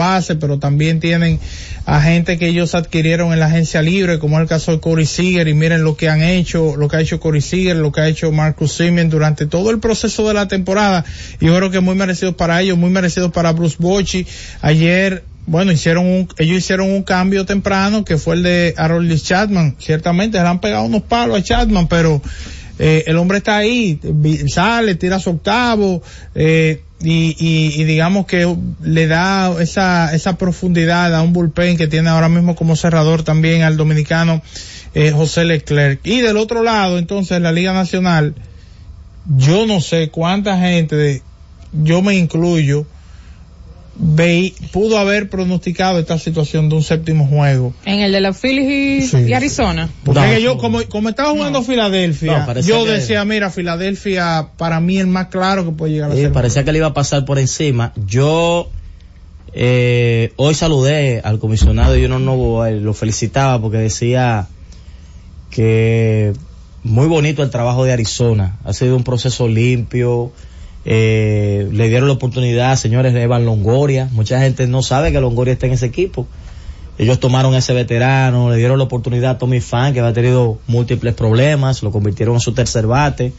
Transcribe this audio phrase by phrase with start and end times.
[0.00, 1.38] base, pero también tienen
[1.86, 5.06] a gente que ellos adquirieron en la agencia libre, como es el caso de Corey
[5.06, 8.00] Seager, y miren lo que han hecho, lo que ha hecho Corey Seager, lo que
[8.00, 11.04] ha hecho Marcus Simeon durante todo el proceso de la temporada.
[11.40, 14.26] Yo creo que muy merecidos para ellos, muy merecidos para Bruce Bochy.
[14.62, 19.76] Ayer bueno, hicieron un, ellos hicieron un cambio temprano que fue el de Harold Chapman.
[19.80, 22.22] Ciertamente le han pegado unos palos a Chapman, pero
[22.82, 24.00] eh, el hombre está ahí,
[24.48, 26.02] sale, tira su octavo,
[26.34, 32.30] eh, y, digamos que le da esa, esa profundidad a un bullpen que tiene ahora
[32.30, 34.40] mismo como cerrador también al dominicano
[34.94, 36.00] eh, José Leclerc.
[36.04, 38.34] Y del otro lado, entonces, la Liga Nacional,
[39.36, 41.22] yo no sé cuánta gente,
[41.72, 42.86] yo me incluyo,
[44.00, 47.74] ve, pudo haber pronosticado esta situación de un séptimo juego.
[47.84, 49.88] En el de los Phillies y, Arizona.
[50.04, 55.06] Porque yo, como, como estaba jugando Filadelfia, yo decía, mira, Filadelfia para mí es el
[55.08, 56.32] más claro que puede llegar a ser.
[56.32, 57.92] Parecía que le iba a pasar por encima.
[58.06, 58.70] Yo
[59.52, 64.46] eh, hoy saludé al comisionado y uno no lo felicitaba porque decía
[65.50, 66.32] que
[66.82, 68.58] muy bonito el trabajo de Arizona.
[68.64, 70.32] Ha sido un proceso limpio
[70.84, 74.08] eh, le dieron la oportunidad, señores, de Evan Longoria.
[74.12, 76.26] Mucha gente no sabe que Longoria está en ese equipo.
[76.98, 81.14] Ellos tomaron ese veterano, le dieron la oportunidad a Tommy Fan, que había tenido múltiples
[81.14, 83.32] problemas, lo convirtieron en su tercer bate.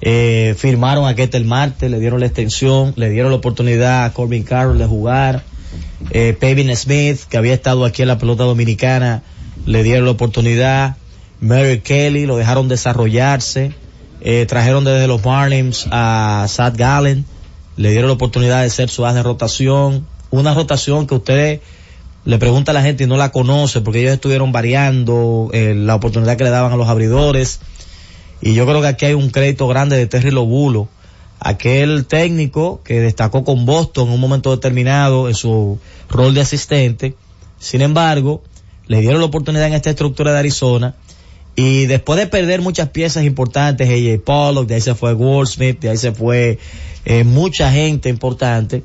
[0.00, 4.44] Eh, firmaron a Ketel Marte, le dieron la extensión, le dieron la oportunidad a Corbin
[4.44, 5.42] Carroll de jugar.
[6.10, 9.22] Eh, Pavin Smith, que había estado aquí en la pelota dominicana,
[9.66, 10.96] le dieron la oportunidad.
[11.40, 13.72] Mary Kelly, lo dejaron desarrollarse.
[14.28, 17.24] Eh, trajeron desde los Marlins a Sad Gallen,
[17.76, 21.60] le dieron la oportunidad de ser su as de rotación, una rotación que usted
[22.24, 25.94] le pregunta a la gente y no la conoce porque ellos estuvieron variando eh, la
[25.94, 27.60] oportunidad que le daban a los abridores.
[28.40, 30.88] Y yo creo que aquí hay un crédito grande de Terry Lobulo,
[31.38, 35.78] aquel técnico que destacó con Boston en un momento determinado en su
[36.10, 37.14] rol de asistente,
[37.60, 38.42] sin embargo,
[38.88, 40.96] le dieron la oportunidad en esta estructura de Arizona
[41.56, 45.88] y después de perder muchas piezas importantes, AJ Pollock, de ahí se fue Goldsmith, de
[45.88, 46.58] ahí se fue
[47.06, 48.82] eh, mucha gente importante,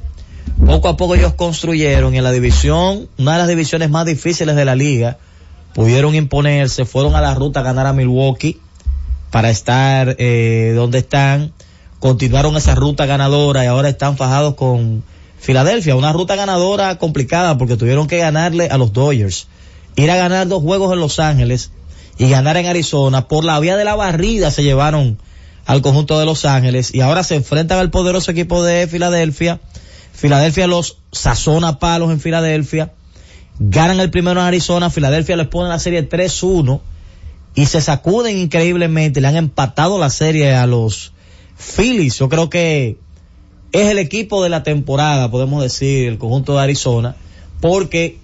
[0.66, 4.64] poco a poco ellos construyeron en la división, una de las divisiones más difíciles de
[4.64, 5.18] la liga,
[5.74, 8.58] pudieron imponerse, fueron a la ruta a ganar a Milwaukee
[9.32, 11.52] para estar eh, donde están,
[12.00, 15.04] continuaron esa ruta ganadora y ahora están fajados con
[15.40, 19.48] Filadelfia, una ruta ganadora complicada porque tuvieron que ganarle a los Dodgers,
[19.98, 21.72] ir a ganar dos juegos en Los Ángeles
[22.18, 23.28] y ganar en Arizona.
[23.28, 25.18] Por la vía de la barrida se llevaron
[25.66, 29.60] al conjunto de Los Ángeles y ahora se enfrentan al poderoso equipo de Filadelfia.
[30.14, 32.94] Filadelfia los sazona palos en Filadelfia.
[33.60, 34.90] Ganan el primero en Arizona.
[34.90, 36.82] Filadelfia les pone la serie 3-1
[37.56, 39.22] y se sacuden increíblemente.
[39.22, 41.14] Le han empatado la serie a los
[41.58, 42.20] Phillies.
[42.20, 42.98] Yo creo que
[43.72, 47.16] es el equipo de la temporada, podemos decir, el conjunto de Arizona,
[47.62, 48.20] porque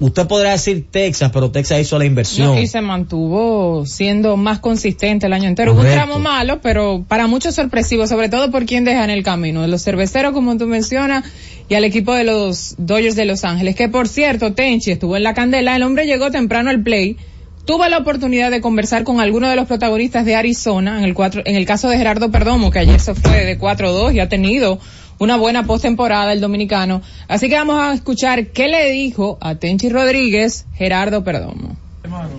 [0.00, 2.56] Usted podrá decir Texas, pero Texas hizo la inversión.
[2.56, 5.74] y se mantuvo siendo más consistente el año entero.
[5.74, 9.66] Un tramo malo, pero para muchos sorpresivo, sobre todo por quien deja en el camino.
[9.66, 11.24] Los cerveceros, como tú mencionas,
[11.68, 13.74] y al equipo de los Dodgers de Los Ángeles.
[13.74, 15.74] Que por cierto, Tenchi estuvo en la candela.
[15.74, 17.16] El hombre llegó temprano al play.
[17.64, 21.42] Tuvo la oportunidad de conversar con algunos de los protagonistas de Arizona, en el, cuatro,
[21.44, 24.78] en el caso de Gerardo Perdomo, que ayer se fue de 4-2 y ha tenido
[25.18, 27.02] una buena postemporada el dominicano.
[27.28, 31.76] Así que vamos a escuchar qué le dijo a Tenchi Rodríguez Gerardo Perdomo.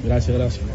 [0.04, 0.66] Gracias, gracias.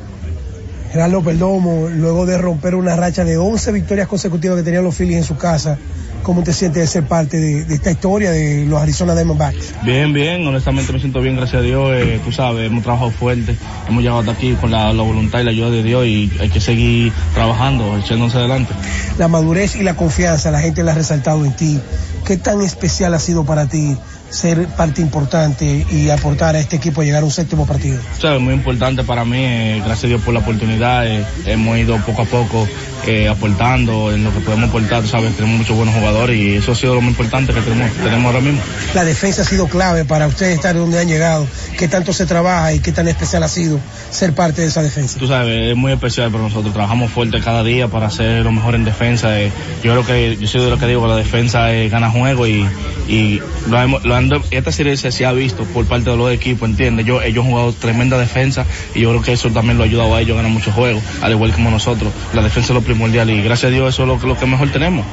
[0.92, 5.18] Gerardo Perdomo, luego de romper una racha de 11 victorias consecutivas que tenían los Phillies
[5.18, 5.76] en su casa,
[6.24, 9.74] ¿Cómo te sientes de ser parte de, esta historia de los Arizona Diamondbacks?
[9.82, 11.90] Bien, bien, honestamente me siento bien, gracias a Dios.
[11.92, 13.54] Eh, tú sabes, hemos trabajado fuerte,
[13.86, 16.62] hemos llegado hasta aquí con la, voluntad y la ayuda de Dios y hay que
[16.62, 18.72] seguir trabajando, echándose adelante.
[19.18, 21.78] La madurez y la confianza, la gente la ha resaltado en ti.
[22.24, 23.94] ¿Qué tan especial ha sido para ti
[24.34, 28.00] ser parte importante y aportar a este equipo a llegar a un séptimo partido?
[28.22, 31.96] es muy importante para mí, eh, gracias a Dios por la oportunidad, eh, hemos ido
[31.98, 32.68] poco a poco
[33.06, 36.74] eh, aportando en lo que podemos aportar, sabes, tenemos muchos buenos jugadores y eso ha
[36.74, 38.60] sido lo más importante que tenemos, tenemos ahora mismo.
[38.94, 41.46] La defensa ha sido clave para ustedes estar donde han llegado,
[41.78, 43.78] qué tanto se trabaja y qué tan especial ha sido
[44.10, 45.18] ser parte de esa defensa.
[45.18, 48.74] Tú sabes, es muy especial para nosotros, trabajamos fuerte cada día para hacer lo mejor
[48.74, 49.38] en defensa,
[49.82, 52.66] yo creo que, yo soy de lo que digo, la defensa gana juego y,
[53.06, 54.16] y lo, hemos, lo
[54.50, 57.06] esta serie se, ha visto por parte de los equipos, ¿entiendes?
[57.06, 60.14] Yo, ellos han jugado tremenda defensa y yo creo que eso también lo ha ayudado
[60.14, 62.12] a ellos a ganar muchos juegos, al igual como nosotros.
[62.32, 64.70] La defensa es lo primordial y gracias a Dios eso es lo, lo que mejor
[64.70, 65.04] tenemos.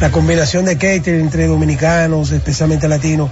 [0.00, 3.30] La combinación de Kater entre dominicanos, especialmente latinos,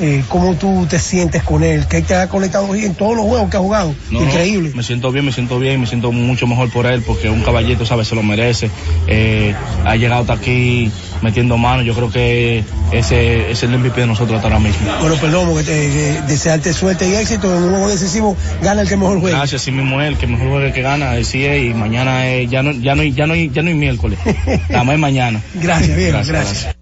[0.00, 3.50] eh, cómo tú te sientes con él, que te ha conectado en todos los juegos
[3.50, 3.94] que ha jugado.
[4.10, 4.70] Increíble.
[4.74, 7.84] me siento bien, me siento bien, me siento mucho mejor por él porque un caballito,
[7.84, 8.08] ¿sabes?
[8.08, 8.70] Se lo merece.
[9.08, 9.54] Eh,
[9.84, 10.90] ha llegado hasta aquí
[11.22, 11.84] metiendo manos.
[11.84, 12.62] Yo creo que
[12.92, 14.88] ese, es el MVP de nosotros hasta ahora mismo.
[15.00, 18.36] Bueno, perdón, que te, desearte suerte y éxito en un juego decisivo.
[18.62, 19.38] Gana el que mejor juega.
[19.38, 21.12] Gracias, sí mismo el que mejor juega el que gana.
[21.12, 24.18] Así es, y mañana ya, no, ya, no, ya, no hay, ya no hay miércoles.
[24.46, 25.42] Estamos mañana.
[25.54, 26.76] Gracias, bien, gracias.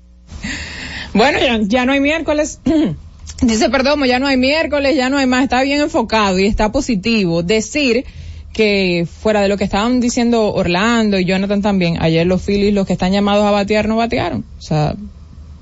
[1.15, 2.61] Bueno, ya, ya no hay miércoles.
[3.43, 6.73] Dice, perdón, ya no hay miércoles, ya no hay más, está bien enfocado y está
[6.73, 7.43] positivo.
[7.43, 8.05] Decir
[8.53, 12.87] que fuera de lo que estaban diciendo Orlando y Jonathan también, ayer los Phillies, los
[12.87, 14.47] que están llamados a batear, no batearon.
[14.59, 14.97] O sea,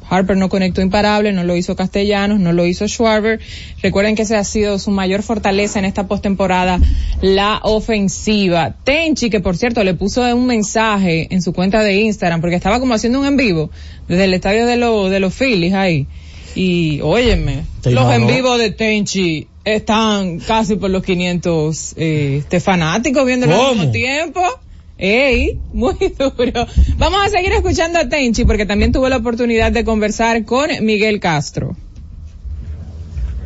[0.08, 3.40] Harper no conectó imparable, no lo hizo Castellanos, no lo hizo Schwarber.
[3.82, 6.78] Recuerden que esa ha sido su mayor fortaleza en esta postemporada,
[7.20, 8.76] la ofensiva.
[8.84, 12.80] Tenchi, que por cierto le puso un mensaje en su cuenta de Instagram, porque estaba
[12.80, 13.70] como haciendo un en vivo
[14.06, 16.06] desde el estadio de, los de los Phillies ahí.
[16.54, 23.26] Y óyeme, los en vivo de Tenchi están casi por los 500 eh, este, fanáticos
[23.26, 24.40] viendo al mismo tiempo.
[24.96, 26.66] Ey, muy duro.
[26.96, 31.18] Vamos a seguir escuchando a Tenchi porque también tuve la oportunidad de conversar con Miguel
[31.18, 31.76] Castro.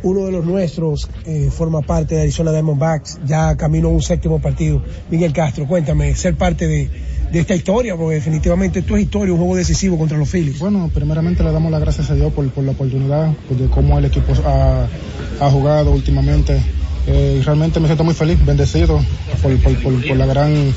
[0.01, 4.81] Uno de los nuestros eh, forma parte de Arizona Diamondbacks, ya caminó un séptimo partido.
[5.09, 6.89] Miguel Castro, cuéntame, ser parte de,
[7.31, 10.59] de esta historia, porque definitivamente esto es historia, un juego decisivo contra los Phillies.
[10.59, 14.05] Bueno, primeramente le damos las gracias a Dios por, por la oportunidad, de cómo el
[14.05, 16.59] equipo ha, jugado últimamente.
[17.07, 18.99] Eh, realmente me siento muy feliz, bendecido
[19.41, 20.73] por, por, por, la gran,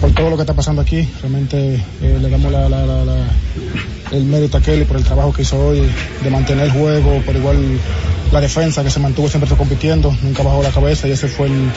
[0.00, 1.08] por todo lo que está pasando aquí.
[1.20, 3.26] Realmente eh, le damos la,
[4.12, 5.82] el mérito a Kelly por el trabajo que hizo hoy,
[6.22, 7.58] de mantener el juego, por igual
[8.30, 11.70] la defensa que se mantuvo siempre compitiendo, nunca bajó la cabeza y ese fue el,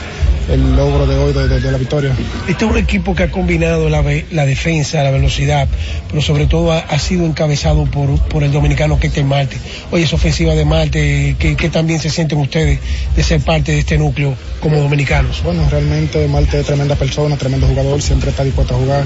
[0.48, 2.12] el logro de hoy de, la victoria.
[2.48, 5.68] Este es un equipo que ha combinado la, la defensa, la velocidad,
[6.08, 9.56] pero sobre todo ha, sido encabezado por, por el dominicano Ketel Marte.
[9.90, 12.80] Hoy es ofensiva de Marte, ¿qué, también se sienten ustedes
[13.14, 15.42] de ser parte de este núcleo como dominicanos?
[15.42, 19.04] Bueno, realmente Marte es tremenda persona, tremendo jugador, siempre está dispuesto a jugar,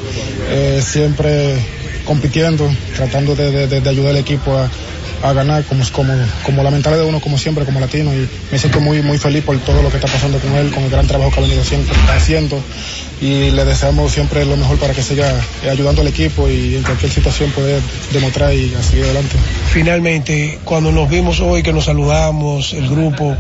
[0.50, 1.56] eh, siempre
[2.04, 4.68] compitiendo, tratando de ayudar al equipo a
[5.22, 6.14] a ganar como, como,
[6.44, 9.44] como la mentalidad de uno como siempre, como latino y me siento muy, muy feliz
[9.44, 11.62] por todo lo que está pasando con él, con el gran trabajo que ha venido
[11.62, 12.62] haciendo
[13.22, 15.32] y le deseamos siempre lo mejor para que siga
[15.70, 17.80] ayudando al equipo y en cualquier situación poder
[18.12, 19.36] demostrar y seguir adelante.
[19.72, 23.36] Finalmente, cuando nos vimos hoy, que nos saludamos, el grupo,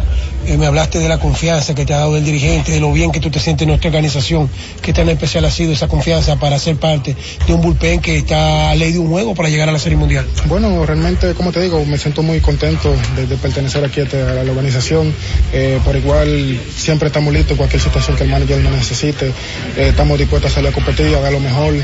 [0.46, 3.10] eh, me hablaste de la confianza que te ha dado el dirigente, de lo bien
[3.10, 4.48] que tú te sientes en nuestra organización,
[4.80, 8.70] que tan especial ha sido esa confianza para ser parte de un bullpen que está
[8.70, 10.26] a ley de un juego para llegar a la Serie Mundial.
[10.46, 14.04] Bueno, realmente, como te digo, me siento muy contento de, pertenecer aquí a,
[14.44, 15.12] la organización.
[15.52, 19.32] Eh, por igual, siempre estamos listos en cualquier situación que el manager nos necesite.
[19.76, 21.74] Eh, estamos dispuestos a salir a competir, a dar lo mejor.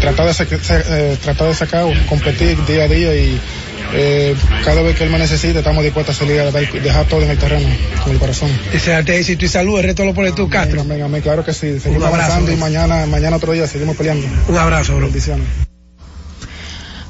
[0.00, 3.40] tratar, de, tratar de sacar, competir día a día y
[3.92, 4.34] eh,
[4.64, 7.38] cada vez que él me necesite, estamos dispuestos a salir a dejar todo en el
[7.38, 7.68] terreno,
[8.02, 8.50] con el corazón.
[8.72, 10.80] Desearte éxito y salud, el reto lo pones tú, Castro.
[10.80, 11.78] Amén, claro que sí.
[11.78, 14.26] Seguimos avanzando y mañana, mañana otro día seguimos peleando.
[14.48, 15.06] Un abrazo, bro.
[15.06, 15.46] Bendiciones.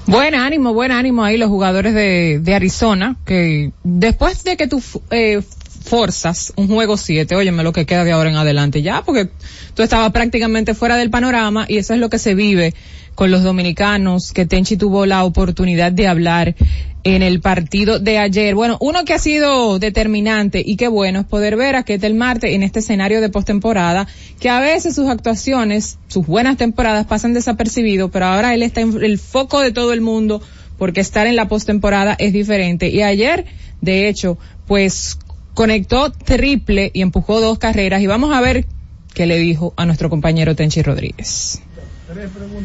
[0.06, 4.80] Buen ánimo, buen ánimo ahí los jugadores de, de Arizona, que después de que tú
[5.10, 5.42] eh,
[5.86, 9.28] forzas un juego 7, óyeme lo que queda de ahora en adelante ya, porque
[9.74, 12.74] tú estabas prácticamente fuera del panorama y eso es lo que se vive
[13.14, 16.54] con los dominicanos, que Tenchi tuvo la oportunidad de hablar
[17.02, 18.54] en el partido de ayer.
[18.54, 22.54] Bueno, uno que ha sido determinante y qué bueno es poder ver a Ketel Marte
[22.54, 24.08] en este escenario de postemporada,
[24.40, 29.02] que a veces sus actuaciones, sus buenas temporadas pasan desapercibidos, pero ahora él está en
[29.02, 30.42] el foco de todo el mundo
[30.78, 32.88] porque estar en la postemporada es diferente.
[32.88, 33.46] Y ayer,
[33.80, 34.36] de hecho,
[34.66, 35.18] pues
[35.56, 38.66] conectó triple y empujó dos carreras y vamos a ver
[39.14, 41.62] qué le dijo a nuestro compañero Tenchi Rodríguez.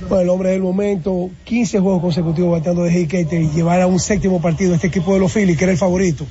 [0.09, 3.97] Bueno, el hombre del momento, 15 juegos consecutivos bateando de Hickey y llevar a un
[3.97, 6.27] séptimo partido este equipo de los Phillies, que era el favorito.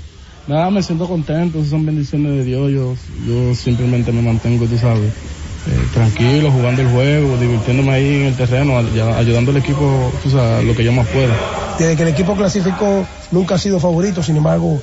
[0.47, 2.95] Nada, me siento contento, son bendiciones de Dios, yo,
[3.27, 8.37] yo simplemente me mantengo, tú sabes, eh, tranquilo, jugando el juego, divirtiéndome ahí en el
[8.37, 11.33] terreno, ayudando al equipo, tú sabes, lo que yo más puedo.
[11.79, 14.81] Desde que el equipo clasificó, nunca ha sido favorito, sin embargo,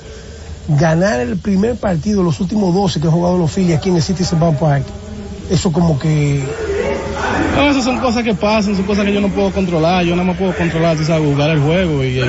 [0.67, 4.01] ganar el primer partido, los últimos 12 que han jugado los Phillies aquí en el
[4.01, 4.83] Citizen Bank Park,
[5.50, 6.43] eso como que
[7.55, 10.03] no, esas son cosas que pasan, son cosas que yo no puedo controlar.
[10.03, 12.21] Yo nada más puedo controlar, tú sabes, jugar el juego y,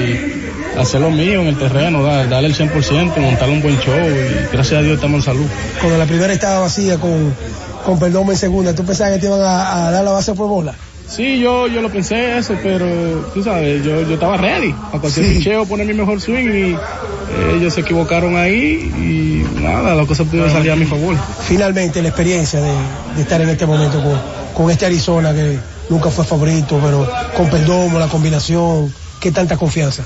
[0.78, 4.80] hacer lo mío en el terreno, darle el 100%, montar un buen show y gracias
[4.80, 5.46] a Dios estamos en salud.
[5.80, 7.34] Cuando la primera estaba vacía con,
[7.84, 10.74] con perdón en segunda, ¿tú pensabas que te iban a, dar la base por bola?
[11.08, 12.86] Sí, yo, yo lo pensé eso, pero
[13.32, 15.50] tú sabes, yo, yo estaba ready a cualquier sí.
[15.68, 16.76] poner mi mejor swing y
[17.56, 21.16] ellos se equivocaron ahí y nada, la cosa pudo salir a mi favor.
[21.46, 22.72] Finalmente, la experiencia de,
[23.16, 24.20] de estar en este momento con,
[24.54, 30.04] con este Arizona que nunca fue favorito, pero con Perdomo, la combinación, ¿Qué tanta confianza?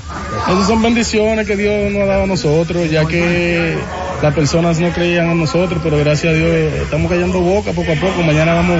[0.49, 3.77] Esas son bendiciones que Dios nos ha dado a nosotros, ya que
[4.23, 6.49] las personas no creían en nosotros, pero gracias a Dios
[6.81, 8.23] estamos cayendo boca poco a poco.
[8.23, 8.79] Mañana vamos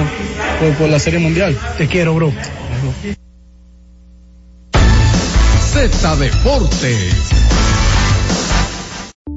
[0.78, 1.54] por, la Serie Mundial.
[1.76, 2.32] Te quiero, bro.
[5.60, 7.30] Z Deportes.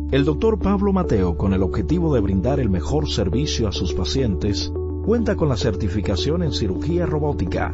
[0.09, 4.71] El doctor Pablo Mateo, con el objetivo de brindar el mejor servicio a sus pacientes,
[5.05, 7.73] cuenta con la certificación en cirugía robótica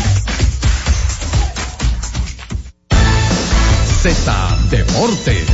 [4.01, 4.31] Z
[4.71, 5.47] Deportes.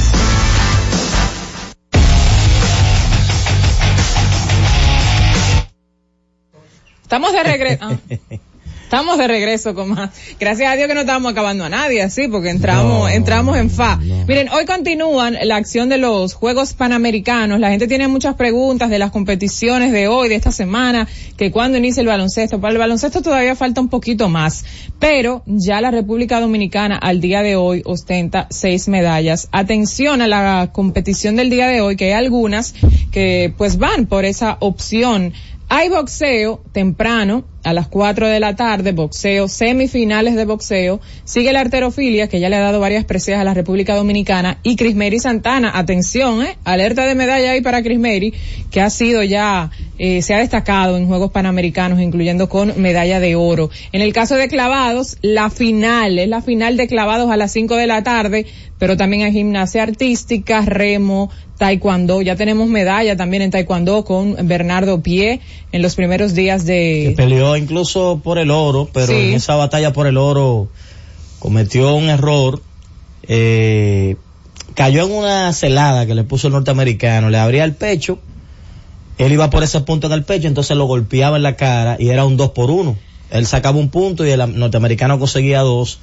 [7.02, 7.84] Estamos de regreso.
[7.84, 8.38] Ah.
[8.88, 10.12] Estamos de regreso con más.
[10.40, 13.98] Gracias a Dios que no estamos acabando a nadie así, porque entramos, entramos en fa.
[13.98, 17.60] Miren, hoy continúan la acción de los Juegos Panamericanos.
[17.60, 21.78] La gente tiene muchas preguntas de las competiciones de hoy, de esta semana, que cuando
[21.78, 22.62] inicia el baloncesto.
[22.62, 24.64] Para el baloncesto todavía falta un poquito más,
[25.00, 29.50] pero ya la República Dominicana al día de hoy ostenta seis medallas.
[29.52, 32.74] Atención a la competición del día de hoy, que hay algunas
[33.12, 35.34] que pues van por esa opción
[35.70, 41.02] hay boxeo temprano, a las 4 de la tarde, boxeo, semifinales de boxeo.
[41.26, 44.60] Sigue la arterofilia, que ya le ha dado varias preseas a la República Dominicana.
[44.64, 48.34] Y Crismeri Santana, atención, eh, alerta de medalla ahí para Crismeri,
[48.72, 49.70] que ha sido ya,
[50.00, 53.70] eh, se ha destacado en Juegos Panamericanos, incluyendo con medalla de oro.
[53.92, 57.76] En el caso de clavados, la final, es la final de clavados a las 5
[57.76, 58.46] de la tarde,
[58.80, 62.22] pero también hay gimnasia artística, remo, taekwondo.
[62.22, 65.40] Ya tenemos medalla también en taekwondo con Bernardo Pie
[65.72, 67.14] en los primeros días de...
[67.16, 67.16] Que
[67.58, 70.68] incluso por el oro, pero en esa batalla por el oro
[71.40, 72.62] cometió un error.
[73.24, 74.16] Eh,
[74.74, 78.20] cayó en una celada que le puso el norteamericano, le abría el pecho,
[79.18, 82.10] él iba por ese punto en el pecho, entonces lo golpeaba en la cara y
[82.10, 82.98] era un dos por uno.
[83.32, 86.00] Él sacaba un punto y el norteamericano conseguía dos.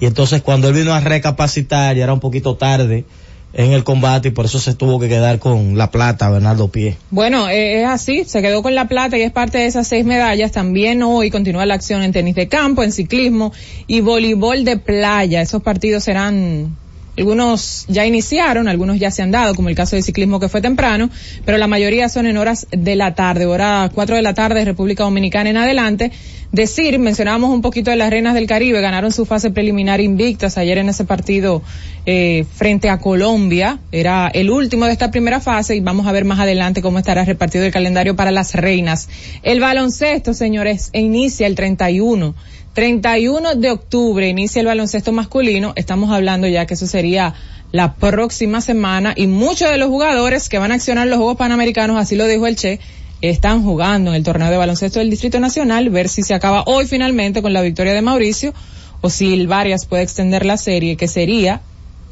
[0.00, 3.04] Y entonces cuando él vino a recapacitar, ya era un poquito tarde,
[3.52, 6.96] en el combate y por eso se tuvo que quedar con la plata Bernardo Pie.
[7.10, 10.04] Bueno, eh, es así, se quedó con la plata y es parte de esas seis
[10.04, 10.52] medallas.
[10.52, 13.52] También hoy continúa la acción en tenis de campo, en ciclismo
[13.86, 15.40] y voleibol de playa.
[15.40, 16.76] Esos partidos serán
[17.16, 20.60] Algunos ya iniciaron, algunos ya se han dado, como el caso de ciclismo que fue
[20.60, 21.10] temprano,
[21.44, 25.02] pero la mayoría son en horas de la tarde, hora 4 de la tarde, República
[25.02, 26.12] Dominicana en adelante.
[26.50, 30.78] Decir, mencionábamos un poquito de las Reinas del Caribe, ganaron su fase preliminar invictas ayer
[30.78, 31.62] en ese partido
[32.06, 36.24] eh, frente a Colombia, era el último de esta primera fase y vamos a ver
[36.24, 39.10] más adelante cómo estará repartido el calendario para las Reinas.
[39.42, 42.34] El baloncesto, señores, inicia el 31
[42.78, 45.72] 31 de octubre inicia el baloncesto masculino.
[45.74, 47.34] Estamos hablando ya que eso sería
[47.72, 51.98] la próxima semana y muchos de los jugadores que van a accionar los Juegos Panamericanos,
[51.98, 52.78] así lo dijo el Che,
[53.20, 56.86] están jugando en el torneo de baloncesto del Distrito Nacional, ver si se acaba hoy
[56.86, 58.54] finalmente con la victoria de Mauricio
[59.00, 61.60] o si el Varias puede extender la serie, que sería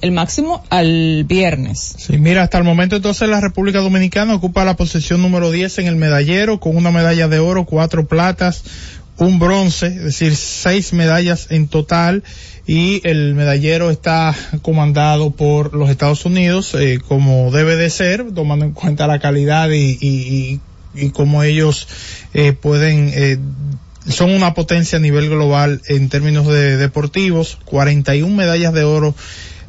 [0.00, 1.94] el máximo al viernes.
[1.98, 5.86] Sí, mira, hasta el momento entonces la República Dominicana ocupa la posición número 10 en
[5.86, 8.62] el medallero con una medalla de oro, cuatro platas,
[9.18, 12.22] un bronce, es decir, seis medallas en total
[12.66, 18.66] y el medallero está comandado por los Estados Unidos eh, como debe de ser, tomando
[18.66, 20.60] en cuenta la calidad y, y, y,
[21.12, 21.88] cómo ellos
[22.34, 23.38] eh, pueden eh,
[24.08, 29.14] son una potencia a nivel global en términos de deportivos, 41 medallas de oro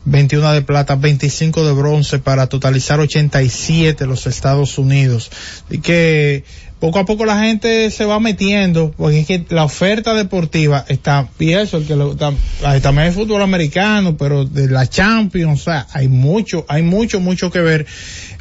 [0.05, 5.29] 21 de plata, 25 de bronce para totalizar 87 los Estados Unidos.
[5.69, 6.45] Y que
[6.79, 11.27] poco a poco la gente se va metiendo, porque es que la oferta deportiva está,
[11.39, 16.07] y eso, que lo, también el fútbol americano, pero de la Champions, o sea, hay
[16.07, 17.85] mucho, hay mucho, mucho que ver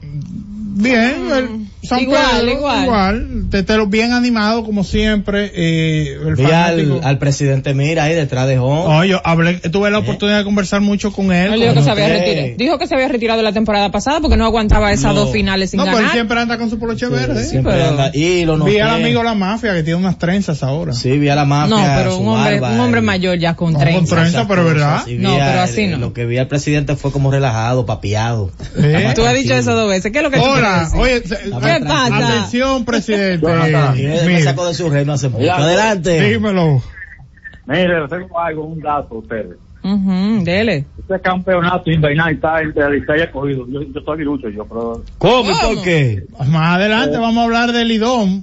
[0.73, 1.49] Bien, el
[1.87, 2.85] San Igual, Pedro, igual.
[2.85, 8.15] igual, te, te lo bien animado como siempre, eh, el al, al presidente Mira ahí
[8.15, 8.85] detrás de Home.
[8.95, 11.55] No, yo hablé, tuve la oportunidad de conversar mucho con él.
[11.55, 12.49] Él dijo que se había retirado.
[12.59, 15.21] Dijo que se había retirado la temporada pasada porque no aguantaba esas No.
[15.25, 16.15] dos finales sin No, pero él ganar.
[16.15, 17.45] siempre anda con su poloche verde.
[17.45, 20.93] Siempre pero- anda- Y lo Vi al amigo La Mafia que tiene unas trenzas ahora.
[20.93, 21.77] Sí, vi a la mafia.
[21.77, 24.15] No, pero su un hombre, barba, un hombre mayor ya con No, con 30.
[24.17, 25.07] trenza, esas pero ¿verdad?
[25.09, 25.97] No, pero así no.
[25.99, 28.53] Lo que vi al presidente fue como relajado, papiado.
[28.77, 29.13] ¿Eh?
[29.17, 30.13] Tú has dicho eso dos veces.
[30.13, 30.39] ¿Qué es lo que
[30.97, 31.51] Oye, se- ¿Qué
[31.87, 32.17] pasa?
[32.17, 33.47] atención presidente.
[33.47, 35.43] Él me Mire, sacó de su reino hace poco.
[35.51, 36.21] Adelante.
[36.21, 36.83] dímelo.
[37.67, 39.57] Mire, tengo algo, un dato a ustedes.
[39.83, 40.85] Ujú, dele.
[40.99, 43.67] Este campeonato invernal está entre Licey y Escogido.
[43.69, 46.25] Yo, yo soy virucho, yo, pero ¿Cómo por qué?
[46.49, 47.21] Más adelante Eh.
[47.21, 48.43] vamos a hablar del IDOM.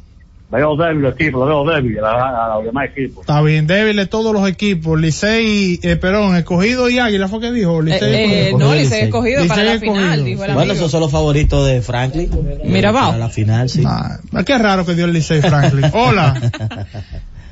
[0.49, 3.21] Veo débil el equipo, lo veo débil a, a- a los demás equipos.
[3.21, 4.99] Está bien, débiles todos los equipos.
[4.99, 7.79] Licey, eh, Perón, Escogido y Águila fue que dijo.
[7.79, 8.60] Eh, Licey eh, Escogido.
[8.69, 9.03] no, Licey.
[9.03, 9.95] Escogido Licey para la escogido.
[9.95, 10.73] final, dijo el Bueno, amigo.
[10.75, 12.29] esos son los favoritos de Franklin.
[12.63, 13.07] Mira, va.
[13.07, 13.83] Para la final, sí.
[13.86, 15.86] Ah, qué raro que dio el Licey Franklin.
[15.93, 16.33] Hola.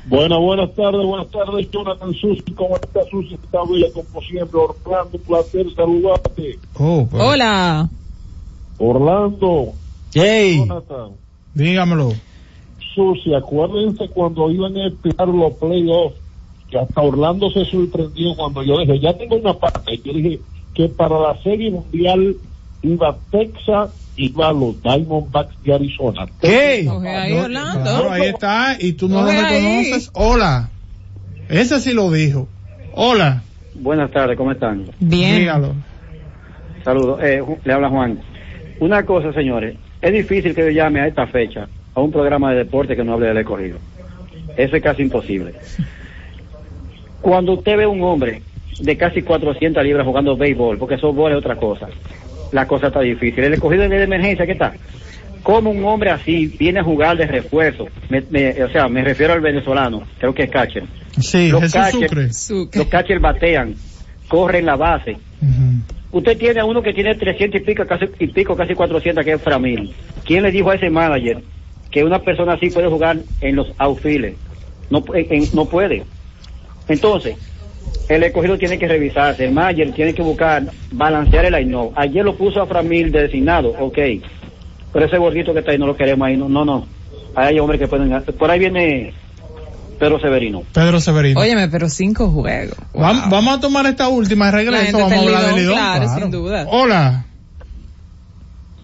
[0.08, 3.34] Buenas, buenas tardes, buenas tardes, Jonathan Susi, ¿cómo está Susi?
[3.34, 6.58] Está bien, como siempre, Orlando, un placer saludarte.
[6.74, 7.88] Oh, pero- Hola.
[8.78, 9.72] Orlando,
[10.14, 11.10] Hey, Jonathan,
[11.54, 12.12] dígamelo.
[12.96, 16.16] Susi, acuérdense cuando iban a empezar los playoffs,
[16.70, 20.40] que hasta Orlando se sorprendió cuando yo dije, ya tengo una parte, yo dije
[20.74, 22.34] que para la serie mundial
[22.82, 26.26] iba Texas, iba los Diamondbacks de Arizona.
[26.40, 26.88] ¿qué?
[27.06, 27.82] Ahí, No, Orlando.
[27.82, 28.76] claro, ahí está.
[28.80, 29.36] Y tú no lo ahí.
[29.84, 30.10] reconoces.
[30.14, 30.70] Hola.
[31.50, 32.48] Ese sí lo dijo.
[32.94, 33.42] Hola.
[33.74, 34.86] Buenas tardes, ¿cómo están?
[35.00, 35.40] Bien.
[35.40, 35.74] Dígalo.
[36.82, 37.20] Saludos.
[37.22, 38.20] Eh, le habla Juan.
[38.80, 39.76] Una cosa, señores.
[40.00, 43.14] Es difícil que yo llame a esta fecha a un programa de deporte que no
[43.14, 43.78] hable del escogido.
[44.56, 45.54] Eso es casi imposible.
[47.22, 48.42] Cuando usted ve un hombre
[48.80, 51.88] de casi 400 libras jugando béisbol, porque softball es otra cosa,
[52.52, 53.42] la cosa está difícil.
[53.44, 54.72] El escogido es de emergencia, ¿qué tal?
[55.42, 57.86] ¿Cómo un hombre así viene a jugar de refuerzo?
[58.10, 60.84] Me- me- o sea, me refiero al venezolano, creo que es catcher.
[61.18, 62.32] Sí, Los Jesús catcher- Sucre.
[62.32, 62.78] Sucre.
[62.78, 63.74] Los catchers batean,
[64.28, 65.16] corren la base.
[66.12, 69.32] Usted tiene a uno que tiene 300 y pico, casi, y pico, casi 400, que
[69.32, 69.94] es Framil.
[70.26, 71.38] ¿Quién le dijo a ese manager
[71.90, 74.36] que una persona así puede jugar en los outfields?
[74.90, 76.04] No, en- no puede.
[76.88, 77.36] Entonces,
[78.08, 82.36] el escogido tiene que revisarse, el manager tiene que buscar, balancear el line Ayer lo
[82.36, 83.98] puso a Framil de designado, ok.
[84.92, 86.86] Pero ese gordito que está ahí no lo queremos ahí, no, no, no.
[87.34, 88.10] Ahí hay hombres que pueden...
[88.38, 89.12] Por ahí viene
[89.98, 90.62] Pedro Severino.
[90.72, 91.40] Pedro Severino.
[91.40, 92.78] Óyeme, pero cinco juegos.
[92.94, 94.96] Vam- Vamos a tomar esta última regreso.
[94.98, 95.74] Vamos a hablar del Lidón, Lidón.
[95.74, 96.66] claro, sin duda.
[96.70, 97.26] Hola.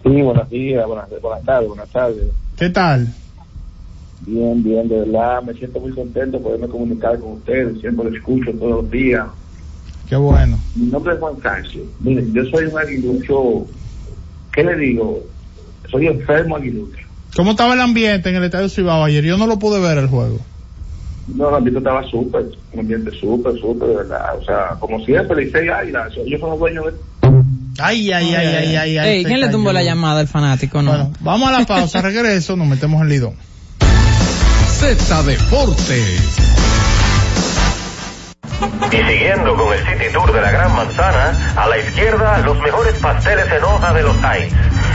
[0.03, 2.23] Sí, buenos días, buenas, buenas tardes, buenas tardes.
[2.57, 3.07] ¿Qué tal?
[4.21, 8.15] Bien, bien, de verdad, me siento muy contento de poderme comunicar con ustedes, siempre lo
[8.15, 9.27] escucho todos los días.
[10.07, 10.57] Qué bueno.
[10.75, 11.83] Mi nombre es Juan Cancio.
[11.99, 13.67] Miren, yo soy un aguilucho,
[14.53, 15.23] ¿qué le digo?
[15.89, 16.99] Soy enfermo aguilucho.
[17.35, 19.23] ¿Cómo estaba el ambiente en el Estadio Cibao ayer?
[19.23, 20.39] Yo no lo pude ver el juego.
[21.27, 24.37] No, el ambiente estaba súper, un ambiente súper, súper, de verdad.
[24.39, 26.93] O sea, como siempre, le hice águilas, ellos son los dueños de...
[27.79, 28.97] Ay, ay, ay, ay, ay.
[28.97, 29.79] ay, Ey, ¿Quién le tumbó cayó.
[29.79, 30.81] la llamada al fanático?
[30.81, 30.91] No.
[30.91, 33.35] Bueno, vamos a la pausa, regreso, nos metemos en lidón.
[34.79, 36.19] Z Deportes.
[38.91, 42.97] Y siguiendo con el City Tour de la Gran Manzana, a la izquierda los mejores
[42.99, 44.55] pasteles en hoja de los Heights.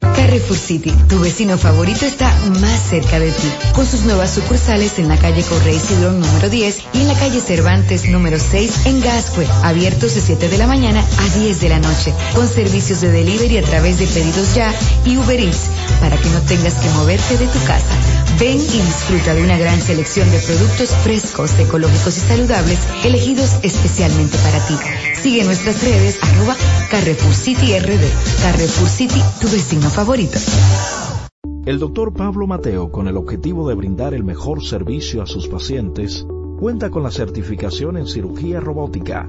[0.00, 5.08] Carrefour City, tu vecino favorito está más cerca de ti, con sus nuevas sucursales en
[5.08, 9.46] la calle Correy Cidrón número 10 y en la calle Cervantes número 6 en Gascue,
[9.62, 13.58] abiertos de 7 de la mañana a 10 de la noche, con servicios de delivery
[13.58, 14.72] a través de pedidos ya
[15.04, 17.86] y Uber Eats, para que no tengas que moverte de tu casa.
[18.38, 24.38] Ven y disfruta de una gran selección de productos frescos, ecológicos y saludables, elegidos especialmente
[24.38, 24.74] para ti.
[25.20, 26.56] Sigue nuestras redes, arroba
[26.90, 28.42] Carrefour City RD.
[28.42, 30.38] Carrefour City, tu vecino favorito.
[31.66, 36.26] El doctor Pablo Mateo, con el objetivo de brindar el mejor servicio a sus pacientes,
[36.58, 39.28] cuenta con la certificación en cirugía robótica,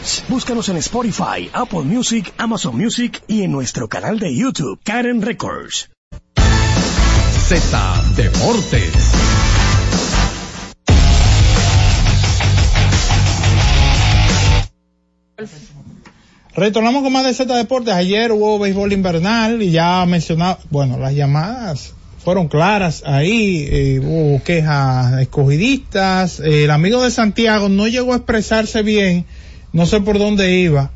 [0.00, 0.24] Records.
[0.28, 5.90] Búscanos en Spotify, Apple Music, Amazon Music y en nuestro canal de YouTube, Karen Records.
[7.48, 8.92] Z Deportes.
[16.54, 17.94] Retornamos con más de Z Deportes.
[17.94, 24.42] Ayer hubo béisbol invernal y ya mencionaba, bueno, las llamadas fueron claras ahí, eh, hubo
[24.42, 29.24] quejas escogidistas, eh, el amigo de Santiago no llegó a expresarse bien,
[29.72, 30.90] no sé por dónde iba,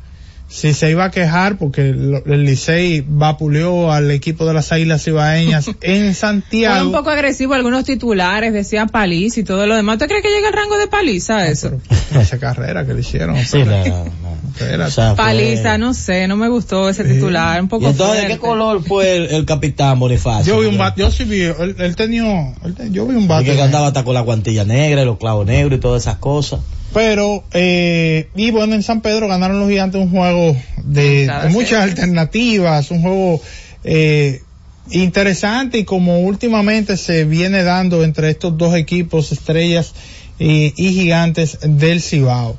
[0.47, 5.05] si se iba a quejar porque lo- el Licey vapuleó al equipo de las Águilas
[5.07, 6.85] Ibaeñas en Fue Santiago.
[6.85, 9.95] un poco agresivo algunos titulares, decía paliza y todo lo demás.
[9.95, 11.81] ¿Usted cree que llega el rango de paliza eso?
[12.19, 13.37] Esa carrera que le hicieron.
[13.43, 14.05] Sí, la-
[14.55, 14.83] Espérate.
[14.83, 18.21] o sea, fue- Paliza, no sé, no me gustó ese titular, un ¿Y poco entonces
[18.21, 20.53] de qué color fue el, el capitán Bonifacio?
[20.53, 23.53] Yo vi un bate, yo sí vi, él, él tenía, él yo vi un bate.
[23.53, 26.61] que andaba hasta con la guantilla negra y los clavos negros y todas esas cosas.
[26.95, 31.83] Pero, eh, y bueno, en San Pedro ganaron los gigantes un juego de, de muchas
[31.83, 33.41] alternativas, un juego
[33.83, 34.41] eh,
[34.89, 39.93] interesante y como últimamente se viene dando entre estos dos equipos, estrellas
[40.39, 42.55] y, y gigantes del Cibao.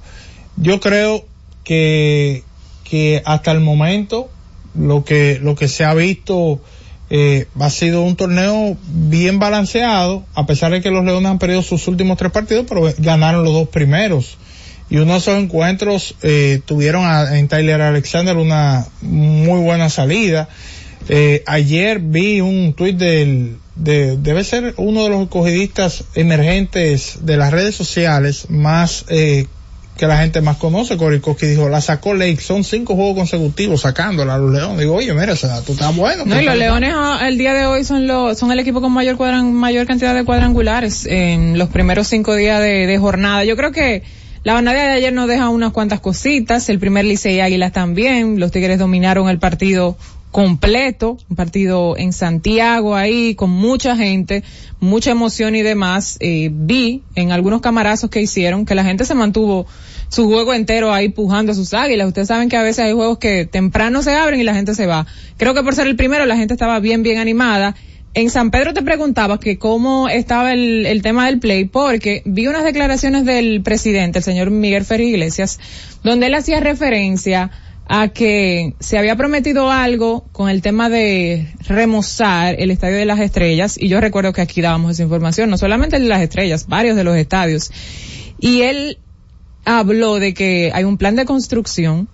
[0.59, 1.25] Yo creo
[1.65, 2.43] que,
[2.85, 4.29] que hasta el momento
[4.75, 6.61] lo que, lo que se ha visto
[7.11, 11.63] eh, ha sido un torneo bien balanceado, a pesar de que los Leones han perdido
[11.63, 14.39] sus últimos tres partidos, pero ganaron los dos primeros.
[14.89, 20.49] Y uno de esos encuentros eh, tuvieron en Tyler Alexander una muy buena salida.
[21.09, 27.37] Eh, ayer vi un tuit del, de, debe ser uno de los escogidistas emergentes de
[27.37, 29.47] las redes sociales más eh,
[29.97, 34.35] que la gente más conoce, Coricoski dijo, la sacó Lake, son cinco juegos consecutivos sacándola
[34.35, 34.79] a los Leones.
[34.79, 36.25] Digo, oye, mira, ese dato está bueno.
[36.27, 38.93] No, y los Leones ah, el día de hoy son los, son el equipo con
[38.93, 43.45] mayor cuadran, mayor cantidad de cuadrangulares en los primeros cinco días de, de jornada.
[43.45, 44.03] Yo creo que
[44.47, 46.69] La jornada de ayer nos deja unas cuantas cositas.
[46.69, 48.39] El primer Licey Águilas también.
[48.39, 49.99] Los Tigres dominaron el partido
[50.37, 54.43] completo, un partido en Santiago ahí, con mucha gente,
[54.81, 56.19] mucha emoción y demás.
[56.21, 59.67] Eh, vi en algunos camarazos que hicieron que la gente se mantuvo
[60.11, 62.09] su juego entero ahí pujando a sus águilas.
[62.09, 64.85] Ustedes saben que a veces hay juegos que temprano se abren y la gente se
[64.85, 65.07] va.
[65.39, 67.75] Creo que por ser el primero la gente estaba bien, bien animada.
[68.13, 72.47] En San Pedro te preguntaba que cómo estaba el, el tema del play, porque vi
[72.47, 75.59] unas declaraciones del presidente, el señor Miguel Ferri Iglesias,
[76.05, 77.51] donde él hacía referencia
[77.89, 83.21] a que se había prometido algo con el tema de remozar el Estadio de las
[83.21, 86.67] Estrellas, y yo recuerdo que aquí dábamos esa información, no solamente el de las Estrellas,
[86.67, 87.71] varios de los estadios.
[88.39, 88.99] Y él
[89.65, 92.09] habló de que hay un plan de construcción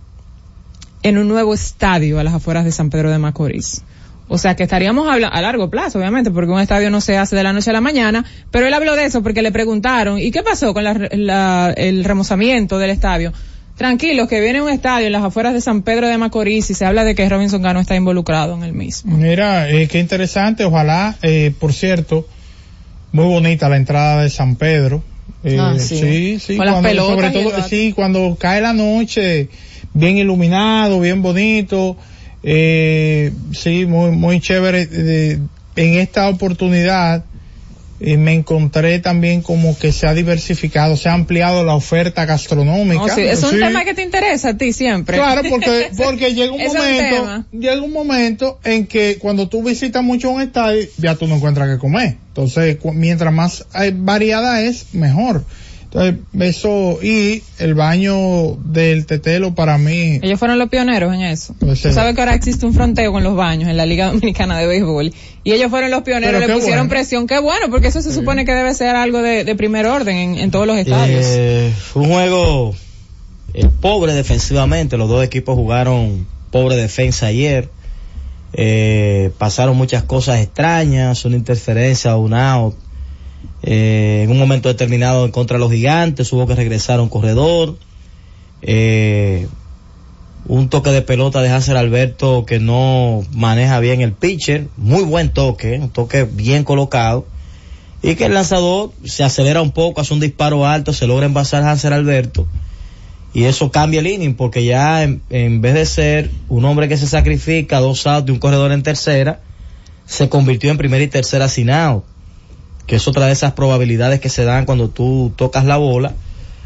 [1.03, 3.83] en un nuevo estadio a las afueras de San Pedro de Macorís.
[4.29, 7.43] O sea que estaríamos a largo plazo, obviamente, porque un estadio no se hace de
[7.43, 10.43] la noche a la mañana, pero él habló de eso porque le preguntaron, ¿y qué
[10.43, 13.33] pasó con la, el remozamiento del estadio?
[13.87, 16.85] Tranquilos, que viene un estadio en las afueras de San Pedro de Macorís y se
[16.85, 19.17] habla de que Robinson Gano está involucrado en el mismo.
[19.17, 22.29] Mira, eh, qué interesante, ojalá, eh, por cierto,
[23.11, 25.03] muy bonita la entrada de San Pedro.
[25.43, 26.39] Eh, Ah, sí, sí.
[26.39, 29.49] sí, Con las cuando- pelotas sobre todo, sí, cuando cae la noche,
[29.95, 31.97] bien iluminado, bien bonito,
[32.45, 34.89] eh, sí, muy, muy chévere.
[34.93, 35.39] eh,
[35.75, 37.25] en esta oportunidad,
[38.05, 43.03] eh, me encontré también como que se ha diversificado, se ha ampliado la oferta gastronómica.
[43.03, 43.59] Oh, sí, Es un Sí.
[43.59, 45.17] tema que te interesa a ti siempre.
[45.17, 50.03] Claro, porque, porque llega un Es momento, llega un momento en que cuando tú visitas
[50.03, 52.17] mucho un estadio, ya tú no encuentras que comer.
[52.29, 55.45] Entonces, mientras más hay variada es, mejor.
[55.95, 61.55] Entonces, eso, y el baño del tetelo para mí, Ellos fueron los pioneros en eso.
[61.59, 61.93] Pues, Tú eh.
[61.93, 65.13] sabes que ahora existe un fronteo con los baños en la Liga Dominicana de Béisbol.
[65.45, 66.89] Y ellos fueron los pioneros, le pusieron bueno.
[66.89, 67.27] presión.
[67.27, 70.39] Qué bueno, porque eso se supone que debe ser algo de, de primer orden en,
[70.39, 71.27] en todos los estadios.
[71.29, 72.75] Eh, fue un juego
[73.53, 74.97] eh, pobre defensivamente.
[74.97, 77.69] Los dos equipos jugaron pobre defensa ayer.
[78.55, 82.75] Eh, pasaron muchas cosas extrañas, una interferencia, un out.
[83.63, 87.09] Eh, en un momento determinado en contra de los gigantes, hubo que regresar a un
[87.09, 87.77] corredor.
[88.63, 89.47] Eh,
[90.47, 94.69] un toque de pelota de Hansel Alberto que no maneja bien el pitcher.
[94.77, 97.27] Muy buen toque, un toque bien colocado
[98.03, 101.63] y que el lanzador se acelera un poco, hace un disparo alto, se logra envasar
[101.63, 102.49] Hansel Alberto
[103.33, 106.97] y eso cambia el inning porque ya en, en vez de ser un hombre que
[106.97, 109.41] se sacrifica dos outs de un corredor en tercera,
[110.05, 112.05] se convirtió en primera y tercera sin out,
[112.87, 116.15] que es otra de esas probabilidades que se dan cuando tú tocas la bola,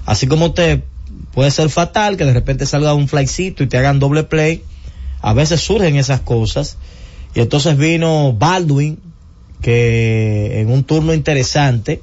[0.04, 0.82] así como te
[1.32, 4.62] puede ser fatal que de repente salga un flycito y te hagan doble play,
[5.20, 6.76] a veces surgen esas cosas
[7.34, 8.98] y entonces vino Baldwin
[9.60, 12.02] que en un turno interesante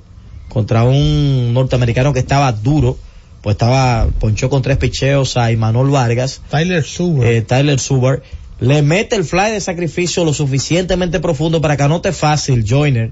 [0.50, 2.98] contra un norteamericano que estaba duro,
[3.42, 6.42] pues estaba, ponchó con tres picheos a Imanol Vargas.
[6.50, 7.34] Tyler Suber.
[7.34, 8.22] Eh, Tyler Suber.
[8.60, 13.12] Le mete el fly de sacrificio lo suficientemente profundo para que anote fácil Joyner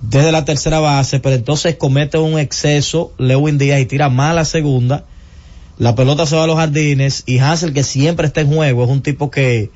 [0.00, 4.44] desde la tercera base, pero entonces comete un exceso Lewin Díaz y tira mal la
[4.44, 5.04] segunda.
[5.78, 8.90] La pelota se va a los jardines y Hansel que siempre está en juego es
[8.90, 9.70] un tipo que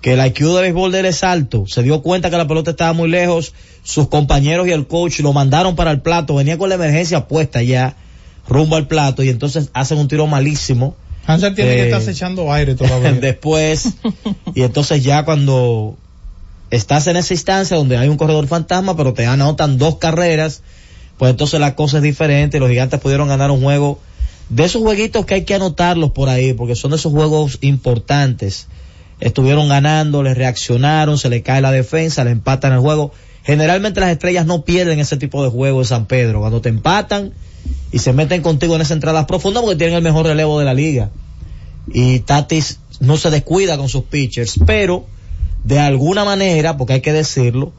[0.00, 2.70] que el IQ de béisbol de él es alto, se dio cuenta que la pelota
[2.70, 6.68] estaba muy lejos, sus compañeros y el coach lo mandaron para el plato, venía con
[6.68, 7.96] la emergencia puesta ya,
[8.46, 10.94] rumbo al plato, y entonces hacen un tiro malísimo.
[11.26, 13.12] Hansel tiene que Eh, estar echando aire todavía.
[13.20, 13.94] Después,
[14.54, 15.96] y entonces ya cuando
[16.70, 20.62] estás en esa instancia donde hay un corredor fantasma, pero te anotan dos carreras,
[21.18, 23.98] pues entonces la cosa es diferente, los gigantes pudieron ganar un juego
[24.48, 28.68] de esos jueguitos que hay que anotarlos por ahí, porque son esos juegos importantes.
[29.18, 33.12] Estuvieron ganando, les reaccionaron, se le cae la defensa, le empatan el juego.
[33.44, 37.32] Generalmente las estrellas no pierden ese tipo de juego en San Pedro, cuando te empatan
[37.90, 40.74] y se meten contigo en esas entradas profundas porque tienen el mejor relevo de la
[40.74, 41.10] liga.
[41.92, 45.06] Y Tatis no se descuida con sus pitchers, pero
[45.66, 47.72] de alguna manera, porque hay que decirlo,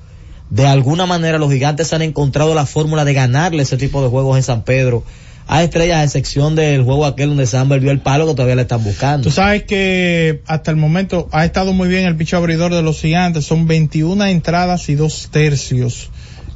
[0.49, 4.37] de alguna manera los gigantes han encontrado la fórmula de ganarle ese tipo de juegos
[4.37, 5.03] en San Pedro
[5.49, 8.63] a estrellas, a excepción del juego aquel donde Samber vio el palo que todavía le
[8.63, 9.23] están buscando.
[9.23, 12.99] Tú sabes que hasta el momento ha estado muy bien el picho abridor de los
[12.99, 13.45] gigantes.
[13.45, 16.09] Son 21 entradas y dos tercios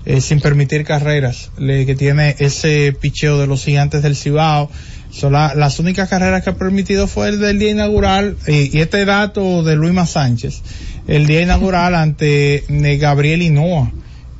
[0.05, 4.69] eh, sin permitir carreras le- que tiene ese picheo de los gigantes del Cibao.
[5.11, 8.79] Son la- las únicas carreras que ha permitido fue el del día inaugural eh, y
[8.79, 10.61] este dato de Luis Sánchez.
[11.07, 12.63] El día inaugural ante
[12.99, 13.91] Gabriel Hinoa.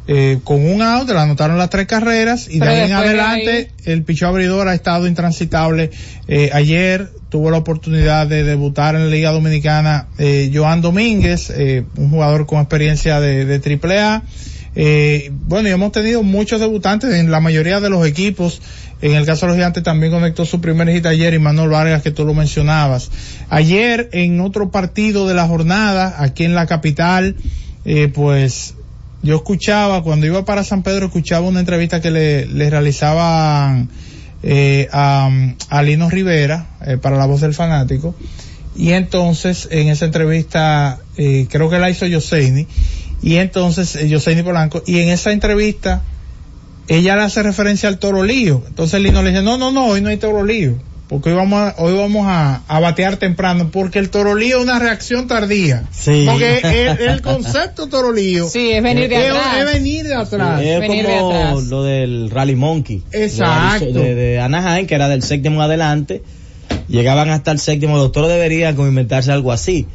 [0.07, 3.71] Eh, con un out, le anotaron las tres carreras y Pero de ahí en adelante
[3.85, 5.91] el picheo abridor ha estado intransitable.
[6.27, 11.85] Eh, ayer tuvo la oportunidad de debutar en la Liga Dominicana eh, Joan Domínguez, eh,
[11.95, 14.23] un jugador con experiencia de, de triple A.
[14.75, 18.61] Eh, bueno, y hemos tenido muchos debutantes en la mayoría de los equipos
[19.01, 22.01] En el caso de los gigantes también conectó su primer hit ayer y Manuel Vargas
[22.03, 23.09] que tú lo mencionabas.
[23.49, 27.35] Ayer en otro partido de la jornada, aquí en la capital,
[27.85, 28.75] eh, pues
[29.23, 33.89] yo escuchaba, cuando iba para San Pedro, escuchaba una entrevista que le, le realizaban
[34.43, 35.29] eh, a,
[35.69, 38.15] a Lino Rivera eh, para La Voz del Fanático.
[38.75, 42.67] Y entonces, en esa entrevista, eh, creo que la hizo Yoseini,
[43.21, 46.01] y entonces, Yoseini Polanco, y en esa entrevista,
[46.97, 48.63] ella le hace referencia al toro lío.
[48.67, 50.75] Entonces Lino le dice, no, no, no, hoy no hay toro lío.
[51.07, 54.63] Porque hoy vamos a, hoy vamos a, a batear temprano, porque el toro lío es
[54.63, 55.83] una reacción tardía.
[55.91, 56.25] Sí.
[56.25, 59.57] Porque el, el concepto toro lío Sí, es venir de es, atrás.
[59.57, 60.61] es venir de atrás.
[60.61, 61.63] Es venir de como atrás.
[61.65, 63.03] lo del Rally Monkey.
[63.11, 63.85] Exacto.
[63.91, 66.23] De, Anaheim, que era del séptimo en adelante.
[66.87, 67.95] Llegaban hasta el séptimo.
[67.95, 69.87] Los doctores deberían como inventarse algo así.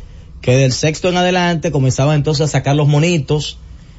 [0.43, 3.59] Que del sexto en adelante comenzaban entonces a sacar los monitos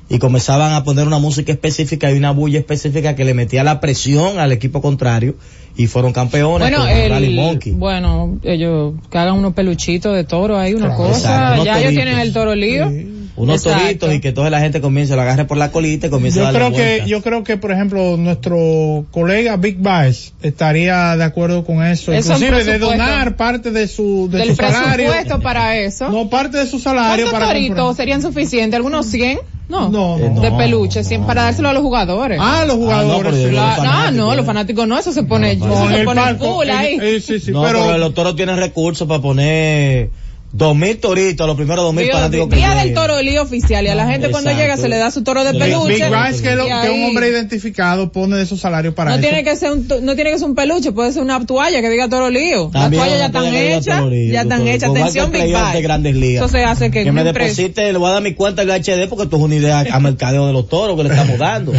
[0.10, 3.80] y comenzaban a poner una música específica y una bulla específica que le metía la
[3.82, 5.36] presión al equipo contrario
[5.76, 7.74] y fueron campeones Bueno, con el Rally Monkey.
[7.74, 10.98] bueno, ellos que hagan unos peluchitos de toro ahí, una Claro.
[11.04, 11.17] cosa.
[11.17, 12.89] Exacto, ya ellos tienen el toro lío.
[13.38, 13.80] Unos Exacto.
[13.86, 16.41] toritos y que toda la gente comience, lo agarre por la colita y comience a
[16.41, 17.08] Yo darle creo que, vueltas.
[17.08, 22.12] yo creo que, por ejemplo, nuestro colega Big Baez estaría de acuerdo con eso.
[22.12, 25.12] Es Inclusive de donar parte de su, de Del su salario.
[25.12, 26.10] presupuesto para eso.
[26.10, 27.95] No, parte de su salario ¿Cuántos para toritos comprar.
[27.95, 28.76] serían suficientes?
[28.76, 29.39] ¿Algunos 100?
[29.69, 29.89] No.
[29.89, 30.41] No, Eh, no.
[30.41, 32.39] De no, peluche, 100 para dárselo a los jugadores.
[32.41, 33.34] Ah, los Ah, no, jugadores.
[33.34, 34.36] La- los no, fanáticos, no, ¿eh?
[34.38, 36.97] los fanáticos no, eso se pone, No, eso se el pone palco, full ahí.
[37.00, 40.10] eh, sí, sí, no, pero, pero, los toros tienen recursos para poner
[40.53, 43.86] dos mil toritos, los primeros dos mil Día, fanáticos que día del toro lío oficial
[43.86, 45.93] y a la gente cuando llega se le da su toro de peluche.
[45.95, 49.23] Big Baez, que, lo- que un hombre identificado pone de su salario para no eso.
[49.27, 51.81] tiene que ser un to- no tiene que ser un peluche, puede ser una toalla
[51.81, 52.71] que diga toro lío.
[52.73, 54.89] Las toallas ya están hechas, ya están hechas.
[54.89, 56.43] Atención, Big de Grandes Ligas.
[56.45, 59.07] Eso se hace que, que me deposite, le voy a dar mi cuenta el HD
[59.10, 61.73] porque esto es una idea a mercadeo de los toros que le estamos dando.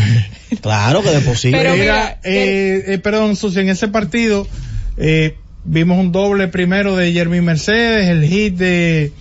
[0.61, 1.57] Claro que deposite.
[1.57, 4.47] Pero Mira, mira, eh, eh, perdón, Susi, en ese partido
[4.97, 9.13] eh, vimos un doble primero de Jeremy Mercedes, el hit de,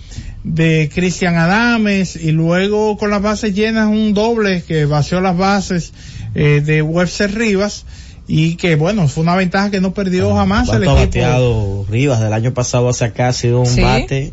[0.44, 5.92] de Cristian Adames y luego con las bases llenas un doble que vació las bases
[6.34, 7.84] eh, de Webster Rivas
[8.26, 11.24] y que bueno, fue una ventaja que no perdió jamás el ¿Cuánto ha equipo.
[11.24, 13.28] bateado Rivas del año pasado hacia acá?
[13.28, 13.80] Ha sido un Sí.
[13.80, 14.32] bate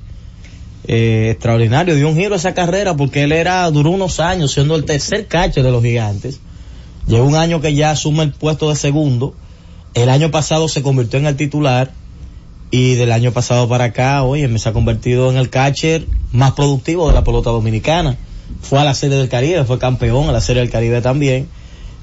[0.87, 1.95] eh, extraordinario.
[1.95, 5.27] Dio un giro a esa carrera porque él era, duró unos años siendo el tercer
[5.27, 6.39] catcher de los gigantes.
[7.07, 9.33] Llegó un año que ya asume el puesto de segundo.
[9.95, 11.91] El año pasado se convirtió en el titular.
[12.71, 16.51] Y del año pasado para acá, oye, me se ha convertido en el catcher más
[16.53, 18.17] productivo de la pelota dominicana.
[18.61, 21.47] Fue a la Serie del Caribe, fue campeón a la Serie del Caribe también.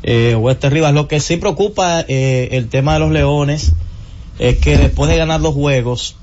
[0.05, 3.72] Eh, Wester Rivas, lo que sí preocupa eh, el tema de los Leones
[4.38, 6.16] es que después de ganar los juegos,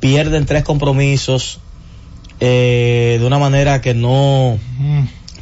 [0.00, 1.60] pierden tres compromisos
[2.40, 4.58] eh, de una manera que no,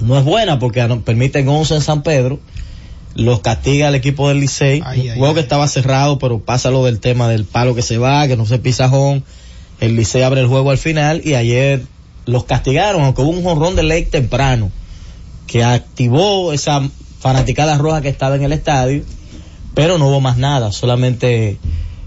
[0.01, 2.39] no es buena porque ano- permiten 11 en San Pedro,
[3.17, 5.45] los castiga el equipo del Licey, ay, juego que ay.
[5.45, 8.59] estaba cerrado, pero pasa lo del tema del palo que se va, que no se
[8.59, 9.25] pisajón,
[9.81, 11.83] el Licey abre el juego al final y ayer
[12.27, 14.71] los castigaron, aunque hubo un jonrón de ley temprano
[15.47, 16.83] que activó esa
[17.21, 19.03] fanaticada roja que estaba en el estadio,
[19.75, 21.59] pero no hubo más nada, solamente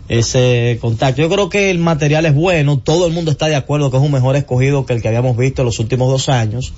[0.09, 1.21] ese contacto.
[1.21, 4.03] Yo creo que el material es bueno, todo el mundo está de acuerdo que es
[4.03, 6.73] un mejor escogido que el que habíamos visto en los últimos dos años,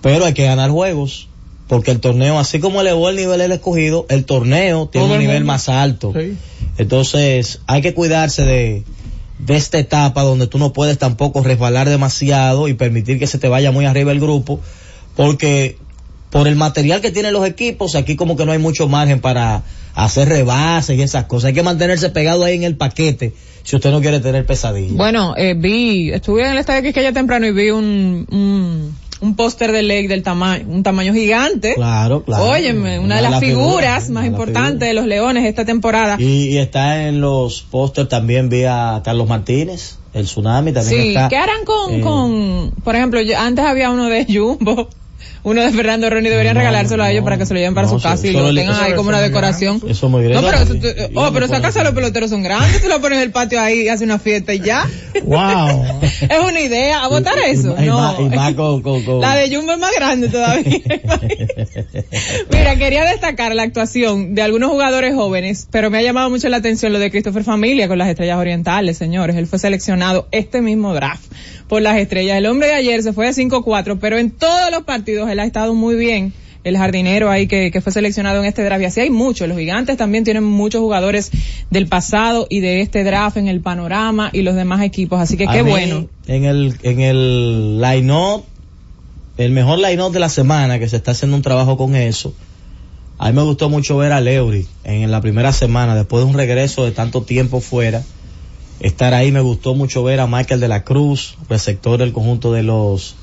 [0.00, 1.28] pero hay que ganar juegos,
[1.68, 5.20] porque el torneo, así como elevó el nivel del escogido, el torneo tiene Todo un
[5.20, 5.52] el nivel mundo.
[5.52, 6.12] más alto.
[6.18, 6.36] Sí.
[6.78, 8.82] Entonces, hay que cuidarse de,
[9.38, 13.48] de esta etapa donde tú no puedes tampoco resbalar demasiado y permitir que se te
[13.48, 14.60] vaya muy arriba el grupo,
[15.16, 15.78] porque
[16.30, 19.62] por el material que tienen los equipos, aquí como que no hay mucho margen para
[19.94, 21.48] hacer rebases y esas cosas.
[21.48, 24.96] Hay que mantenerse pegado ahí en el paquete si usted no quiere tener pesadillas.
[24.96, 29.72] Bueno, eh, vi, estuve en el estadio Quisqueya temprano y vi un, un, un póster
[29.72, 31.74] de Lake del tamaño, un tamaño gigante.
[31.74, 32.44] Claro, claro.
[32.44, 36.16] Óyeme, una de las figuras más importantes de los Leones esta temporada.
[36.18, 41.08] Y, y está en los pósters también vi a Carlos Martínez, el Tsunami también Sí,
[41.08, 41.28] está.
[41.28, 44.88] ¿qué harán con, eh, con, por ejemplo, yo- antes había uno de Jumbo,
[45.44, 47.86] uno de Fernando Ronnie, deberían No, regalárselo a ellos para que se lo lleven para
[47.86, 49.80] no, su eso- casa y eso lo tengan eso ahí como una eso decoración.
[49.88, 50.32] Eso muy bien.
[50.34, 53.00] No, pero, Eso- eso tú- oh, pero esa casa los peloteros son grandes, tú lo
[53.00, 54.88] pones en el patio ahí y haces una fiesta y ya.
[55.22, 56.00] Wow.
[56.02, 57.76] es una idea, a votar y- y- eso.
[57.78, 58.16] y no.
[58.20, 60.64] y más con- con- con- La de Jumbo es más grande todavía.
[62.50, 66.56] Mira, quería destacar la actuación de algunos jugadores jóvenes, pero me ha llamado mucho la
[66.58, 69.36] atención lo de Christopher Familia con las Estrellas Orientales, señores.
[69.36, 71.24] Él fue seleccionado este mismo draft
[71.68, 72.38] por las Estrellas.
[72.38, 75.44] El hombre de ayer se fue de 5-4, pero en todos los partidos él ha
[75.44, 76.32] estado muy bien.
[76.62, 78.80] El jardinero ahí que, que fue seleccionado en este draft.
[78.80, 79.46] Y así hay muchos.
[79.48, 81.30] Los gigantes también tienen muchos jugadores
[81.68, 85.20] del pasado y de este draft en el panorama y los demás equipos.
[85.20, 86.08] Así que A qué mí, bueno.
[86.26, 88.44] En el, en el line-up,
[89.36, 92.32] el mejor line-up de la semana, que se está haciendo un trabajo con eso,
[93.18, 96.34] A mí me gustó mucho ver a Leury en la primera semana, después de un
[96.34, 98.02] regreso de tanto tiempo fuera.
[98.84, 102.62] Estar ahí me gustó mucho ver a Michael de la Cruz, receptor del conjunto de
[102.62, 103.14] los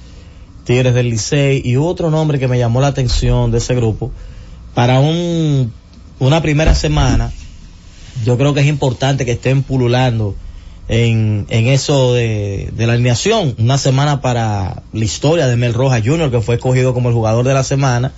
[0.63, 4.11] Tigres del Licey, y otro nombre que me llamó la atención de ese grupo.
[4.73, 5.71] Para un,
[6.17, 7.31] una primera semana,
[8.25, 10.35] yo creo que es importante que estén pululando
[10.87, 13.53] en, en eso de, de la alineación.
[13.59, 17.45] Una semana para la historia de Mel Rojas Jr., que fue escogido como el jugador
[17.45, 18.13] de la semana,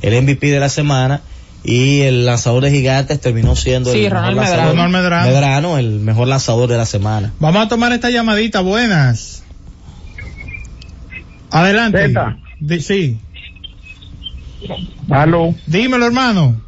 [0.00, 1.22] el MVP de la semana,
[1.64, 5.26] y el lanzador de gigantes terminó siendo Sí, el mejor Ronald lanzador- Medrano.
[5.30, 7.32] Medrano, el mejor lanzador de la semana.
[7.40, 9.42] Vamos a tomar esta llamadita, buenas.
[11.50, 12.12] Adelante.
[12.80, 13.18] Sí.
[15.10, 15.54] Aló.
[15.66, 16.60] Dímelo, hermano.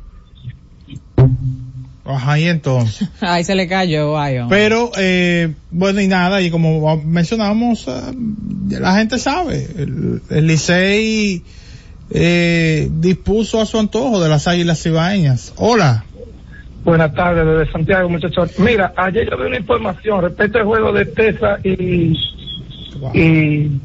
[2.04, 3.08] Ajá, y entonces.
[3.20, 4.56] Ahí se le cayó, ay, hombre.
[4.56, 8.00] Pero, eh, bueno, y nada, y como mencionábamos, eh,
[8.78, 11.42] la gente sabe, el, el Licey
[12.10, 15.52] eh, dispuso a su antojo de las águilas cibaeñas.
[15.56, 16.04] Hola.
[16.84, 18.58] Buenas tardes, desde Santiago, muchachos.
[18.58, 22.16] Mira, ayer yo vi una información respecto al juego de Texas y,
[23.12, 23.80] y,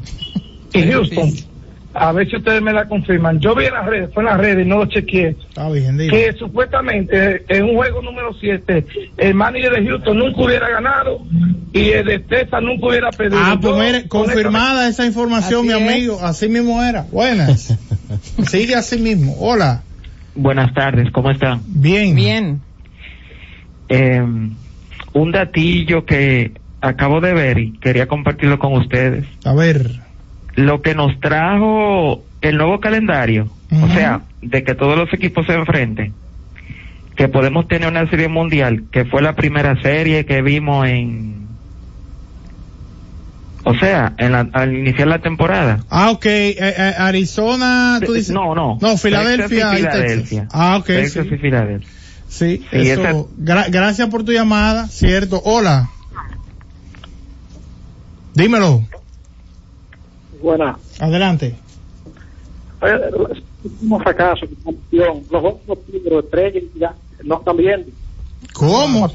[0.72, 1.51] y Houston.
[1.94, 3.38] A ver si ustedes me la confirman.
[3.40, 5.36] Yo vi en las redes, fue en las redes y no lo chequeé.
[5.48, 5.98] Está bien.
[5.98, 8.86] Que supuestamente en un juego número 7,
[9.18, 11.20] el manager de Houston nunca hubiera ganado
[11.72, 13.42] y el de Texas nunca hubiera perdido.
[13.42, 15.76] Ah, pues mire, confirmada esa información, mi es.
[15.80, 16.18] amigo.
[16.22, 17.06] Así mismo era.
[17.10, 17.76] Buenas.
[18.46, 19.36] Sigue así mismo.
[19.38, 19.82] Hola.
[20.34, 21.60] Buenas tardes, ¿cómo están?
[21.66, 22.14] Bien.
[22.14, 22.62] Bien.
[23.90, 24.22] Eh,
[25.12, 29.26] un datillo que acabo de ver y quería compartirlo con ustedes.
[29.44, 30.01] A ver.
[30.54, 35.54] Lo que nos trajo el nuevo calendario, o sea, de que todos los equipos se
[35.54, 36.12] enfrenten,
[37.16, 41.42] que podemos tener una serie mundial, que fue la primera serie que vimos en...
[43.64, 45.84] O sea, en la- al iniciar la temporada.
[45.88, 46.26] Ah, ok.
[46.26, 48.34] Eh, eh, Arizona, tú dices.
[48.34, 48.76] No, no.
[48.80, 49.94] No, Filadelfia Texas y y Texas.
[50.02, 50.48] Filadelfia.
[50.52, 50.86] Ah, ok.
[50.86, 51.34] Texas sí.
[51.34, 51.88] y Filadelfia.
[52.28, 53.00] Sí, Y eso.
[53.02, 55.40] esa- gra- gracias por tu llamada, cierto.
[55.44, 55.88] Hola.
[58.34, 58.82] Dímelo.
[60.42, 60.76] Buena.
[60.98, 61.54] Adelante.
[63.80, 65.22] Un fracaso, campeón.
[65.30, 65.78] Los otros
[66.24, 67.90] estrellas, ya no están viendo.
[68.52, 69.08] ¿Cómo?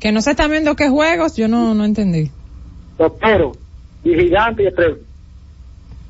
[0.00, 2.30] Que no se están viendo qué juegos, yo no, no entendí.
[3.20, 3.52] Pero,
[4.02, 4.96] y gigante y estrella.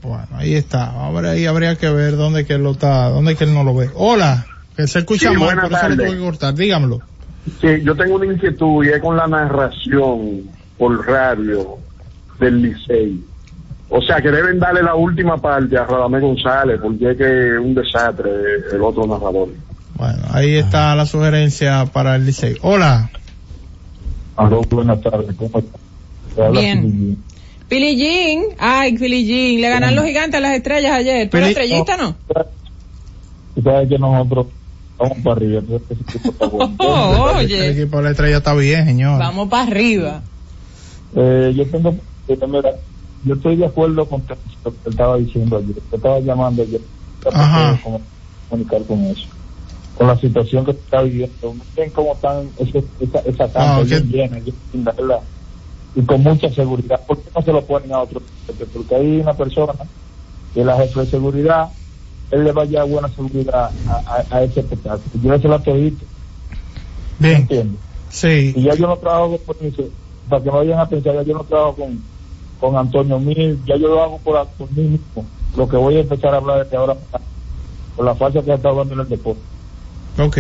[0.02, 0.90] Bueno, ahí está.
[0.90, 3.74] Ahora ahí habría que ver dónde que él lo está, dónde que él no lo
[3.74, 3.90] ve.
[3.94, 4.46] Hola.
[4.76, 6.54] Que se escucha Sí, mal, por eso le que cortar.
[6.54, 7.00] Dígamelo.
[7.60, 11.76] Sí, yo tengo una inquietud y es con la narración por radio
[12.38, 13.22] del Licey.
[13.92, 17.58] O sea, que deben darle la última parte a Radamés González porque es que es
[17.58, 18.30] un desastre
[18.72, 19.48] el otro narrador.
[19.96, 22.56] Bueno, ahí está la sugerencia para el Licey.
[22.62, 23.10] Hola.
[24.36, 25.34] Aló, buenas tardes.
[25.36, 25.80] ¿Cómo estás?
[26.36, 27.18] Te habla Bien.
[27.68, 31.28] Billie Jean, ay, Billie Jean, le ganaron los gigantes a las estrellas ayer.
[31.28, 32.16] ¿Tú eres Billie- estrellista no?
[33.54, 34.46] Tú sabes que nosotros
[34.98, 35.58] vamos para arriba.
[35.60, 36.76] entonces ese equipo está bueno.
[36.80, 39.18] Oh, El oye, equipo de la estrella está bien, señor.
[39.18, 40.22] vamos para arriba.
[41.16, 41.94] Eh, yo tengo,
[42.28, 42.70] eh, mira,
[43.22, 44.24] yo estoy de acuerdo con
[44.64, 45.82] lo que estaba diciendo ayer.
[45.88, 46.82] Te estaba llamando ayer.
[47.82, 48.08] Cómo
[48.48, 49.28] comunicar con eso.
[49.94, 51.54] Con la situación que está viviendo.
[51.54, 54.08] Miren cómo están ese- esa, esa cancha Ah, bien ok.
[54.10, 54.40] llena.
[55.94, 57.04] Y con mucha seguridad.
[57.06, 58.22] ¿Por qué no se lo ponen a otro?
[58.46, 59.74] Porque, porque hay una persona
[60.54, 61.72] que la jefe de seguridad,
[62.30, 65.10] él le va a llevar buena seguridad a, a, a ese espectáculo.
[65.14, 66.06] Yo se la todito.
[67.18, 67.42] Bien.
[67.42, 67.80] ¿Entiendes?
[68.08, 68.52] Sí.
[68.56, 69.90] Y ya yo no trabajo con eso,
[70.28, 72.02] para que no vayan a pensar, ya yo no trabajo con,
[72.60, 75.24] con Antonio Mil, ya yo lo hago por, por mí mismo.
[75.56, 76.94] Lo que voy a empezar a hablar desde ahora,
[77.96, 79.40] por la falta que ha estado dando en el deporte.
[80.18, 80.38] Ok.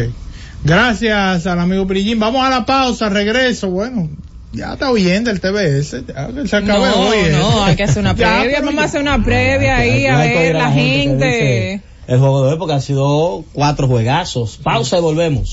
[0.62, 2.18] Gracias al amigo Pirillín.
[2.20, 3.70] Vamos a la pausa, regreso.
[3.70, 4.08] Bueno,
[4.52, 6.04] ya está oyendo el TBS.
[6.06, 7.16] Ya se acabe No, hoy.
[7.32, 10.70] no, hay que hacer una previa, vamos a hacer una previa ahí a ver la
[10.70, 11.24] gente.
[11.26, 14.58] dice El juego de hoy porque han sido cuatro juegazos.
[14.62, 15.52] Pausa y volvemos.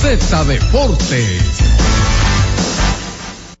[0.00, 1.77] Z Deportes.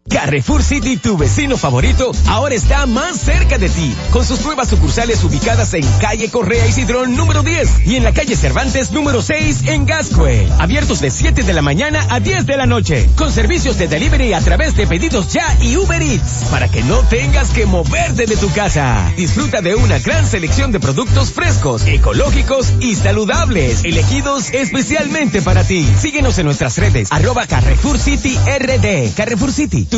[0.08, 5.22] Carrefour City, tu vecino favorito, ahora está más cerca de ti, con sus nuevas sucursales
[5.22, 9.64] ubicadas en calle Correa y Cidrón número 10 y en la calle Cervantes número 6
[9.66, 10.48] en Gascue.
[10.58, 14.32] Abiertos de 7 de la mañana a 10 de la noche, con servicios de delivery
[14.32, 18.36] a través de pedidos ya y Uber Eats, para que no tengas que moverte de
[18.36, 19.12] tu casa.
[19.16, 25.86] Disfruta de una gran selección de productos frescos, ecológicos y saludables, elegidos especialmente para ti.
[26.00, 29.14] Síguenos en nuestras redes, arroba Carrefour City RD.
[29.14, 29.97] Carrefour City, tu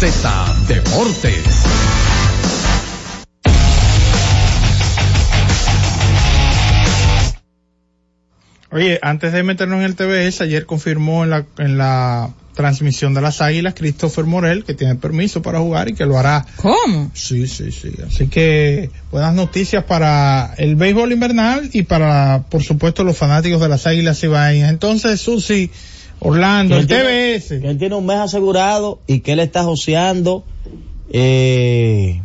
[0.00, 1.44] Z Deportes.
[8.70, 13.20] Oye, antes de meternos en el TBS, ayer confirmó en la, en la transmisión de
[13.20, 16.46] las Águilas Christopher Morel que tiene permiso para jugar y que lo hará.
[16.56, 17.10] ¿Cómo?
[17.12, 17.92] Sí, sí, sí.
[18.06, 23.68] Así que buenas noticias para el béisbol invernal y para, por supuesto, los fanáticos de
[23.68, 24.70] las Águilas Ibaeñas.
[24.70, 25.70] Entonces, Susi,
[26.20, 27.60] Orlando, el tiene- TBS.
[27.60, 30.44] que él tiene un mes asegurado y que él está joseando
[31.12, 32.20] eh,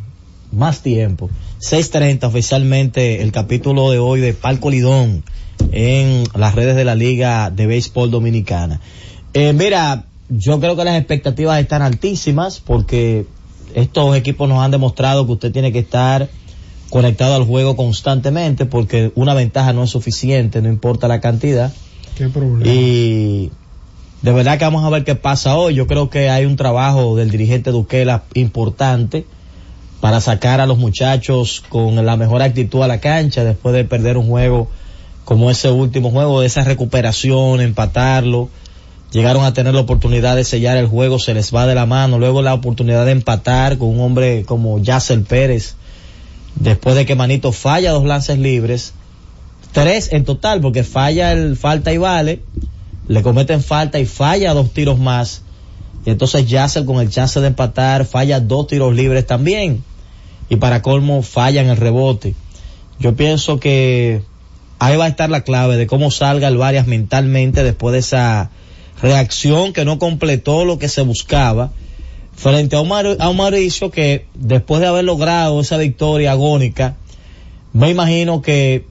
[0.52, 1.30] más tiempo.
[1.60, 5.24] 6.30 oficialmente el capítulo de hoy de Palco Lidón
[5.72, 8.80] en las redes de la Liga de Béisbol Dominicana.
[9.34, 13.26] Eh, mira, yo creo que las expectativas están altísimas porque
[13.74, 16.30] estos equipos nos han demostrado que usted tiene que estar
[16.90, 21.74] conectado al juego constantemente porque una ventaja no es suficiente, no importa la cantidad.
[22.18, 22.72] Qué problema.
[22.72, 23.52] Y
[24.26, 25.76] de verdad que vamos a ver qué pasa hoy.
[25.76, 29.24] Yo creo que hay un trabajo del dirigente Duquela importante
[30.02, 34.18] para sacar a los muchachos con la mejor actitud a la cancha después de perder
[34.18, 34.68] un juego
[35.26, 38.50] como ese último juego, esa recuperación, empatarlo.
[39.12, 42.18] Llegaron a tener la oportunidad de sellar el juego, se les va de la mano.
[42.18, 45.76] Luego la oportunidad de empatar con un hombre como Yacel Pérez,
[46.56, 48.94] después de que Manito falla dos lances libres.
[49.72, 52.42] Tres en total, porque falla el falta y vale,
[53.08, 55.42] le cometen falta y falla dos tiros más.
[56.06, 59.84] Y entonces Yacel con el chance de empatar falla dos tiros libres también.
[60.50, 62.36] Y para colmo falla en el rebote.
[63.00, 64.22] Yo pienso que
[64.80, 68.52] ahí va a estar la clave de cómo salga el Varias mentalmente después de esa
[69.02, 71.72] reacción que no completó lo que se buscaba
[72.36, 76.96] frente a un, a un Mauricio que después de haber logrado esa victoria agónica,
[77.74, 78.86] me imagino que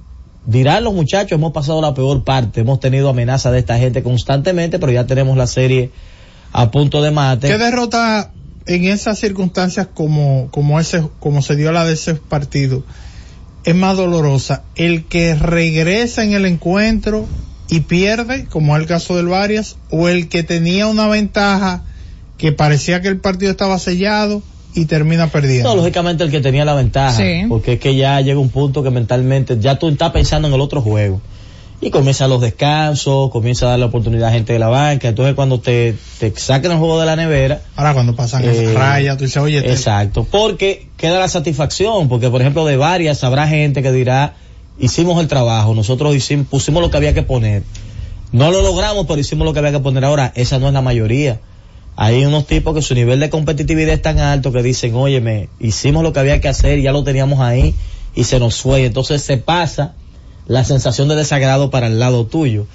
[0.46, 4.78] dirán los muchachos, hemos pasado la peor parte, hemos tenido amenaza de esta gente constantemente,
[4.78, 5.90] pero ya tenemos la serie
[6.52, 7.48] a punto de mate.
[7.48, 8.32] ¿Qué derrota
[8.66, 12.84] en esas circunstancias como, como ese, como se dio la de ese partido
[13.64, 14.62] es más dolorosa?
[14.74, 17.26] ¿El que regresa en el encuentro
[17.68, 21.82] y pierde, como es el caso del Varias, o el que tenía una ventaja
[22.36, 24.42] que parecía que el partido estaba sellado
[24.74, 25.70] y termina perdiendo?
[25.70, 27.44] No, lógicamente el que tenía la ventaja, Sí.
[27.48, 30.60] porque es que ya llega un punto que mentalmente ya tú estás pensando en el
[30.60, 31.20] otro juego.
[31.80, 35.08] y comienzan los descansos, comienza a dar la oportunidad a gente de la banca.
[35.08, 37.60] Entonces, cuando te, te saquen el juego de la nevera.
[37.76, 42.08] Ahora, cuando pasan Eh, esa raya, tú dices, oye, te- Exacto, porque queda la satisfacción,
[42.08, 44.34] porque por ejemplo de varias habrá gente que dirá,
[44.80, 47.64] hicimos el trabajo, nosotros hicimos, pusimos lo que había que poner.
[48.32, 50.04] No lo logramos, pero hicimos lo que había que poner.
[50.06, 51.40] Ahora, esa no es la mayoría.
[51.96, 56.02] Hay unos tipos que su nivel de competitividad es tan alto que dicen, óyeme, hicimos
[56.02, 57.74] lo que había que hacer, ya lo teníamos ahí
[58.14, 58.84] y se nos fue.
[58.84, 59.94] Entonces se pasa
[60.46, 62.66] la sensación de desagrado para el lado tuyo.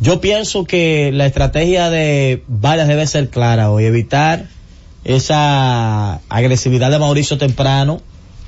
[0.00, 4.46] Yo pienso que la estrategia de varias debe ser clara hoy, evitar
[5.04, 8.00] esa agresividad de Mauricio temprano,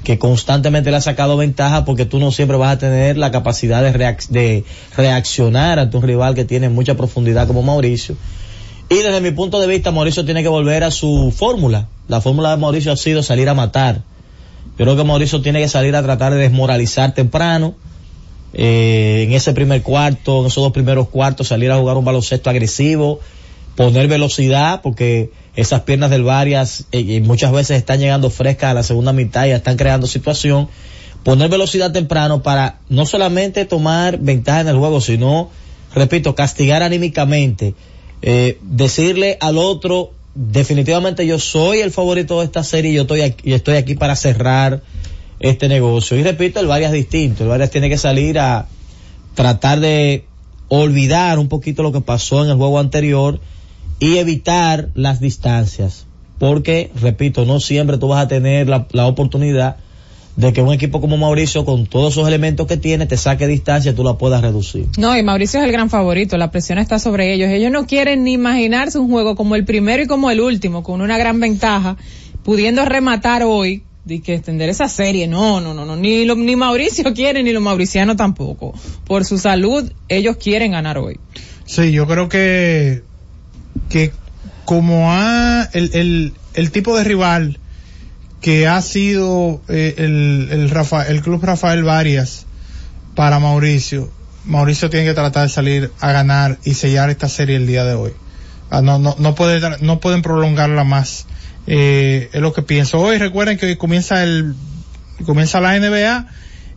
[0.05, 3.83] que constantemente le ha sacado ventaja porque tú no siempre vas a tener la capacidad
[3.83, 4.64] de, de
[4.97, 8.16] reaccionar ante un rival que tiene mucha profundidad como Mauricio.
[8.89, 11.89] Y desde mi punto de vista, Mauricio tiene que volver a su fórmula.
[12.09, 14.03] La fórmula de Mauricio ha sido salir a matar.
[14.76, 17.74] Yo creo que Mauricio tiene que salir a tratar de desmoralizar temprano.
[18.57, 22.51] eh, en ese primer cuarto, en esos dos primeros cuartos, salir a jugar un baloncesto
[22.51, 23.18] agresivo,
[23.74, 28.74] poner velocidad, porque esas piernas del Varias eh, eh, muchas veces están llegando frescas a
[28.74, 30.68] la segunda mitad y están creando situación.
[31.24, 35.51] Poner velocidad temprano para no solamente tomar ventaja en el juego, sino,
[35.95, 37.74] repito, castigar anímicamente,
[38.23, 43.23] eh, decirle al otro, definitivamente yo soy el favorito de esta serie y yo estoy
[43.23, 44.83] aquí, estoy aquí para cerrar
[45.41, 46.19] este negocio.
[46.19, 48.67] Y repito, el Varias distinto, el Varias tiene que salir a
[49.35, 50.25] tratar de
[50.69, 53.41] olvidar un poquito lo que pasó en el juego anterior
[54.01, 56.07] y evitar las distancias.
[56.39, 59.77] Porque, repito, no siempre tú vas a tener la oportunidad
[60.37, 63.93] de que un equipo como Mauricio, con todos esos elementos que tiene, te saque distancia
[63.93, 64.87] y tú la puedas reducir.
[64.99, 67.51] No, y Mauricio es el gran favorito, la presión está sobre ellos.
[67.51, 71.01] Ellos no quieren ni imaginarse un juego como el primero y como el último, con
[71.03, 71.97] una gran ventaja,
[72.43, 75.26] pudiendo rematar hoy, de que extender esa serie.
[75.28, 78.74] No, no, no, no, ni, lo- ni Mauricio quiere, ni los mauricianos tampoco.
[79.07, 81.18] Por su salud, ellos quieren ganar hoy.
[81.64, 83.03] Sí, yo creo que,
[83.89, 84.11] que
[84.64, 87.59] como ha, el, el, el tipo de rival
[88.45, 92.45] que ha sido eh, el, el, club Rafael Varias
[93.14, 94.11] para Mauricio,
[94.45, 97.95] Mauricio tiene que tratar de salir a ganar y sellar esta serie el día de
[97.95, 98.12] hoy.
[98.68, 101.24] Ah, no, no, no, puede, no pueden prolongarla más.
[101.66, 103.01] Eh, es lo que pienso.
[103.01, 104.55] Hoy recuerden que hoy comienza el,
[105.24, 106.26] comienza la NBA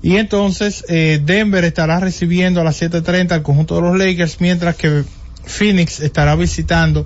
[0.02, 4.78] y entonces eh, Denver estará recibiendo a las 7.30 al conjunto de los Lakers mientras
[4.78, 5.04] que
[5.44, 7.06] Phoenix estará visitando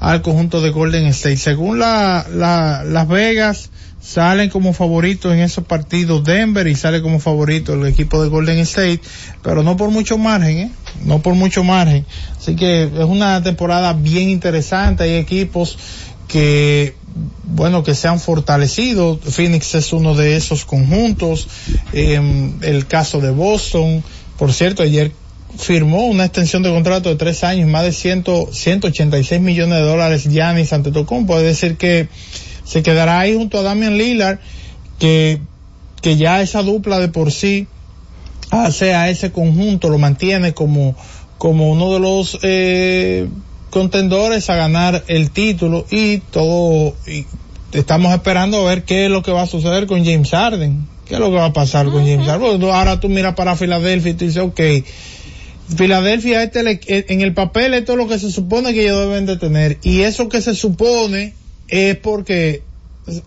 [0.00, 1.38] al conjunto de Golden State.
[1.38, 3.70] Según la, la, Las Vegas
[4.02, 8.58] salen como favoritos en esos partidos Denver y sale como favorito el equipo de Golden
[8.58, 9.00] State,
[9.42, 10.70] pero no por mucho margen, ¿eh?
[11.04, 12.04] no por mucho margen.
[12.36, 15.04] Así que es una temporada bien interesante.
[15.04, 15.78] Hay equipos
[16.26, 16.96] que
[17.44, 21.46] bueno que se han fortalecido Phoenix es uno de esos conjuntos
[21.92, 24.02] Em, el caso de Boston
[24.38, 25.12] por cierto ayer
[25.58, 30.24] firmó una extensión de contrato de tres años más de 100, 186 millones de dólares
[30.24, 32.08] Giannis Antetokounmpo es decir que
[32.64, 34.38] se quedará ahí junto a Damian Lillard
[34.98, 35.40] que
[36.00, 37.66] que ya esa dupla de por sí
[38.50, 40.96] hace a ese conjunto lo mantiene como
[41.38, 43.28] como uno de los eh,
[43.70, 47.24] contendores a ganar el título y todo y
[47.72, 50.86] estamos esperando a ver qué es lo que va a suceder con James Harden.
[51.06, 53.56] Qué es lo que va a pasar con James Harden Bueno, ahora tú miras para
[53.56, 54.60] Filadelfia y tú dices ok
[55.76, 59.26] Filadelfia este le- en el papel esto es lo que se supone que ellos deben
[59.26, 59.78] de tener.
[59.82, 61.34] Y eso que se supone
[61.72, 62.62] es porque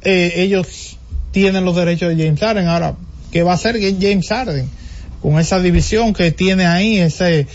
[0.03, 0.99] eh, ellos
[1.31, 2.67] tienen los derechos de James Harden.
[2.67, 2.95] Ahora
[3.31, 4.69] qué va a hacer James Harden
[5.19, 7.47] con esa división que tiene ahí ese eh,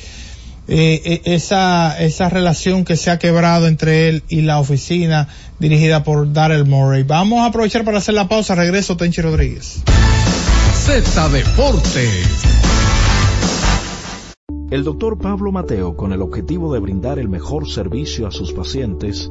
[0.68, 5.28] eh, esa esa relación que se ha quebrado entre él y la oficina
[5.60, 8.56] dirigida por Darrell Murray vamos a aprovechar para hacer la pausa.
[8.56, 9.82] Regreso Tenchi Rodríguez.
[10.74, 12.26] Z Deportes.
[14.72, 19.30] El doctor Pablo Mateo, con el objetivo de brindar el mejor servicio a sus pacientes,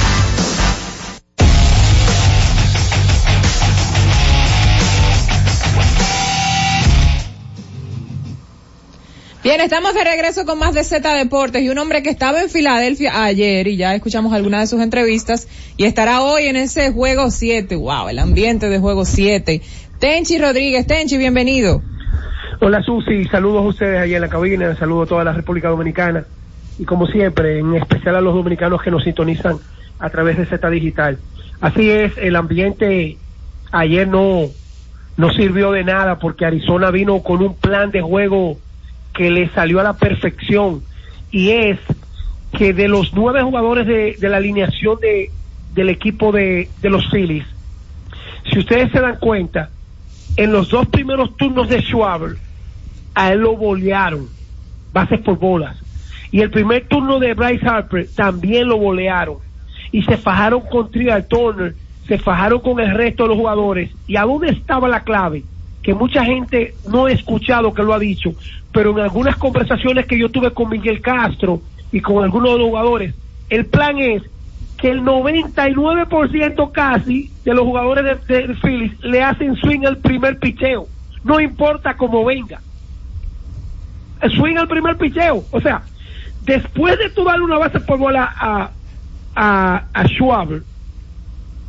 [9.51, 12.49] Bien, estamos de regreso con más de Z Deportes y un hombre que estaba en
[12.49, 15.45] Filadelfia ayer y ya escuchamos algunas de sus entrevistas
[15.75, 17.75] y estará hoy en ese juego 7.
[17.75, 19.61] Wow, el ambiente de juego 7.
[19.99, 21.81] Tenchi Rodríguez, Tenchi, bienvenido.
[22.61, 26.23] Hola Susi, saludos a ustedes allá en la cabina, saludos a toda la República Dominicana
[26.79, 29.57] y como siempre, en especial a los dominicanos que nos sintonizan
[29.99, 31.17] a través de Z Digital.
[31.59, 33.17] Así es, el ambiente
[33.73, 34.45] ayer no,
[35.17, 38.57] no sirvió de nada porque Arizona vino con un plan de juego
[39.13, 40.83] que le salió a la perfección
[41.31, 41.79] y es
[42.57, 45.31] que de los nueve jugadores de, la alineación de,
[45.73, 47.45] del equipo de, de los Phillies,
[48.51, 49.69] si ustedes se dan cuenta,
[50.35, 52.37] en los dos primeros turnos de Schwaber,
[53.13, 54.27] a él lo bolearon,
[54.93, 55.77] bases por bolas.
[56.31, 59.37] Y el primer turno de Bryce Harper también lo bolearon.
[59.91, 61.75] Y se fajaron con Trial Turner,
[62.07, 63.91] se fajaron con el resto de los jugadores.
[64.07, 65.43] ¿Y a dónde estaba la clave?
[65.81, 68.33] Que mucha gente no ha escuchado que lo ha dicho,
[68.71, 71.61] pero en algunas conversaciones que yo tuve con Miguel Castro
[71.91, 73.15] y con algunos de los jugadores,
[73.49, 74.23] el plan es
[74.77, 80.39] que el 99% casi de los jugadores de, de Phillies le hacen swing al primer
[80.39, 80.87] picheo,
[81.23, 82.61] no importa cómo venga.
[84.21, 85.83] El swing al primer picheo, o sea,
[86.43, 88.71] después de tú darle una base por bola a,
[89.35, 90.63] a, a Schwaber,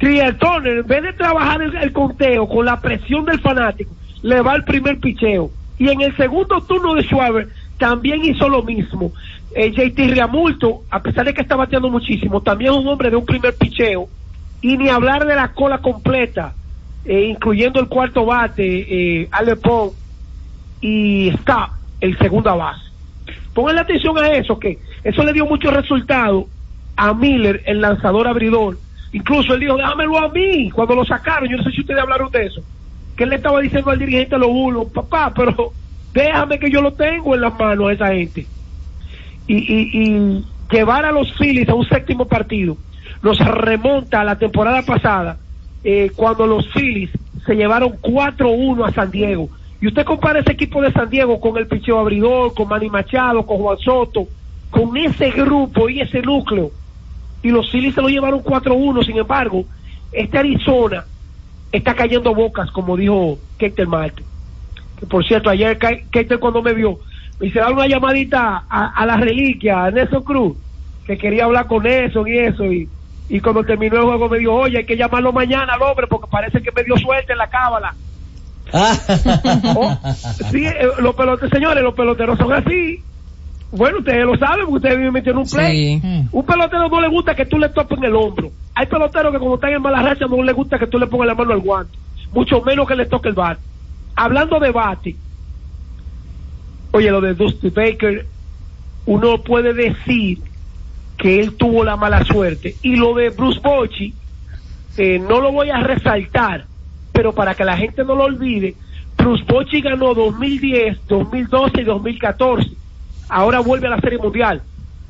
[0.02, 3.92] en vez de trabajar el conteo con la presión del fanático,
[4.22, 5.50] le va el primer picheo.
[5.78, 7.48] Y en el segundo turno de Schwaber
[7.78, 9.12] también hizo lo mismo.
[9.54, 13.16] Eh, JT Riamulto, a pesar de que está bateando muchísimo, también es un hombre de
[13.16, 14.08] un primer picheo.
[14.60, 16.54] Y ni hablar de la cola completa,
[17.04, 19.90] eh, incluyendo el cuarto bate, eh, Ale Pong,
[20.80, 21.70] y está
[22.00, 22.82] el segunda base.
[23.54, 26.46] Pongan atención a eso, que eso le dio mucho resultado
[26.96, 28.78] a Miller, el lanzador abridor.
[29.12, 31.48] Incluso él dijo, dámelo a mí, cuando lo sacaron.
[31.48, 32.62] Yo no sé si ustedes hablaron de eso.
[33.22, 35.70] Que le estaba diciendo al dirigente los bulos, papá, pero
[36.12, 38.48] déjame que yo lo tengo en las manos a esa gente.
[39.46, 42.76] Y llevar a los Phillies a un séptimo partido
[43.22, 45.38] nos remonta a la temporada pasada,
[45.84, 47.10] eh, cuando los Phillies
[47.46, 49.48] se llevaron 4-1 a San Diego.
[49.80, 53.46] Y usted compara ese equipo de San Diego con el picheo abridor, con Manny Machado,
[53.46, 54.26] con Juan Soto,
[54.68, 56.72] con ese grupo y ese núcleo.
[57.40, 59.64] Y los Phillies se lo llevaron 4-1, sin embargo,
[60.10, 61.04] este Arizona
[61.72, 64.22] está cayendo bocas, como dijo Ketel Marte.
[64.98, 67.00] Que por cierto, ayer Ketel cuando me vio,
[67.40, 70.56] me hice dar una llamadita a, a, la reliquia, a Nelson Cruz,
[71.06, 72.88] que quería hablar con eso y eso, y,
[73.28, 76.28] y cuando terminó el juego me dijo, oye, hay que llamarlo mañana al hombre porque
[76.30, 77.94] parece que me dio suerte en la cábala.
[79.76, 79.98] oh,
[80.50, 83.02] sí, eh, los peloteros, señores, los peloteros son así.
[83.72, 86.00] Bueno, ustedes lo saben porque ustedes viven metiendo un play.
[86.00, 86.28] Sí.
[86.30, 88.52] Un pelotero no le gusta que tú le topes en el hombro.
[88.74, 91.28] Hay peloteros que como están en mala racha no le gusta que tú le pongas
[91.28, 91.96] la mano al guante.
[92.32, 93.60] Mucho menos que le toque el bate.
[94.14, 95.16] Hablando de bate,
[96.94, 98.26] Oye, lo de Dusty Baker,
[99.06, 100.38] uno puede decir
[101.16, 102.76] que él tuvo la mala suerte.
[102.82, 104.12] Y lo de Bruce Bochy,
[104.98, 106.66] eh, no lo voy a resaltar,
[107.12, 108.74] pero para que la gente no lo olvide,
[109.16, 112.70] Bruce Bochy ganó 2010, 2012 y 2014.
[113.28, 114.62] Ahora vuelve a la Serie Mundial.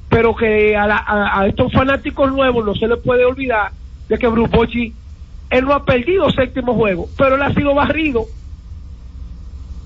[0.08, 3.72] Pero que a, la- a- a estos fanáticos nuevos no se les puede olvidar
[4.08, 4.94] de que Bruce Bochy,
[5.50, 8.26] él no ha perdido séptimo juego, pero él ha sido barrido.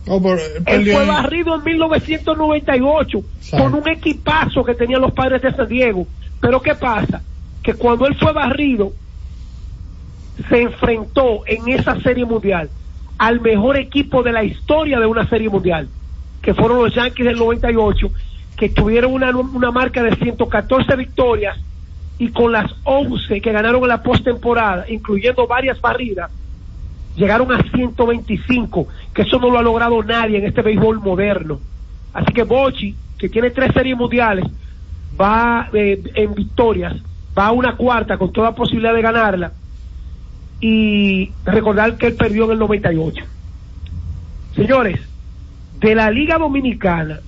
[0.09, 5.43] Oh, por- Él perdió fue barrido en 1998 con un equipazo que tenían los padres
[5.43, 6.07] de San Diego.
[6.41, 7.23] Pero ¿qué pasa?
[7.63, 8.93] Que cuando él fue barrido,
[10.49, 12.71] se enfrentó en esa serie mundial
[13.19, 15.89] al mejor equipo de la historia de una serie mundial,
[16.47, 18.09] que fueron los Yankees del 98,
[18.57, 21.59] que tuvieron una, una marca de 114 victorias
[22.21, 26.31] y con las 11 que ganaron en la postemporada, incluyendo varias barridas,
[27.17, 31.59] llegaron a 125, que eso no lo ha logrado nadie en este béisbol moderno.
[32.15, 34.45] Así que Bochi, que tiene tres series mundiales,
[35.21, 36.95] va eh, en victorias,
[37.37, 39.53] va a una cuarta con toda posibilidad de ganarla.
[40.61, 43.25] Y recordar que él perdió en el 98.
[44.55, 45.01] Señores,
[45.79, 47.21] de la Liga Dominicana,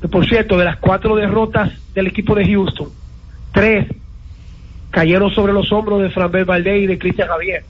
[0.00, 2.88] que por cierto, de las cuatro derrotas del equipo de Houston,
[3.52, 3.86] tres
[4.90, 7.64] cayeron sobre los hombros de Fran Valdez y de Cristian Javier.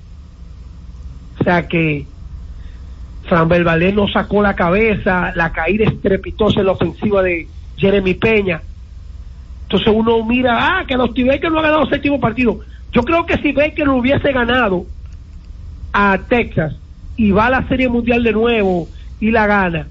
[1.40, 2.06] O sea que
[3.24, 8.62] Fran Valdez no sacó la cabeza, la caída estrepitosa en la ofensiva de Jeremy Peña.
[9.62, 12.60] Entonces uno mira, ah, que los Baker no ha ganado séptimo partido.
[12.92, 14.86] Yo creo que si Baker lo hubiese ganado
[15.92, 16.74] a Texas
[17.16, 18.88] y va a la Serie Mundial de nuevo
[19.20, 19.88] y la gana,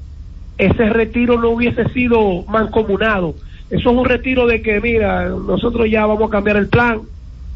[0.58, 3.36] ese retiro no hubiese sido mancomunado.
[3.70, 7.02] Eso es un retiro de que, mira, nosotros ya vamos a cambiar el plan.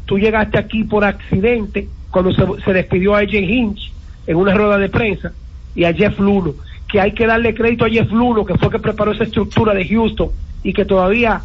[0.06, 3.92] Tú llegaste aquí por accidente cuando se, despidió a AJ Hinch
[4.26, 5.32] en una rueda de prensa
[5.74, 6.54] y a Jeff Luno,
[6.88, 9.88] que hay que darle crédito a Jeff Luno, que fue que preparó esa estructura de
[9.88, 10.30] Houston
[10.62, 11.40] y que todavía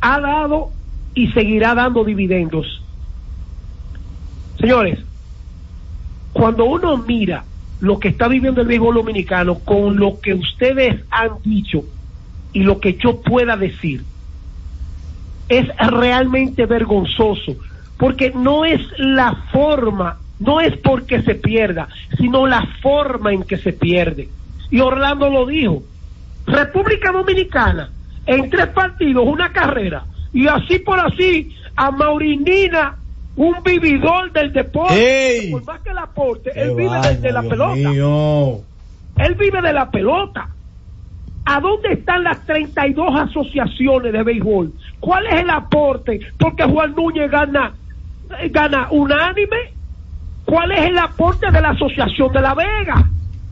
[0.00, 0.70] ha dado
[1.14, 2.82] y seguirá dando dividendos.
[4.58, 4.98] Señores,
[6.32, 7.44] cuando uno mira
[7.82, 11.82] lo que está viviendo el béisbol dominicano con lo que ustedes han dicho
[12.52, 14.04] y lo que yo pueda decir,
[15.48, 17.56] es realmente vergonzoso,
[17.98, 23.58] porque no es la forma, no es porque se pierda, sino la forma en que
[23.58, 24.28] se pierde.
[24.70, 25.82] Y Orlando lo dijo,
[26.46, 27.90] República Dominicana,
[28.26, 32.94] en tres partidos, una carrera, y así por así, a Maurinina,
[33.36, 37.74] un vividor del deporte, por más que el aporte, él vive de, de la pelota.
[39.18, 40.48] Él vive de la pelota.
[41.44, 44.72] ¿A dónde están las 32 asociaciones de béisbol?
[45.00, 46.20] ¿Cuál es el aporte?
[46.38, 47.74] Porque Juan Núñez gana,
[48.38, 49.72] eh, gana unánime.
[50.44, 53.08] ¿Cuál es el aporte de la Asociación de La Vega?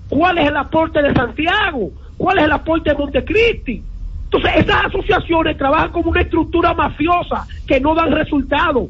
[0.09, 1.91] ¿Cuál es el aporte de Santiago?
[2.17, 3.83] ¿Cuál es el aporte de Montecristi?
[4.25, 8.89] Entonces, esas asociaciones trabajan como una estructura mafiosa que no dan resultado.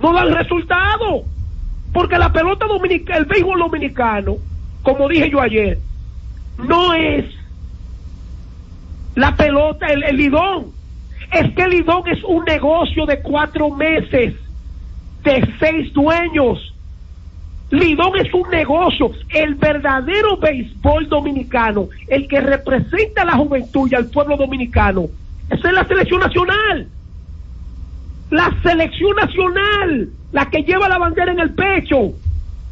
[0.00, 1.24] No dan resultado.
[1.92, 4.36] Porque la pelota dominicana, el béisbol dominicano,
[4.82, 5.78] como dije yo ayer,
[6.58, 7.24] no es
[9.14, 10.66] la pelota, el, lidón.
[11.32, 14.34] Es que el lidón es un negocio de cuatro meses,
[15.24, 16.74] de seis dueños.
[17.70, 19.10] Lidón es un negocio.
[19.30, 25.06] El verdadero béisbol dominicano, el que representa a la juventud y al pueblo dominicano,
[25.50, 26.88] esa es la selección nacional.
[28.30, 32.12] La selección nacional, la que lleva la bandera en el pecho,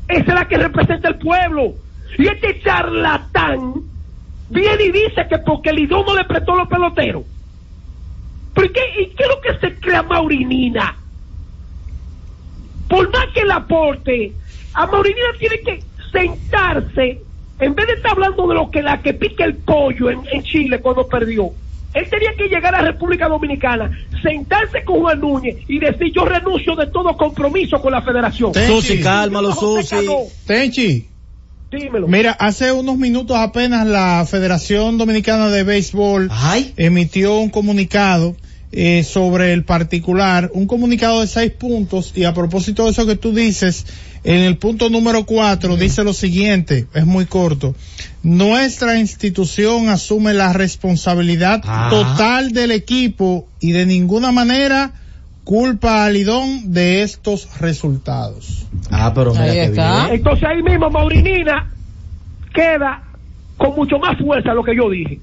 [0.09, 1.75] esa es la que representa al pueblo.
[2.19, 3.75] Y este charlatán
[4.51, 7.25] viene y dice que porque Lidón no le prestó los peloteros.
[8.55, 10.97] ¿Pero y qué, y qué es lo que se crea Maurinina?
[12.89, 14.33] Por más que el aporte,
[14.75, 15.83] a Maurinina tiene que
[16.13, 17.23] sentarse,
[17.61, 20.81] en vez de estar hablando de lo que la que pica el pollo en Chile
[20.81, 21.53] cuando perdió.
[21.95, 23.91] Él tenía que llegar a República Dominicana,
[24.21, 28.53] sentarse con Juan Núñez y decir yo renuncio de todo compromiso con la federación.
[28.53, 30.09] Susi, cálmalo, Susi.
[30.47, 31.09] Tenchi.
[31.71, 32.07] Dímelo.
[32.07, 36.31] Mira, hace unos minutos apenas la Federación Dominicana de Béisbol
[36.77, 38.37] emitió un comunicado
[38.77, 43.15] eh, sobre el particular, un comunicado de seis puntos y a propósito de eso que
[43.15, 43.87] tú dices,
[44.25, 47.77] en el punto número cuatro dice lo siguiente, es muy corto.
[48.25, 51.89] Nuestra institución asume la responsabilidad Ah.
[51.89, 54.93] total del equipo y de ninguna manera
[55.45, 58.67] culpa a Lidón de estos resultados.
[58.91, 59.75] Ah, pero qué bien.
[60.11, 61.71] Entonces ahí mismo Maurinina
[62.53, 63.05] queda
[63.57, 65.21] con mucho más fuerza lo que yo dije.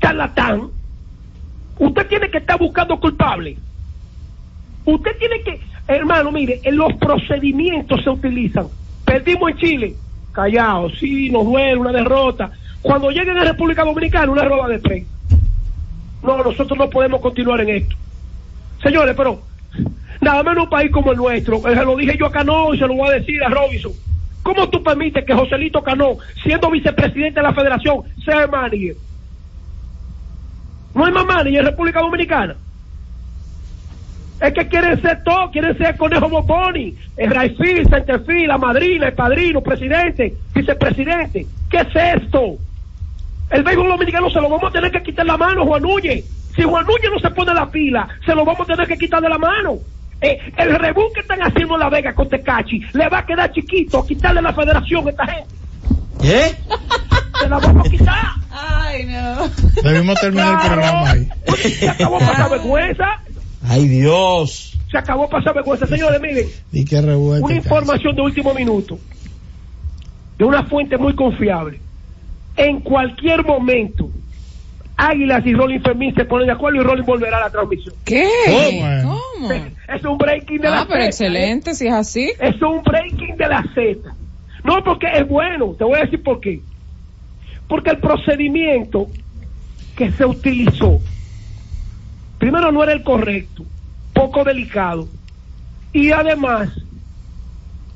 [0.00, 0.68] Charlatán,
[1.78, 3.56] usted tiene que estar buscando culpable.
[4.84, 8.66] Usted tiene que, hermano, mire, en los procedimientos se utilizan.
[9.04, 9.94] Perdimos en Chile,
[10.32, 12.50] callado, sí, nos duele una derrota.
[12.82, 15.10] cuando lleguen a República Dominicana una rueda de prensa.
[16.22, 17.96] No, nosotros no podemos continuar en esto.
[18.82, 19.40] Señores, pero
[20.20, 22.78] nada menos un país como el nuestro, eh, se lo dije yo a Cano y
[22.78, 23.92] se lo voy a decir a Robinson.
[24.42, 28.94] ¿Cómo tú permites que Joselito Cano, siendo vicepresidente de la federación, sea manager?
[30.96, 32.56] No hay más manager en República Dominicana.
[34.40, 39.14] Es que quieren ser todo, quieren ser Conejo Boboni, el Raifil, Centerfil, la madrina, el
[39.14, 41.46] padrino, presidente, vicepresidente.
[41.70, 42.56] ¿Qué es esto?
[43.50, 46.24] El béisbol dominicano se lo vamos a tener que quitar la mano, Juan Núñez.
[46.54, 49.20] Si Juan Núñez no se pone la pila, se lo vamos a tener que quitar
[49.20, 49.76] de la mano.
[50.22, 53.52] Eh, el rebú que están haciendo en La Vega con Tecachi le va a quedar
[53.52, 55.54] chiquito quitarle la federación a esta gente.
[56.24, 56.56] ¿Eh?
[57.40, 58.24] Se la vamos a quitar.
[58.50, 59.48] Ay, no.
[59.82, 61.28] Debimos terminar el programa ahí.
[61.58, 63.04] Se acabó pasar vergüenza.
[63.68, 64.78] Ay, Dios.
[64.90, 65.86] Se acabó pasar vergüenza.
[65.86, 67.46] Señores, miren, Y qué revuelto.
[67.46, 68.98] una información de último minuto.
[70.38, 71.80] De una fuente muy confiable.
[72.56, 74.08] En cualquier momento,
[74.96, 77.94] Águilas y Rolling Fermín se ponen de acuerdo y Rolling volverá a la transmisión.
[78.04, 78.28] ¿Qué?
[79.02, 79.18] ¿Cómo?
[79.38, 79.52] ¿Cómo?
[79.52, 82.32] Es un breaking de la Ah, pero Z, excelente, si es así.
[82.40, 84.14] Es un breaking de la Z.
[84.64, 85.74] No, porque es bueno.
[85.76, 86.60] Te voy a decir por qué.
[87.68, 89.08] Porque el procedimiento
[89.96, 91.00] que se utilizó,
[92.38, 93.64] primero no era el correcto,
[94.12, 95.08] poco delicado.
[95.92, 96.70] Y además,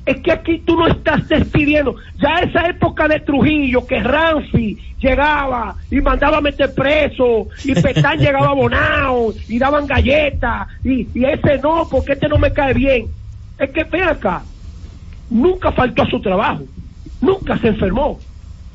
[0.05, 1.95] es que aquí tú no estás despidiendo.
[2.17, 8.19] Ya esa época de Trujillo, que Ramfi llegaba y mandaba a meter preso, y Petán
[8.19, 13.07] llegaba abonado, y daban galletas, y, y ese no, porque este no me cae bien.
[13.57, 14.43] Es que ven acá,
[15.29, 16.63] nunca faltó a su trabajo,
[17.21, 18.19] nunca se enfermó,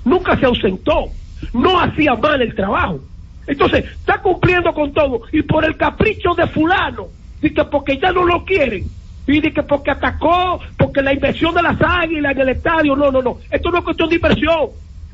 [0.07, 1.11] nunca se ausentó,
[1.52, 3.00] no hacía mal el trabajo.
[3.46, 7.09] Entonces, está cumpliendo con todo, y por el capricho de fulano,
[7.42, 8.84] y que porque ya no lo quieren,
[9.26, 13.11] y de que porque atacó, porque la inversión de las águilas en el estadio, no,
[13.11, 14.70] no, no, esto no es cuestión de inversión,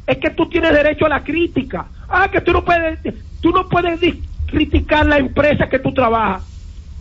[0.06, 1.86] es que tú tienes derecho a la crítica.
[2.08, 2.98] Ah, que tú no puedes,
[3.40, 3.98] tú no puedes
[4.46, 6.42] criticar la empresa que tú trabajas,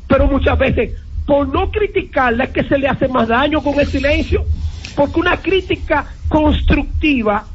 [0.08, 0.94] pero muchas veces
[1.26, 4.46] por no criticarla es que se le hace más daño con el silencio,
[4.96, 7.46] porque una crítica constructiva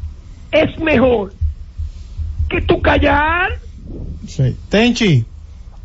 [0.62, 1.32] es mejor
[2.48, 3.59] que tú callar.
[4.26, 4.57] Sí.
[4.68, 5.24] Tenchi.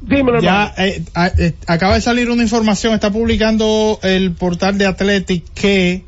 [0.02, 1.04] Dímelo, Ya eh,
[1.38, 6.04] eh, acaba de salir una información, está publicando el portal de Athletic que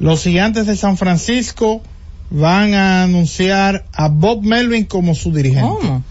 [0.00, 1.80] los gigantes de San Francisco
[2.30, 6.02] van a anunciar a Bob Melvin como su dirigente.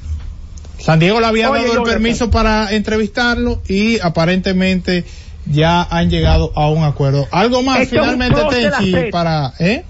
[0.79, 5.03] San Diego le había Oye, dado el permiso para entrevistarlo y aparentemente
[5.45, 7.27] ya han llegado a un acuerdo.
[7.31, 9.83] Algo más Esto finalmente Tenchi para, ¿eh?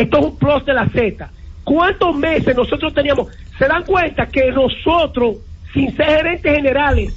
[0.00, 1.30] Esto es un plus de la Z.
[1.62, 3.28] ¿Cuántos meses nosotros teníamos?
[3.58, 5.36] ¿Se dan cuenta que nosotros,
[5.74, 7.14] sin ser gerentes generales,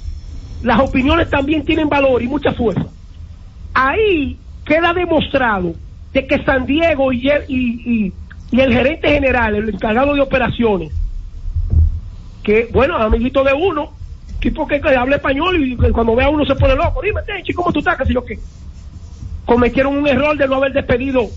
[0.62, 2.84] las opiniones también tienen valor y mucha fuerza?
[3.72, 5.74] Ahí queda demostrado
[6.12, 8.12] de que San Diego y el, y,
[8.52, 10.92] el gerente general, el encargado de operaciones,
[12.42, 13.92] que, bueno, amiguito de uno,
[14.40, 17.00] tipo que, que habla español y que cuando ve a uno se pone loco.
[17.00, 17.22] Dime,
[17.54, 17.96] ¿cómo tú estás?
[17.96, 18.38] ¿Qué sé yo qué?
[19.46, 21.30] Cometieron un error de no haber despedido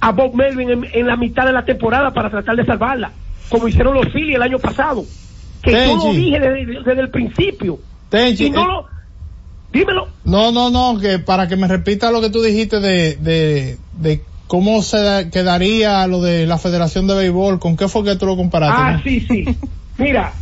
[0.00, 3.10] a Bob Melvin en, en la mitad de la temporada para tratar de salvarla,
[3.48, 5.04] como hicieron los Phillies el año pasado.
[5.62, 6.16] Que yo lo Tenchi.
[6.16, 7.78] dije desde, desde el principio.
[8.08, 8.86] Tenchi, y no eh, lo,
[9.72, 10.08] dímelo.
[10.24, 14.22] No, no, no, que para que me repita lo que tú dijiste de, de, de
[14.46, 18.24] cómo se da- quedaría lo de la Federación de Béisbol, ¿con qué fue que tú
[18.26, 18.80] lo comparaste?
[18.82, 19.02] Ah, no?
[19.02, 19.44] sí, sí.
[19.98, 20.32] Mira,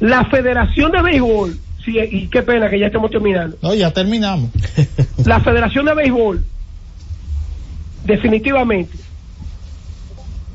[0.00, 3.56] la Federación de Béisbol, sí, y qué pena que ya estamos terminando.
[3.62, 4.50] No, ya terminamos.
[5.24, 6.44] La Federación de Béisbol
[8.04, 8.96] definitivamente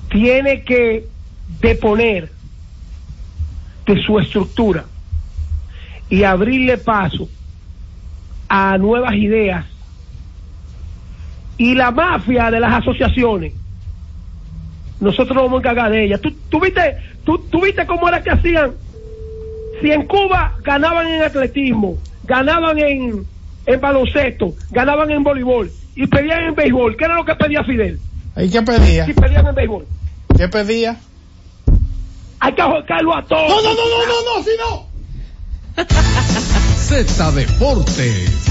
[0.10, 1.08] tiene que
[1.62, 2.32] deponer
[3.86, 4.86] de su estructura
[6.10, 7.30] y abrirle paso
[8.50, 9.66] a nuevas ideas
[11.58, 13.54] y la mafia de las asociaciones
[15.00, 16.18] nosotros nos vamos a encargar de ella.
[16.18, 18.72] ¿Tú, tú viste, tú, viste cómo era que hacían?
[19.80, 23.24] Si en Cuba ganaban en atletismo, ganaban en,
[23.68, 28.00] en baloncesto, ganaban en voleibol y pedían en béisbol, ¿qué era lo que pedía Fidel?
[28.38, 29.06] ¿Y qué pedía?
[29.08, 29.88] Si pedían en béisbol.
[30.38, 30.98] ¿Qué pedía?
[32.40, 33.50] Hay que ahorcarlo a todos.
[33.50, 34.88] No, no, no, no, no, no, si no.
[36.78, 38.48] Z Deportes.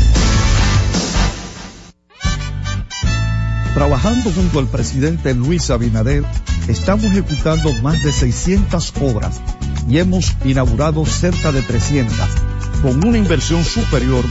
[3.74, 6.24] Trabajando junto al presidente Luis Abinader,
[6.66, 9.40] estamos ejecutando más de 600 obras
[9.88, 12.16] y hemos inaugurado cerca de 300,
[12.83, 14.24] con una inversión superior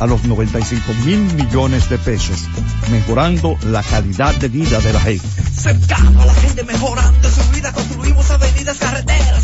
[0.00, 2.48] a los 95 mil millones de pesos,
[2.90, 5.26] mejorando la calidad de vida de la gente.
[5.66, 9.42] A la gente mejorando su vida, construimos avenidas, carreteras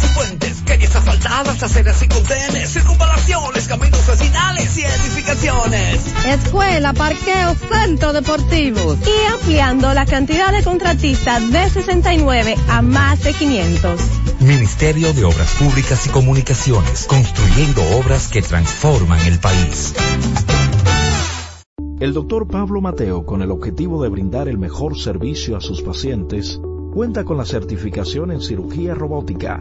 [0.88, 6.14] calles asfaltadas, aceras y contenes, circunvalaciones, caminos vecinales y edificaciones.
[6.26, 8.96] Escuela, parqueo, centro deportivo.
[9.04, 14.00] Y ampliando la cantidad de contratistas de 69 a más de 500.
[14.40, 19.94] Ministerio de Obras Públicas y Comunicaciones, construyendo obras que transforman el país.
[22.00, 26.60] El doctor Pablo Mateo, con el objetivo de brindar el mejor servicio a sus pacientes,
[26.94, 29.60] cuenta con la certificación en cirugía robótica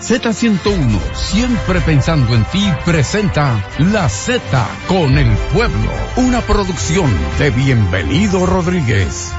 [0.00, 4.40] Z101, siempre pensando en ti, presenta La Z
[4.86, 9.32] con el pueblo, una producción de Bienvenido Rodríguez.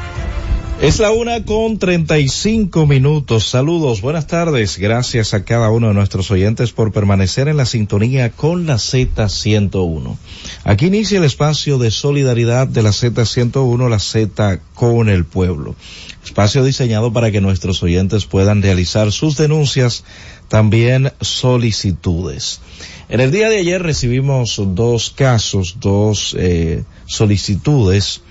[0.81, 3.47] Es la una con treinta y cinco minutos.
[3.49, 4.77] Saludos, buenas tardes.
[4.77, 10.17] Gracias a cada uno de nuestros oyentes por permanecer en la sintonía con la Z101.
[10.63, 15.75] Aquí inicia el espacio de solidaridad de la Z101, la Z con el pueblo.
[16.23, 20.03] Espacio diseñado para que nuestros oyentes puedan realizar sus denuncias,
[20.47, 22.61] también solicitudes.
[23.07, 28.21] En el día de ayer recibimos dos casos, dos eh, solicitudes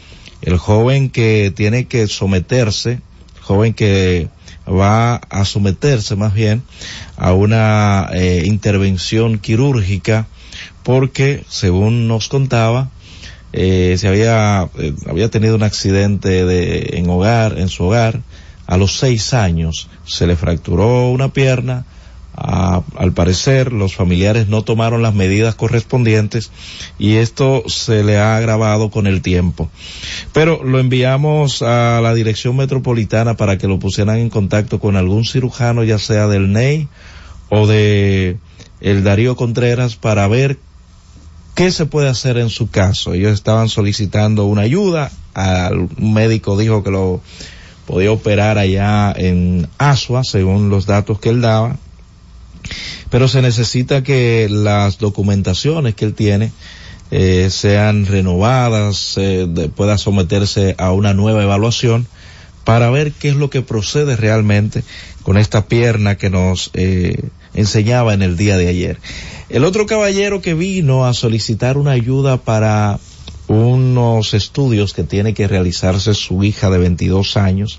[0.43, 3.01] el joven que tiene que someterse,
[3.41, 4.29] joven que
[4.69, 6.63] va a someterse más bien
[7.17, 10.29] a una eh, intervención quirúrgica
[10.83, 12.91] porque según nos contaba
[13.61, 18.21] eh, se había eh, había tenido un accidente de, en hogar en su hogar
[18.67, 21.85] a los seis años se le fracturó una pierna
[22.41, 26.53] a- al parecer los familiares no tomaron las medidas correspondientes
[26.99, 29.69] y esto se le ha agravado con el tiempo.
[30.33, 35.25] Pero lo enviamos a la dirección metropolitana para que lo pusieran en contacto con algún
[35.25, 36.87] cirujano, ya sea del NEI
[37.49, 38.37] o de
[38.81, 40.59] el Darío Contreras para ver
[41.59, 43.15] qué se puede hacer en su caso.
[43.15, 47.21] Ellos estaban solicitando una ayuda, al médico dijo que lo
[47.85, 51.77] podía operar allá en Asua, según los datos que él daba,
[53.11, 56.53] pero se necesita que las documentaciones que él tiene
[57.11, 62.07] eh, sean renovadas, eh, pueda someterse a una nueva evaluación
[62.63, 64.85] para ver qué es lo que procede realmente
[65.29, 68.99] con esta pierna que nos eh, enseñaba en el día de ayer.
[69.51, 72.99] El otro caballero que vino a solicitar una ayuda para
[73.47, 77.79] unos estudios que tiene que realizarse su hija de 22 años,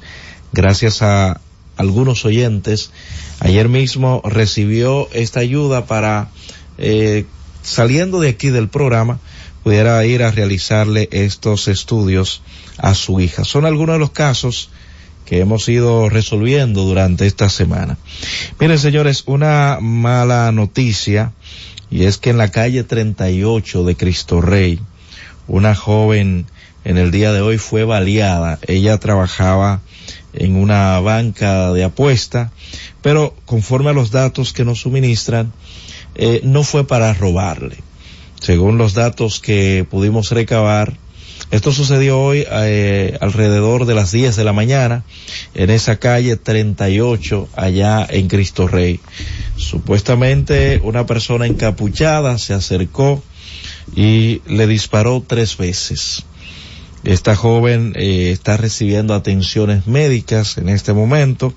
[0.53, 1.41] gracias a
[1.75, 2.91] algunos oyentes,
[3.39, 6.29] ayer mismo recibió esta ayuda para,
[6.77, 7.25] eh,
[7.63, 9.17] saliendo de aquí del programa,
[9.63, 12.43] pudiera ir a realizarle estos estudios
[12.77, 13.43] a su hija.
[13.43, 14.69] Son algunos de los casos
[15.29, 17.99] que hemos ido resolviendo durante esta semana.
[18.59, 21.33] Miren, señores, una mala noticia
[21.91, 24.79] y es que en la calle 38 de Cristo Rey,
[25.47, 26.47] una joven
[26.83, 28.57] en el día de hoy fue baleada.
[28.65, 29.81] Ella trabajaba
[30.33, 32.51] en una banca de apuesta,
[33.03, 35.53] pero conforme a los datos que nos suministran,
[36.15, 37.77] eh, no fue para robarle.
[38.39, 40.97] Según los datos que pudimos recabar,
[41.51, 45.03] esto sucedió hoy eh, alrededor de las 10 de la mañana
[45.55, 48.99] en esa calle 38 allá en Cristo Rey.
[49.55, 53.23] Supuestamente una persona encapuchada se acercó
[53.95, 56.23] y le disparó tres veces.
[57.03, 61.53] Esta joven eh, está recibiendo atenciones médicas en este momento.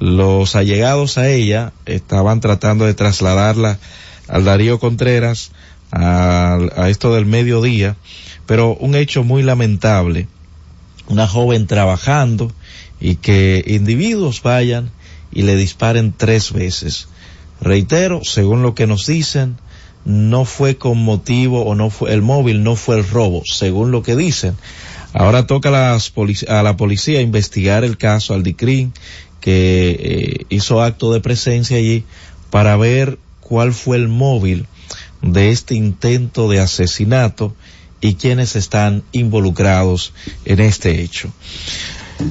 [0.00, 3.78] Los allegados a ella estaban tratando de trasladarla
[4.26, 5.52] al Darío Contreras
[5.92, 7.96] a, a esto del mediodía,
[8.50, 10.26] pero un hecho muy lamentable.
[11.06, 12.50] Una joven trabajando
[13.00, 14.90] y que individuos vayan
[15.30, 17.06] y le disparen tres veces.
[17.60, 19.56] Reitero, según lo que nos dicen,
[20.04, 24.02] no fue con motivo o no fue el móvil, no fue el robo, según lo
[24.02, 24.56] que dicen.
[25.12, 26.12] Ahora toca a, las
[26.48, 28.92] a la policía investigar el caso al DICRIN
[29.40, 32.04] que eh, hizo acto de presencia allí
[32.50, 34.66] para ver cuál fue el móvil
[35.22, 37.54] de este intento de asesinato
[38.00, 40.12] y quiénes están involucrados
[40.44, 41.30] en este hecho.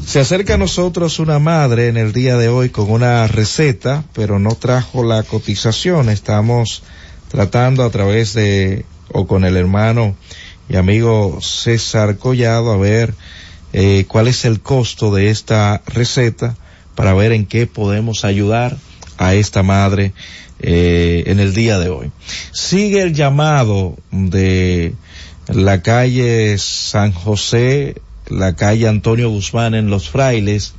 [0.05, 4.37] Se acerca a nosotros una madre en el día de hoy con una receta, pero
[4.37, 6.09] no trajo la cotización.
[6.09, 6.83] Estamos
[7.29, 10.15] tratando a través de, o con el hermano
[10.69, 13.15] y amigo César Collado, a ver
[13.73, 16.55] eh, cuál es el costo de esta receta
[16.95, 18.77] para ver en qué podemos ayudar
[19.17, 20.13] a esta madre
[20.59, 22.11] eh, en el día de hoy.
[22.51, 24.93] Sigue el llamado de
[25.49, 30.73] la calle San José, la calle Antonio Guzmán en Los Frailes,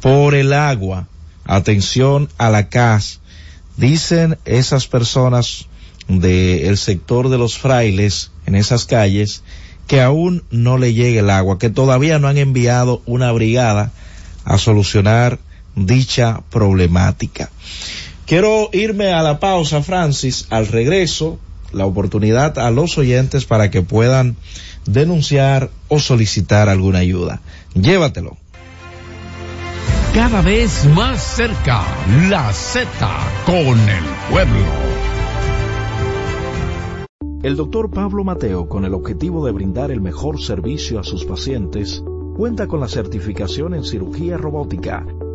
[0.00, 1.08] por el agua.
[1.44, 3.20] Atención a la CAS.
[3.76, 5.66] Dicen esas personas
[6.08, 9.42] del sector de los frailes en esas calles
[9.86, 13.92] que aún no le llegue el agua, que todavía no han enviado una brigada
[14.44, 15.38] a solucionar
[15.74, 17.50] dicha problemática.
[18.26, 21.38] Quiero irme a la pausa, Francis, al regreso,
[21.72, 24.36] la oportunidad a los oyentes para que puedan
[24.86, 27.40] denunciar o solicitar alguna ayuda.
[27.74, 28.36] Llévatelo.
[30.14, 31.84] Cada vez más cerca,
[32.30, 32.88] la Z
[33.44, 34.64] con el pueblo.
[37.42, 42.02] El doctor Pablo Mateo, con el objetivo de brindar el mejor servicio a sus pacientes,
[42.34, 45.04] cuenta con la certificación en cirugía robótica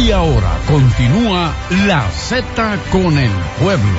[0.00, 1.54] Y ahora continúa
[1.86, 3.98] la Z con el pueblo.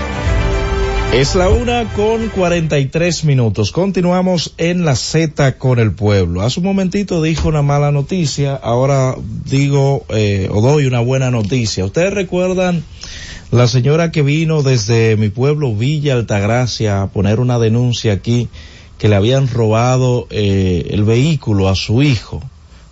[1.14, 3.72] Es la una con 43 minutos.
[3.72, 6.42] Continuamos en la Z con el pueblo.
[6.42, 9.16] Hace un momentito dijo una mala noticia, ahora
[9.46, 11.86] digo eh, o doy una buena noticia.
[11.86, 12.84] Ustedes recuerdan
[13.52, 18.50] la señora que vino desde mi pueblo Villa Altagracia a poner una denuncia aquí
[18.98, 22.42] que le habían robado eh, el vehículo a su hijo.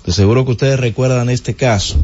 [0.10, 2.04] De seguro que ustedes recuerdan este caso.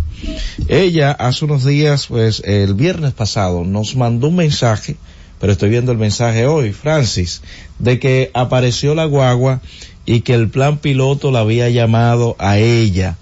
[0.68, 4.96] Ella hace unos días, pues el viernes pasado, nos mandó un mensaje
[5.40, 7.42] pero estoy viendo el mensaje hoy, Francis,
[7.80, 9.62] de que apareció la guagua
[10.06, 13.18] y que el plan piloto la había llamado a ella,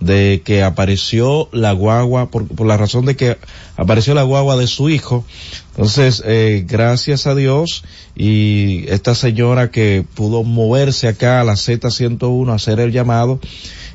[0.00, 3.38] de que apareció la guagua, por, por la razón de que
[3.76, 5.24] apareció la guagua de su hijo.
[5.70, 7.84] Entonces, eh, gracias a Dios
[8.14, 13.40] y esta señora que pudo moverse acá a la Z101 a hacer el llamado,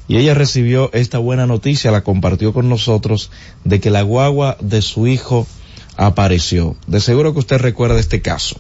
[0.07, 3.30] y ella recibió esta buena noticia, la compartió con nosotros,
[3.63, 5.45] de que la guagua de su hijo
[6.01, 6.77] apareció.
[6.88, 8.55] De seguro que usted recuerda este caso.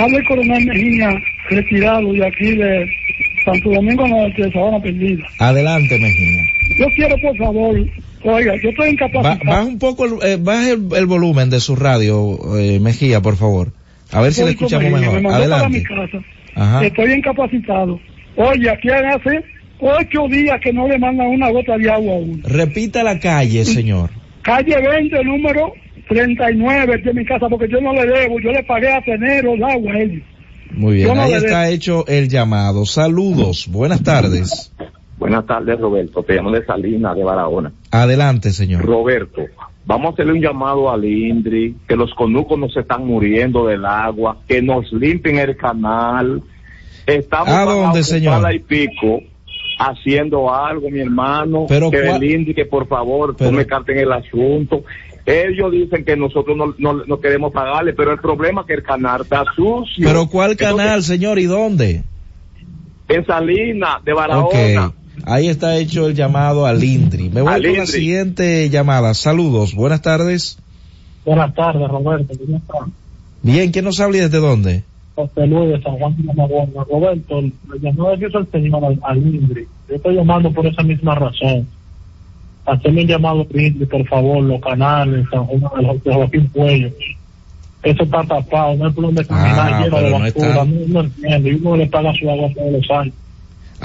[0.00, 2.86] Habla el coronel Mejía, retirado de aquí de
[3.44, 5.24] Santo Domingo Norte, de Sabana Perdida.
[5.38, 6.42] Adelante, Mejía.
[6.78, 7.76] Yo quiero, por favor,
[8.24, 9.38] oiga, yo estoy Ba- incapacitado.
[9.50, 13.36] baja un poco, el, eh, baja el, el volumen de su radio, eh, Mejía, por
[13.36, 13.72] favor.
[14.12, 15.22] A ver si le escuchamos Mejía, me mejor.
[15.22, 15.82] mandó para mi Adelante.
[16.12, 16.24] casa.
[16.54, 16.84] Ajá.
[16.86, 18.00] Estoy incapacitado.
[18.36, 19.44] Oye, aquí hace
[19.80, 22.38] ocho días que no le mandan una gota de agua a uno.
[22.44, 24.10] Repita la calle, señor.
[24.44, 25.72] Calle 20, número
[26.08, 29.64] 39 de mi casa, porque yo no le debo, yo le pagué a enero el
[29.64, 30.22] agua a ellos.
[30.70, 32.84] Muy bien, no ahí está hecho el llamado.
[32.84, 34.70] Saludos, buenas tardes.
[35.16, 36.22] Buenas tardes, Roberto.
[36.22, 37.72] Te llamo de Salinas, de Barahona.
[37.90, 38.84] Adelante, señor.
[38.84, 39.42] Roberto,
[39.86, 43.86] vamos a hacerle un llamado al INDRI, que los conucos no se están muriendo del
[43.86, 46.42] agua, que nos limpien el canal.
[47.06, 48.54] Estamos ¿A dónde, señor?
[48.54, 49.20] y pico
[49.78, 51.66] haciendo algo, mi hermano.
[51.68, 54.84] Pero que cuál- el INDRI, que por favor Pero- tome carta en el asunto.
[55.26, 58.82] Ellos dicen que nosotros no, no, no queremos pagarle, pero el problema es que el
[58.82, 60.06] canal está sucio.
[60.06, 62.02] Pero ¿cuál Entonces, canal, señor, y dónde?
[63.08, 64.92] En Salinas, de Ok, Barahona.
[65.24, 67.30] ahí está hecho el llamado al INDRI.
[67.30, 69.14] Me voy con la siguiente llamada.
[69.14, 70.58] Saludos, buenas tardes.
[71.24, 72.34] Buenas tardes, Roberto.
[72.38, 72.78] ¿Cómo está?
[73.42, 74.84] Bien, ¿quién nos habla y desde dónde?
[75.14, 76.72] José Luis de San Juan de la Maguana.
[76.90, 79.66] Roberto, le llamó de el señor al, al INDRI.
[79.88, 81.66] Yo estoy llamando por esa misma razón.
[82.66, 86.48] Hacerme un llamado al INDRI, por favor, los canales, San Juan de Jo- de Joaquín
[86.48, 86.90] Puello.
[87.82, 90.64] Eso está tapado, no hay por dónde caminar, Ah, lleno de basura.
[90.64, 91.48] No, no entiendo.
[91.50, 93.14] Y uno le paga su agua todos los años.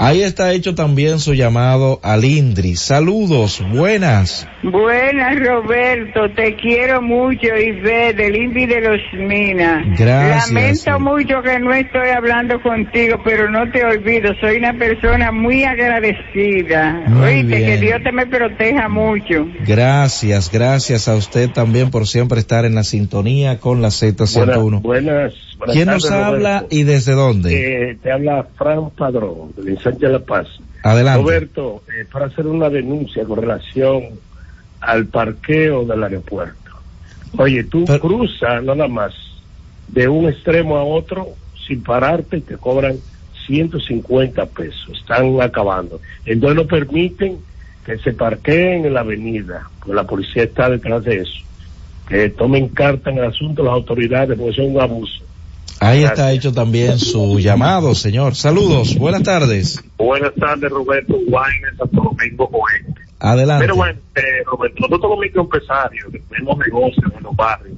[0.02, 2.74] Ahí está hecho también su llamado al INDRI.
[2.74, 4.48] Saludos, buenas.
[4.62, 9.84] Buenas, Roberto, te quiero mucho, Isabel, del Indy de los Minas.
[9.98, 11.02] Gracias, Lamento sí.
[11.02, 17.04] mucho que no estoy hablando contigo, pero no te olvido, soy una persona muy agradecida.
[17.06, 17.76] Muy Oíste, que.
[17.76, 19.48] Dios te me proteja mucho.
[19.66, 24.80] Gracias, gracias a usted también por siempre estar en la sintonía con la Z101.
[24.80, 26.76] Buenas, buenas, buenas ¿Quién nos habla Roberto.
[26.76, 27.90] y desde dónde?
[27.90, 30.48] Eh, te habla Fran Padrón, de La Paz.
[30.82, 31.22] Adelante.
[31.22, 34.02] Roberto, eh, para hacer una denuncia con relación
[34.80, 36.56] al parqueo del aeropuerto.
[37.36, 39.14] Oye, tú cruzas nada más
[39.88, 41.28] de un extremo a otro
[41.66, 42.96] sin pararte y te cobran
[43.46, 44.98] 150 pesos.
[44.98, 46.00] Están acabando.
[46.24, 47.38] Entonces no permiten
[47.84, 51.44] que se parqueen en la avenida, porque la policía está detrás de eso.
[52.08, 55.22] Que tomen carta en el asunto las autoridades, porque eso es un abuso.
[55.80, 58.34] Ahí está hecho también su llamado, señor.
[58.34, 59.82] Saludos, buenas tardes.
[59.96, 63.00] Buenas tardes, Roberto Guaynes, Santo Domingo Oeste.
[63.18, 63.64] Adelante.
[63.64, 67.76] Pero bueno, eh, Roberto, nosotros los microempresarios que tenemos negocios en los barrios,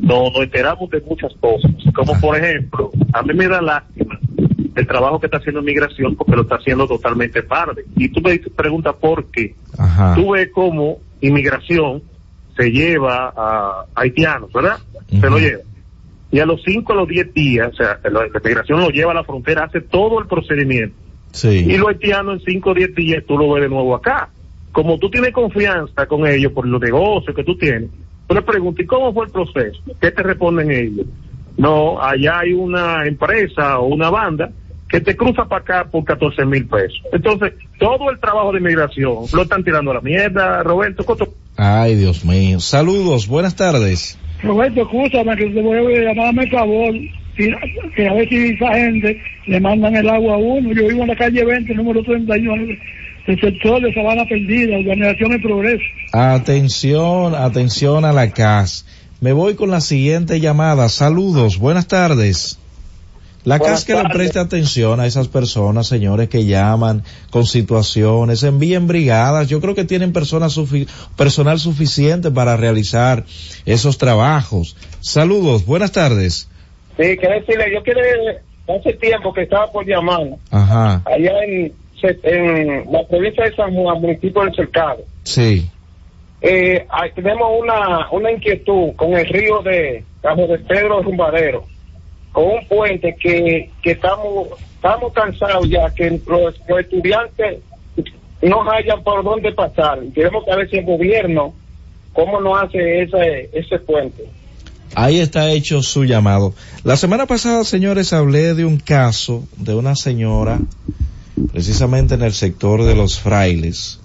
[0.00, 1.70] no, nos enteramos de muchas cosas.
[1.94, 4.18] Como por ejemplo, a mí me da lástima
[4.74, 7.84] el trabajo que está haciendo Migración porque lo está haciendo totalmente tarde.
[7.96, 9.54] Y tú me dices, pregunta por qué.
[9.78, 10.14] Ajá.
[10.14, 12.02] Tú ves cómo Inmigración
[12.56, 14.78] se lleva a haitianos, ¿verdad?
[15.08, 15.62] Se lo lleva.
[16.34, 19.14] Y a los 5 a los 10 días, o sea, la, Migración lo lleva a
[19.14, 20.96] la frontera, hace todo el procedimiento.
[21.30, 21.64] Sí.
[21.64, 24.30] Y los haitianos en 5 o 10 días tú lo ves de nuevo acá.
[24.72, 27.88] Como tú tienes confianza con ellos por los negocios que tú tienes,
[28.26, 29.80] tú le preguntas, ¿y cómo fue el proceso?
[30.00, 31.06] ¿Qué te responden ellos?
[31.56, 34.50] No, allá hay una empresa o una banda
[34.88, 37.00] que te cruza para acá por 14 mil pesos.
[37.12, 41.04] Entonces, todo el trabajo de migración lo están tirando a la mierda, Roberto.
[41.04, 42.58] ¿cuánto- Ay, Dios mío.
[42.58, 44.18] Saludos, buenas tardes.
[44.44, 46.94] Roberto, escúchame que te voy a llamarme favor.
[47.36, 50.72] Que, a si esa gente le mandan el agua a uno.
[50.72, 52.76] Yo vivo en la calle 20, número 31,
[53.26, 55.84] el sector de Sabana Perdida, Organización y Progreso.
[56.12, 58.86] Atención, atención a la CAS.
[59.20, 60.88] Me voy con la siguiente llamada.
[60.88, 62.58] Saludos, buenas tardes.
[63.44, 68.42] La Buenas CAS que le preste atención a esas personas, señores, que llaman con situaciones,
[68.42, 69.48] envíen brigadas.
[69.48, 73.24] Yo creo que tienen personas sufi- personal suficiente para realizar
[73.66, 74.76] esos trabajos.
[75.00, 76.48] Saludos, buenas tardes.
[76.96, 78.00] Sí, quiero decirle, yo quiero,
[78.78, 81.74] hace tiempo que estaba por llamar, Ajá, allá en,
[82.22, 84.98] en la provincia de San Juan, municipio del Cercado.
[85.24, 85.68] sí.
[86.46, 91.64] Eh, ahí tenemos una, una inquietud con el río de Cabo de Pedro Rumbadero,
[92.34, 97.60] con un puente que, que estamos, estamos cansados ya, que los, estudiantes
[98.42, 100.00] no hayan por dónde pasar.
[100.12, 101.54] Queremos saber si el gobierno,
[102.12, 104.24] cómo nos hace ese, ese puente.
[104.96, 106.54] Ahí está hecho su llamado.
[106.82, 110.58] La semana pasada, señores, hablé de un caso de una señora,
[111.52, 114.00] precisamente en el sector de los frailes,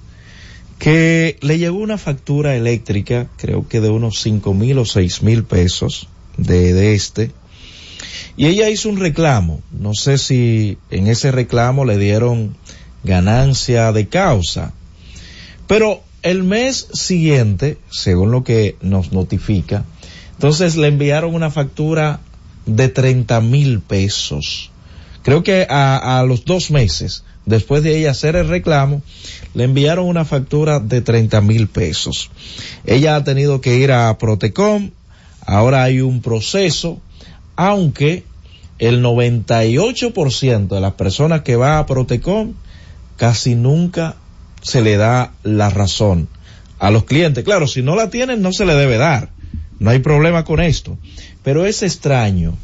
[0.77, 5.43] que le llegó una factura eléctrica, creo que de unos cinco mil o seis mil
[5.45, 6.07] pesos
[6.37, 7.31] de, de este,
[8.37, 9.61] y ella hizo un reclamo.
[9.71, 12.55] No sé si en ese reclamo le dieron
[13.03, 14.73] ganancia de causa,
[15.67, 19.85] pero el mes siguiente, según lo que nos notifica,
[20.33, 22.19] entonces le enviaron una factura
[22.65, 24.71] de 30 mil pesos.
[25.23, 29.01] Creo que a, a los dos meses, después de ella hacer el reclamo,
[29.53, 32.29] le enviaron una factura de 30 mil pesos.
[32.85, 34.91] Ella ha tenido que ir a Protecom,
[35.45, 37.01] ahora hay un proceso,
[37.59, 38.23] aunque
[38.77, 42.53] el 98% de las personas que va a Protecom
[43.17, 44.15] casi nunca
[44.61, 46.29] se le da la razón
[46.79, 47.43] a los clientes.
[47.43, 49.31] Claro, si no la tienen no se le debe dar.
[49.77, 50.97] No hay problema con esto.
[51.43, 52.55] Pero es extraño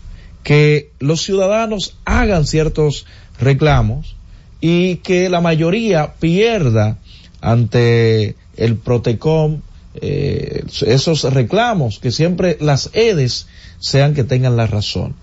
[0.44, 3.06] que los ciudadanos hagan ciertos
[3.38, 4.16] reclamos
[4.62, 7.00] y que la mayoría pierda
[7.42, 9.60] ante el Protecom
[9.96, 13.48] eh, esos reclamos, que siempre las EDES
[13.86, 15.14] sean que tengan la razón.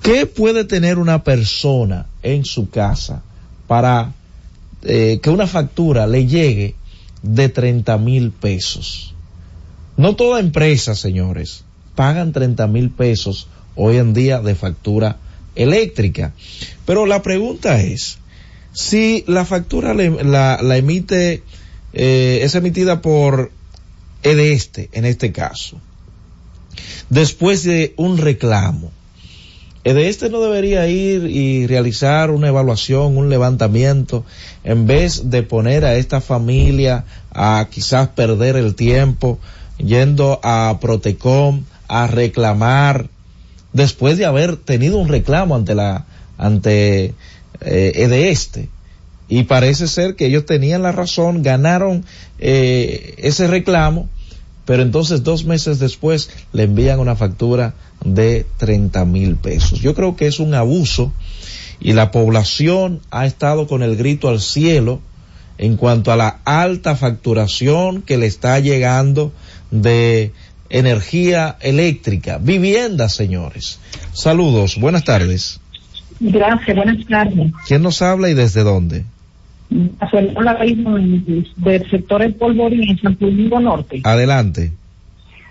[0.00, 3.22] ¿Qué puede tener una persona en su casa
[3.66, 4.14] para
[4.82, 6.74] eh, que una factura le llegue
[7.22, 9.14] de 30 mil pesos?
[9.98, 11.64] No toda empresa, señores,
[11.94, 13.46] pagan 30 mil pesos
[13.76, 15.18] hoy en día de factura
[15.54, 16.32] eléctrica.
[16.86, 18.16] Pero la pregunta es,
[18.72, 21.42] si la factura la emite,
[21.92, 23.52] eh, es emitida por
[24.22, 25.78] EDESTE en este caso,
[27.10, 28.90] después de un reclamo,
[29.84, 34.24] EDESTE no debería ir y realizar una evaluación, un levantamiento,
[34.64, 39.38] en vez de poner a esta familia a quizás perder el tiempo
[39.76, 43.08] yendo a Protecom a reclamar
[43.74, 46.06] después de haber tenido un reclamo ante la
[46.38, 47.14] ante
[47.60, 48.68] eh, EDESTE
[49.28, 52.04] y parece ser que ellos tenían la razón, ganaron
[52.38, 54.08] eh, ese reclamo,
[54.64, 57.74] pero entonces dos meses después le envían una factura
[58.04, 59.80] de 30 mil pesos.
[59.80, 61.12] Yo creo que es un abuso
[61.80, 65.00] y la población ha estado con el grito al cielo
[65.58, 69.32] en cuanto a la alta facturación que le está llegando
[69.70, 70.32] de
[70.70, 73.78] energía eléctrica, vivienda, señores.
[74.12, 75.60] Saludos, buenas tardes.
[76.20, 77.52] Gracias, buenas tardes.
[77.66, 79.04] ¿Quién nos habla y desde dónde?
[80.00, 80.78] Raíz
[81.56, 84.00] del sector El Polvorín en San Domingo Norte.
[84.04, 84.72] Adelante.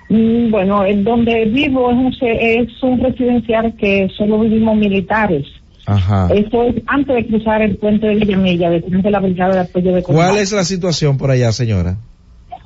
[0.09, 5.45] Mm, Bueno, en donde vivo es un, es un residencial que solo vivimos militares.
[5.85, 6.29] Ajá.
[6.33, 9.93] Eso es antes de cruzar el puente de Villamella, detrás de la brigada de apoyo
[9.93, 10.41] de ¿Cuál combate.
[10.41, 11.97] es la situación por allá, señora?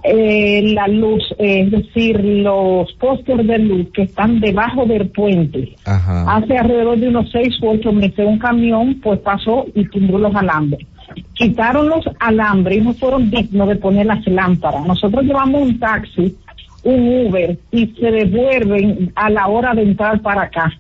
[0.04, 5.76] eh, la luz, eh, es decir, los postes de luz que están debajo del puente.
[5.86, 10.34] Hace alrededor de unos seis u ocho meses un camión pues pasó y tumbró los
[10.36, 10.86] alambres.
[11.34, 14.86] Quitaron los alambres y no fueron dignos de poner las lámparas.
[14.86, 16.36] Nosotros llevamos un taxi,
[16.84, 20.72] un Uber y se devuelven a la hora de entrar para acá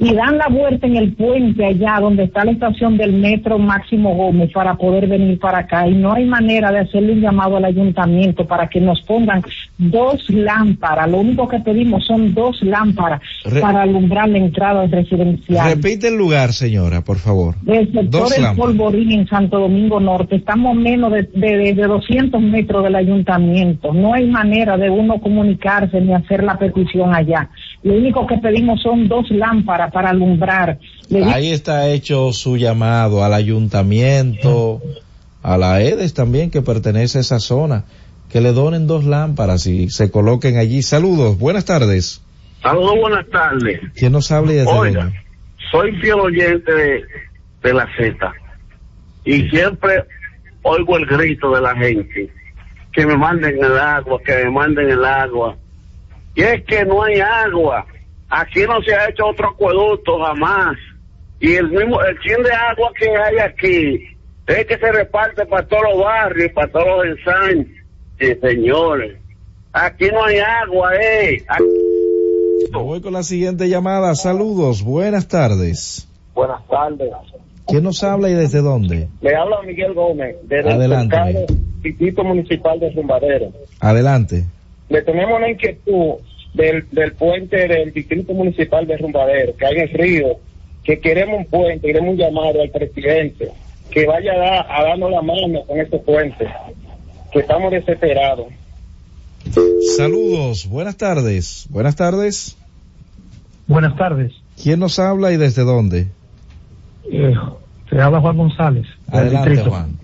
[0.00, 4.14] y dan la vuelta en el puente allá donde está la estación del metro Máximo
[4.14, 7.64] Gómez para poder venir para acá y no hay manera de hacerle un llamado al
[7.64, 9.42] ayuntamiento para que nos pongan
[9.76, 11.10] dos lámparas.
[11.10, 13.20] Lo único que pedimos son dos lámparas
[13.60, 15.74] para alumbrar la entrada residencial.
[15.74, 17.56] Repite el lugar, señora, por favor.
[17.62, 20.36] Del sector del Polvorín en Santo Domingo Norte.
[20.36, 23.92] Estamos menos de, de, de 200 metros del ayuntamiento.
[23.92, 27.50] No hay manera de uno comunicarse ni hacer la petición allá.
[27.82, 30.78] Lo único que pedimos son dos lámparas para alumbrar.
[31.26, 34.80] Ahí está hecho su llamado al ayuntamiento,
[35.42, 37.84] a la EDES también que pertenece a esa zona,
[38.30, 40.82] que le donen dos lámparas y se coloquen allí.
[40.82, 42.22] Saludos, buenas tardes.
[42.62, 43.80] Saludos, buenas tardes.
[43.94, 45.12] ¿Quién nos habla y Oiga,
[45.70, 47.04] soy fiel oyente de,
[47.62, 48.32] de la Z
[49.24, 50.04] y siempre
[50.62, 52.30] oigo el grito de la gente
[52.92, 55.56] que me manden el agua, que me manden el agua.
[56.34, 57.86] Y es que no hay agua.
[58.30, 60.76] Aquí no se ha hecho otro acueducto jamás.
[61.40, 65.66] Y el mismo, el chin de agua que hay aquí es que se reparte para
[65.66, 69.18] todos los barrios, para todos los ensanches, señores.
[69.72, 71.44] Aquí no hay agua, eh.
[72.72, 74.14] Voy con la siguiente llamada.
[74.14, 76.08] Saludos, buenas tardes.
[76.34, 77.10] Buenas tardes.
[77.66, 79.08] ¿Quién nos habla y desde dónde?
[79.20, 81.46] Le habla Miguel Gómez, desde Adelante, el
[81.82, 83.52] Distrito Municipal de Zumbadero.
[83.80, 84.44] Adelante.
[84.88, 86.14] Le tenemos una inquietud
[86.54, 90.26] del, del puente del Distrito Municipal de Rumbadero, que hay en el río,
[90.84, 93.50] que queremos un puente, queremos un llamado al presidente,
[93.90, 96.46] que vaya a, dar- a darnos la mano con este puente,
[97.32, 98.46] que estamos desesperados.
[99.96, 101.66] Saludos, buenas tardes.
[101.70, 102.56] Buenas tardes.
[103.66, 104.32] Buenas tardes.
[104.62, 106.08] ¿Quién nos habla y desde dónde?
[107.10, 107.34] Eh,
[107.88, 108.86] te habla Juan González.
[109.06, 109.70] del Adelante, distrito.
[109.70, 109.96] Juan.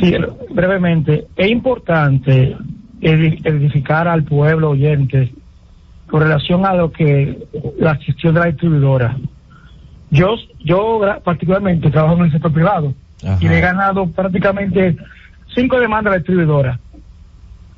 [0.00, 0.14] Sí,
[0.54, 2.56] brevemente, es importante
[3.00, 5.32] edi- edificar al pueblo oyente
[6.10, 7.46] con relación a lo que
[7.78, 9.16] la gestión de la distribuidora.
[10.10, 12.94] Yo, yo particularmente trabajo en el sector privado
[13.40, 14.96] y le he ganado prácticamente
[15.54, 16.80] cinco demandas a la distribuidora.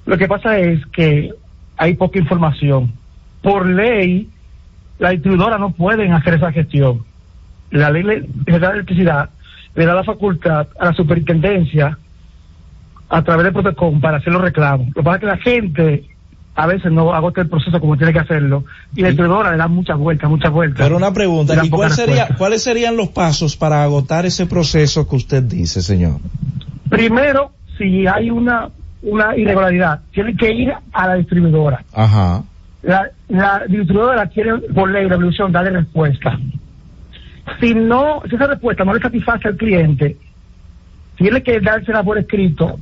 [0.06, 1.32] Lo que pasa es que
[1.76, 2.92] hay poca información.
[3.42, 4.28] Por ley,
[4.98, 7.04] la distribuidora no pueden hacer esa gestión.
[7.70, 9.30] La ley de electricidad
[9.74, 11.98] le da la facultad a la superintendencia
[13.09, 14.88] a través del protocolo para hacer los reclamos.
[14.88, 16.11] Lo que pasa es que la gente
[16.54, 18.64] a veces no agota el proceso como tiene que hacerlo
[18.94, 20.84] y la distribuidora le da muchas vueltas, muchas vueltas.
[20.84, 24.26] Pero una pregunta, Y da ¿y poca cuál sería, cuáles serían los pasos para agotar
[24.26, 26.20] ese proceso que usted dice, señor?
[26.90, 28.68] Primero, si hay una,
[29.02, 31.84] una irregularidad, tiene que ir a la distribuidora.
[31.92, 32.44] Ajá.
[32.82, 36.38] La, la distribuidora tiene por ley la de darle respuesta.
[37.60, 40.16] Si no, si esa respuesta no le satisface al cliente,
[41.16, 42.78] tiene que dársela por escrito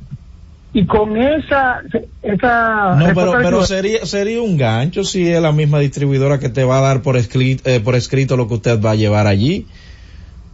[0.73, 1.81] y con esa
[2.21, 6.63] esa No, pero, pero sería, sería un gancho si es la misma distribuidora que te
[6.63, 9.67] va a dar por escrito, por escrito lo que usted va a llevar allí.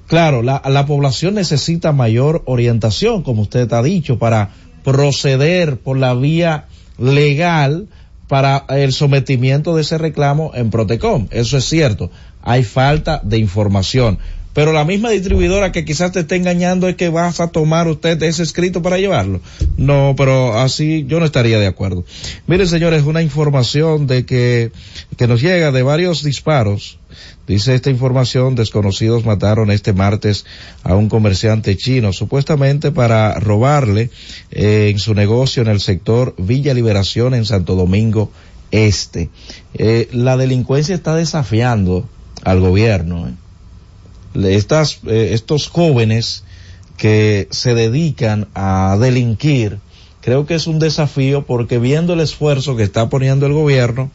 [0.08, 4.50] Claro, la, la población necesita mayor orientación, como usted ha dicho, para
[4.84, 6.66] proceder por la vía
[6.98, 7.88] legal
[8.28, 11.28] para el sometimiento de ese reclamo en Protecom.
[11.32, 12.10] Eso es cierto.
[12.42, 14.20] Hay falta de información.
[14.58, 18.24] Pero la misma distribuidora que quizás te esté engañando es que vas a tomar usted
[18.24, 19.40] ese escrito para llevarlo.
[19.78, 22.06] No, pero así yo no estaría de acuerdo.
[22.48, 24.72] Miren, señores, una información de que,
[25.16, 26.98] que nos llega de varios disparos.
[27.46, 30.44] Dice esta información, desconocidos mataron este martes
[30.82, 34.10] a un comerciante chino, supuestamente para robarle
[34.50, 38.32] eh, en su negocio en el sector Villa Liberación en Santo Domingo
[38.72, 39.30] Este.
[39.76, 42.10] Eh, la delincuencia está desafiando
[42.44, 43.28] al gobierno.
[43.28, 43.47] eh.
[44.46, 46.44] Estas, eh, estos jóvenes
[46.98, 49.80] que se dedican a delinquir,
[50.22, 54.12] creo que es un desafío porque viendo el esfuerzo que está poniendo el gobierno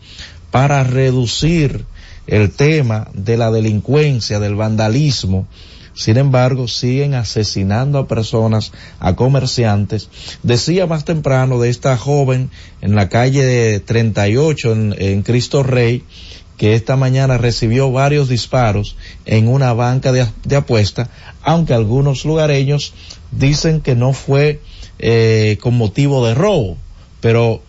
[0.51, 1.86] para reducir
[2.27, 5.47] el tema de la delincuencia, del vandalismo,
[5.94, 10.09] sin embargo, siguen asesinando a personas, a comerciantes.
[10.43, 12.51] Decía más temprano de esta joven
[12.81, 16.03] en la calle 38 en, en Cristo Rey,
[16.62, 21.09] que esta mañana recibió varios disparos en una banca de, de apuesta,
[21.43, 22.94] aunque algunos lugareños
[23.32, 24.60] dicen que no fue
[25.01, 26.76] eh, con motivo de robo,
[27.20, 27.62] pero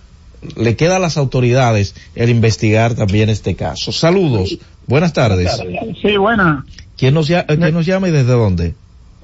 [0.55, 3.91] le queda a las autoridades el investigar también este caso.
[3.91, 5.59] Saludos, buenas tardes.
[5.99, 6.63] Sí, buena.
[6.95, 8.75] ¿Quién nos, llama, ¿quién nos llama y desde dónde?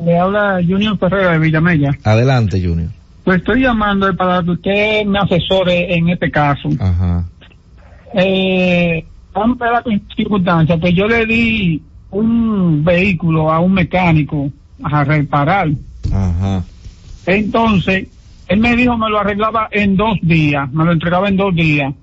[0.03, 1.95] Le habla Junior Ferreira de Villamella.
[2.03, 2.89] Adelante, Junior.
[3.23, 6.69] Pues estoy llamando para que usted me asesore en este caso.
[6.79, 7.25] Ajá.
[8.15, 9.83] Eh, vamos a la
[10.15, 11.81] circunstancia, pues yo le di
[12.11, 14.51] un vehículo a un mecánico
[14.83, 15.69] a reparar.
[16.11, 16.63] Ajá.
[17.25, 18.07] Entonces,
[18.47, 21.93] él me dijo me lo arreglaba en dos días, me lo entregaba en dos días.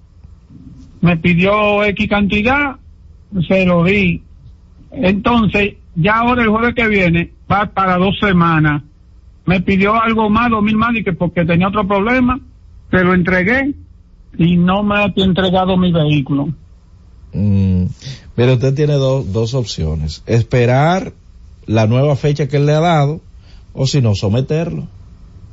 [1.00, 2.76] Me pidió X cantidad,
[3.46, 4.22] se lo di.
[4.92, 8.82] Entonces, ya ahora el jueves que viene, va para dos semanas.
[9.44, 12.38] Me pidió algo más, dos mil más, y que porque tenía otro problema,
[12.90, 13.74] se lo entregué
[14.38, 16.48] y no me ha entregado mi vehículo.
[17.36, 17.86] Mm,
[18.34, 20.22] Pero usted tiene dos dos opciones.
[20.26, 21.12] Esperar
[21.66, 23.20] la nueva fecha que él le ha dado
[23.74, 24.86] o si no, someterlo.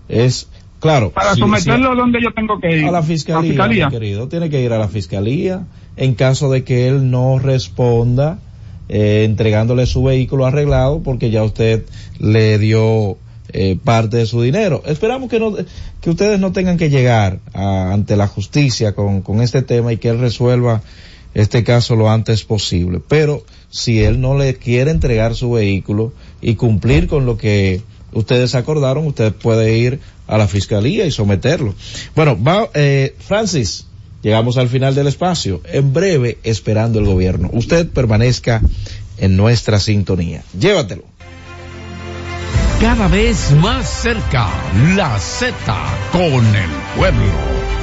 [0.07, 0.47] Es,
[0.79, 1.11] claro.
[1.11, 2.85] Para someterlo si- donde yo tengo que ir.
[2.85, 3.89] a la fiscalía, ¿A fiscalía?
[3.89, 4.27] querido.
[4.27, 5.65] Tiene que ir a la fiscalía
[5.97, 8.39] en caso de que él no responda
[8.89, 11.85] eh, entregándole su vehículo arreglado porque ya usted
[12.19, 13.17] le dio
[13.53, 14.83] eh, parte de su dinero.
[14.85, 15.53] Esperamos que no
[16.01, 19.97] que ustedes no tengan que llegar a- ante la justicia con, con este tema y
[19.97, 20.81] que él resuelva
[21.33, 23.01] este caso lo antes posible.
[23.07, 27.81] Pero si él no le quiere entregar su vehículo y cumplir con lo que
[28.11, 31.73] ustedes acordaron, usted puede ir a la fiscalía y someterlo.
[32.15, 33.87] Bueno, va, eh, Francis,
[34.21, 35.61] llegamos al final del espacio.
[35.71, 37.49] En breve, esperando el gobierno.
[37.51, 38.61] Usted permanezca
[39.17, 40.43] en nuestra sintonía.
[40.57, 41.03] Llévatelo.
[42.79, 44.49] Cada vez más cerca,
[44.95, 45.55] la Z
[46.11, 47.82] con el pueblo.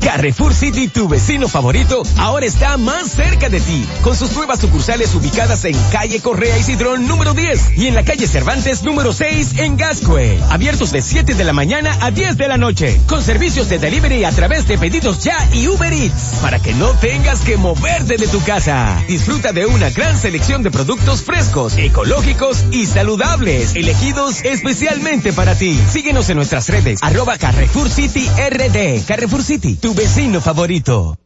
[0.00, 5.14] Carrefour City, tu vecino favorito, ahora está más cerca de ti, con sus nuevas sucursales
[5.14, 9.58] ubicadas en calle Correa y Cidrón número 10 y en la calle Cervantes número 6
[9.58, 10.40] en Gascue.
[10.50, 14.24] Abiertos de 7 de la mañana a 10 de la noche, con servicios de delivery
[14.24, 18.26] a través de pedidos ya y Uber Eats, para que no tengas que moverte de
[18.26, 19.02] tu casa.
[19.06, 25.78] Disfruta de una gran selección de productos frescos, ecológicos y saludables, elegidos especialmente para ti.
[25.90, 29.04] Síguenos en nuestras redes, arroba Carrefour City RD.
[29.06, 31.18] Carrefour City, tu vecino favorito.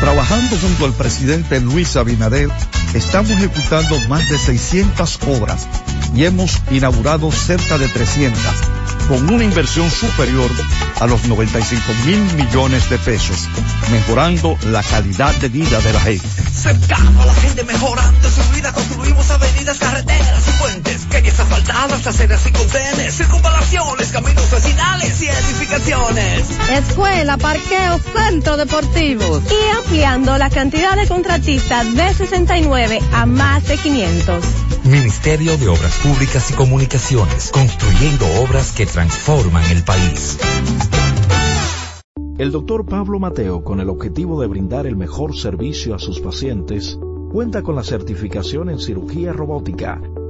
[0.00, 2.50] Trabajando junto al presidente Luis Abinader,
[2.94, 5.66] estamos ejecutando más de 600 obras
[6.14, 8.40] y hemos inaugurado cerca de 300,
[9.08, 10.50] con una inversión superior
[11.00, 13.48] a los 95 mil millones de pesos,
[13.90, 16.26] mejorando la calidad de vida de la gente.
[16.52, 22.46] Cercano a la gente mejorando su vida, construimos avenidas, carreteras y puentes, calles asfaltadas, aceras
[22.46, 26.46] y contenes, circunvalaciones, caminos vecinales y edificaciones.
[26.70, 29.42] Escuela, parqueo, centro deportivo.
[29.50, 34.44] Y ampliando la cantidad de contratistas de 69 a más de 500.
[34.84, 40.38] Ministerio de Obras Públicas y Comunicaciones, construyendo obras que transforman el país.
[42.36, 46.98] El doctor Pablo Mateo, con el objetivo de brindar el mejor servicio a sus pacientes,
[47.32, 50.02] cuenta con la certificación en cirugía robótica,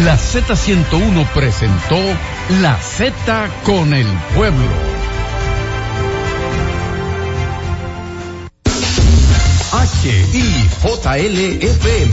[0.00, 1.98] La Z101 presentó
[2.62, 5.02] La Z con el pueblo.
[10.02, 12.10] HIJLFM,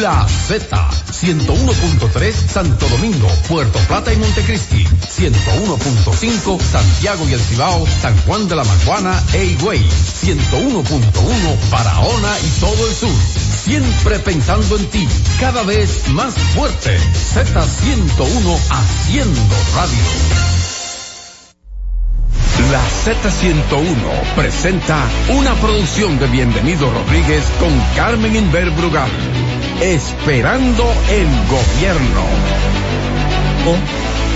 [0.00, 8.16] La Z, 101.3 Santo Domingo, Puerto Plata y Montecristi, 101.5 Santiago y El Cibao, San
[8.22, 13.10] Juan de la Maguana e Higüey, 101.1 Barahona y todo el sur.
[13.64, 15.06] Siempre pensando en ti,
[15.40, 16.96] cada vez más fuerte.
[16.98, 19.40] Z101 haciendo
[19.74, 19.98] radio.
[22.70, 29.10] La Z101 presenta una producción de Bienvenido Rodríguez con Carmen Inver Brugal.
[29.80, 32.24] Esperando el gobierno.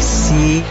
[0.00, 0.62] Sí,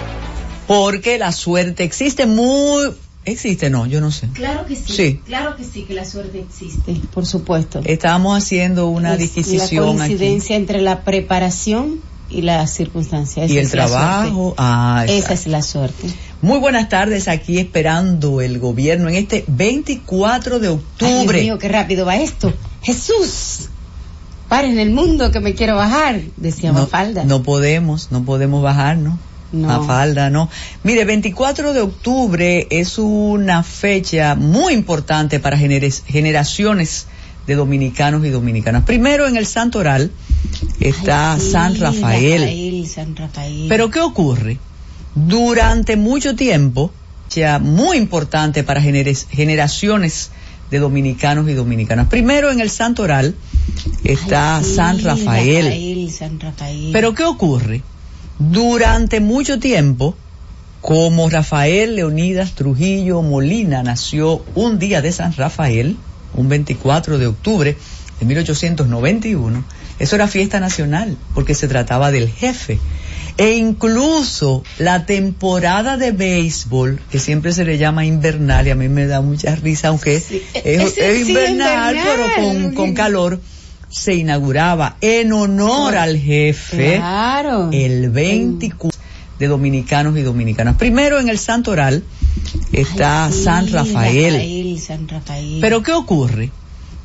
[0.67, 2.91] porque la suerte existe muy...
[3.23, 4.27] Existe, no, yo no sé.
[4.33, 5.21] Claro que sí, Sí.
[5.25, 7.81] Claro que sí, que la suerte existe, por supuesto.
[7.85, 10.15] Estábamos haciendo una Es disquisición La aquí.
[10.15, 11.99] coincidencia entre la preparación
[12.31, 13.51] y las circunstancias.
[13.51, 14.35] Y Esa el es la trabajo.
[14.41, 14.55] suerte.
[14.57, 16.07] Ah, Esa es la suerte.
[16.41, 21.39] Muy buenas tardes aquí esperando el gobierno en este 24 de Ay, octubre.
[21.41, 22.51] Dios mío, qué rápido va esto.
[22.81, 23.69] Jesús,
[24.49, 27.23] para en el mundo que me quiero bajar, decía no, Mafalda.
[27.25, 29.19] no podemos, no podemos bajarnos.
[29.51, 29.67] No.
[29.67, 30.49] Mafalda, no.
[30.83, 37.07] Mire, 24 de octubre es una fecha muy importante para gener- generaciones
[37.47, 38.83] de dominicanos y dominicanas.
[38.83, 40.11] Primero en el Santo Oral
[40.79, 42.41] está Ay, sí, San Rafael.
[42.41, 43.65] Rafael, San Rafael.
[43.67, 44.57] Pero ¿qué ocurre?
[45.15, 46.91] Durante mucho tiempo,
[47.29, 50.31] ya muy importante para gener- generaciones
[50.69, 52.07] de dominicanos y dominicanas.
[52.07, 53.35] Primero en el Santo Oral
[54.05, 55.65] está Ay, sí, San Rafael.
[55.65, 56.89] Rafael, San Rafael.
[56.93, 57.81] Pero ¿qué ocurre?
[58.49, 60.15] Durante mucho tiempo,
[60.81, 65.95] como Rafael Leonidas Trujillo Molina nació un día de San Rafael,
[66.35, 67.77] un 24 de octubre
[68.19, 69.63] de 1891,
[69.99, 72.79] eso era fiesta nacional, porque se trataba del jefe.
[73.37, 78.89] E incluso la temporada de béisbol, que siempre se le llama invernal, y a mí
[78.89, 81.95] me da mucha risa, aunque es, es- sí, invernal, invernal.
[82.35, 83.39] pero con, con calor,
[83.91, 87.69] se inauguraba en honor al jefe Claro.
[87.71, 88.99] el 24
[89.37, 90.75] de dominicanos y dominicanas.
[90.77, 92.03] Primero en el Santo Oral
[92.71, 94.33] está Ay, sí, San Rafael.
[94.33, 95.57] Rafael, San Rafael.
[95.61, 96.51] Pero ¿qué ocurre?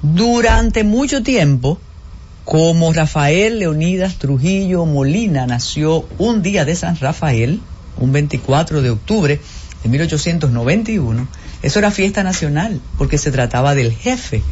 [0.02, 1.78] Durante mucho tiempo,
[2.44, 7.60] como Rafael Leonidas Trujillo Molina nació un día de San Rafael,
[7.98, 9.40] un 24 de octubre
[9.82, 11.26] de 1891,
[11.62, 14.42] eso era fiesta nacional, porque se trataba del jefe.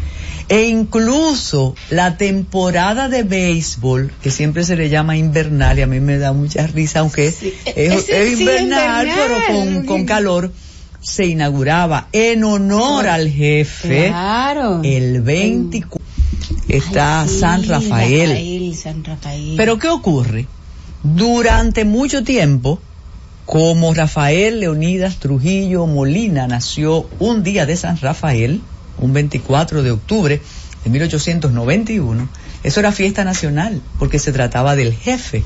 [0.48, 6.00] E incluso la temporada de béisbol, que siempre se le llama invernal, y a mí
[6.00, 7.52] me da mucha risa, aunque es, sí,
[8.40, 9.08] invernal, invernal.
[9.14, 10.52] pero con, con calor,
[11.00, 14.80] se inauguraba en honor al jefe Claro.
[14.82, 16.04] el 24
[16.68, 18.28] está Ay, sí, San Rafael.
[18.30, 19.54] Rafael, San Rafael.
[19.56, 20.46] Pero ¿qué ocurre?
[21.02, 22.80] Durante mucho tiempo,
[23.44, 28.62] como Rafael Leonidas Trujillo Molina nació un día de San Rafael,
[29.04, 30.40] un 24 de octubre
[30.84, 32.28] de 1891,
[32.62, 35.42] eso era fiesta nacional, porque se trataba del jefe.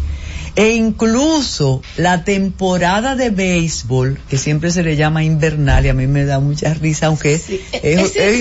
[0.57, 6.07] E incluso la temporada de béisbol, que siempre se le llama invernal, y a mí
[6.07, 7.61] me da mucha risa, aunque es, sí,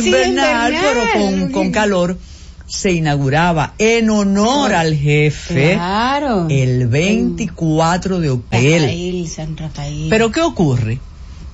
[0.05, 0.73] invernal, invernal.
[0.81, 2.17] pero con, con calor,
[2.65, 6.47] se inauguraba en honor al jefe Claro.
[6.49, 8.79] el 24 de octubre.
[8.79, 10.07] Rafael, San Rafael.
[10.09, 10.99] Pero ¿qué ocurre?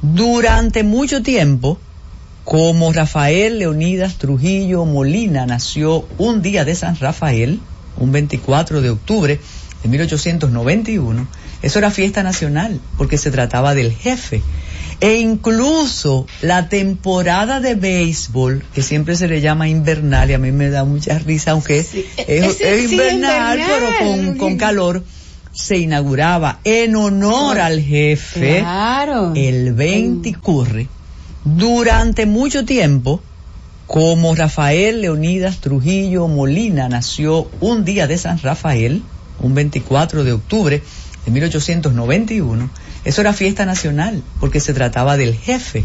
[0.01, 1.77] Durante mucho tiempo,
[2.43, 7.59] como Rafael Leonidas Trujillo Molina nació un día de San Rafael,
[7.97, 9.39] un 24 de octubre
[9.81, 11.27] de 1891,
[11.61, 14.41] eso era fiesta nacional, porque se trataba del jefe.
[14.99, 20.51] E incluso la temporada de béisbol, que siempre se le llama invernal, y a mí
[20.51, 22.03] me da mucha risa, aunque es, sí,
[22.91, 25.03] invernal, pero con, con calor,
[25.53, 29.33] se inauguraba en honor al jefe Claro.
[29.35, 30.87] el 20 ocurre
[31.43, 33.21] durante mucho tiempo
[33.87, 39.03] como Rafael Leonidas Trujillo Molina nació un día de San Rafael,
[39.39, 40.81] un 24 de octubre
[41.25, 42.69] de 1891,
[43.05, 45.83] eso era fiesta nacional, porque se trataba del jefe.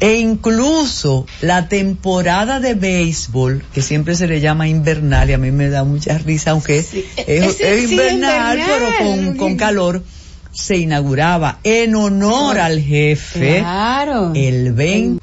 [0.00, 5.50] E incluso la temporada de béisbol, que siempre se le llama invernal y a mí
[5.50, 8.58] me da mucha risa, aunque es, sí, invernal, invernal.
[8.66, 10.02] pero con, con calor,
[10.52, 14.32] se inauguraba en honor al jefe Claro.
[14.34, 15.20] el 20.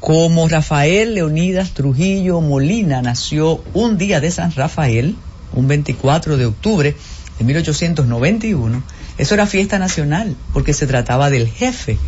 [0.00, 5.16] Como Rafael Leonidas Trujillo Molina nació un día de San Rafael,
[5.54, 6.94] un 24 de octubre
[7.38, 8.82] de 1891,
[9.18, 11.98] eso era fiesta nacional porque se trataba del jefe.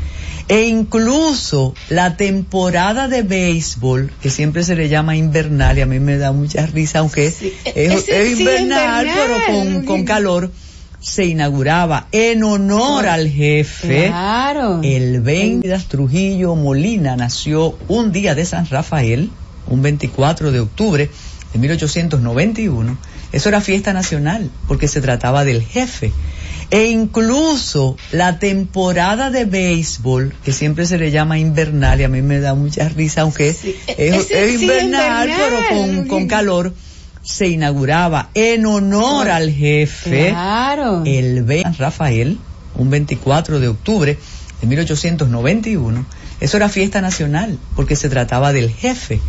[0.47, 5.99] E incluso la temporada de béisbol, que siempre se le llama invernal y a mí
[6.01, 9.29] me da mucha risa, aunque es, es- ese es sí, invernal, invernal.
[9.47, 10.51] pero con, con calor,
[11.01, 14.09] se inauguraba en honor al jefe.
[14.09, 14.81] Claro.
[14.83, 19.31] El 20 Trujillo Molina nació un día de San Rafael,
[19.67, 21.11] un 24 de octubre
[21.53, 22.99] de 1891.
[23.33, 26.13] Eso era fiesta nacional porque se trataba del jefe.
[26.71, 32.23] E incluso la temporada de béisbol, que siempre se le llama invernal y a mí
[32.23, 33.75] me da mucha risa, aunque es, sí,
[34.61, 35.29] invernal, invernal.
[35.69, 36.73] pero con, con calor,
[37.23, 41.03] se inauguraba en honor al jefe Claro.
[41.05, 42.39] el 20 San Rafael,
[42.77, 44.19] un 24 de octubre
[44.61, 46.07] de 1891.
[46.41, 49.21] Eso era fiesta nacional porque se trataba del jefe.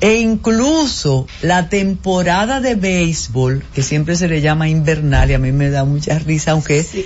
[0.00, 5.52] E incluso la temporada de béisbol, que siempre se le llama invernal y a mí
[5.52, 7.04] me da mucha risa, aunque es, sí,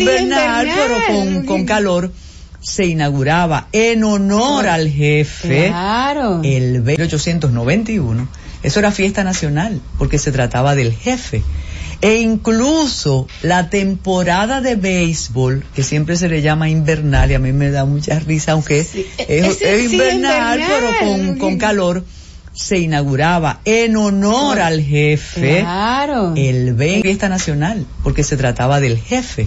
[0.00, 0.68] invernal, invernal.
[0.74, 2.12] pero con, con calor,
[2.60, 6.40] se inauguraba en honor al jefe Claro.
[6.44, 8.28] el 1891.
[8.62, 11.42] Eso era fiesta nacional porque se trataba del jefe.
[12.02, 17.52] E incluso la temporada de béisbol, que siempre se le llama invernal y a mí
[17.52, 19.04] me da mucha risa, aunque es, sí,
[19.92, 22.04] invernal, pero con, con calor,
[22.52, 26.34] se inauguraba en honor al jefe Claro.
[26.36, 29.46] el 20 fiesta nacional porque se trataba del jefe.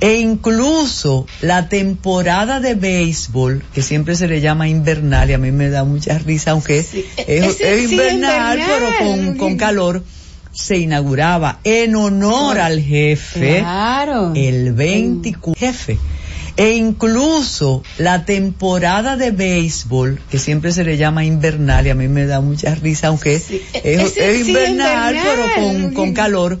[0.00, 5.50] E incluso la temporada de béisbol, que siempre se le llama invernal y a mí
[5.52, 10.04] me da mucha risa, aunque es, es- sí, invernal, pero con, con calor,
[10.52, 14.32] se inauguraba en honor al jefe Claro.
[14.36, 15.98] el 24 jefe.
[16.56, 22.06] E incluso la temporada de béisbol, que siempre se le llama invernal y a mí
[22.06, 23.50] me da mucha risa, aunque es,
[23.82, 25.16] es- sí, invernal, invernal.
[25.24, 26.60] pero con, con calor,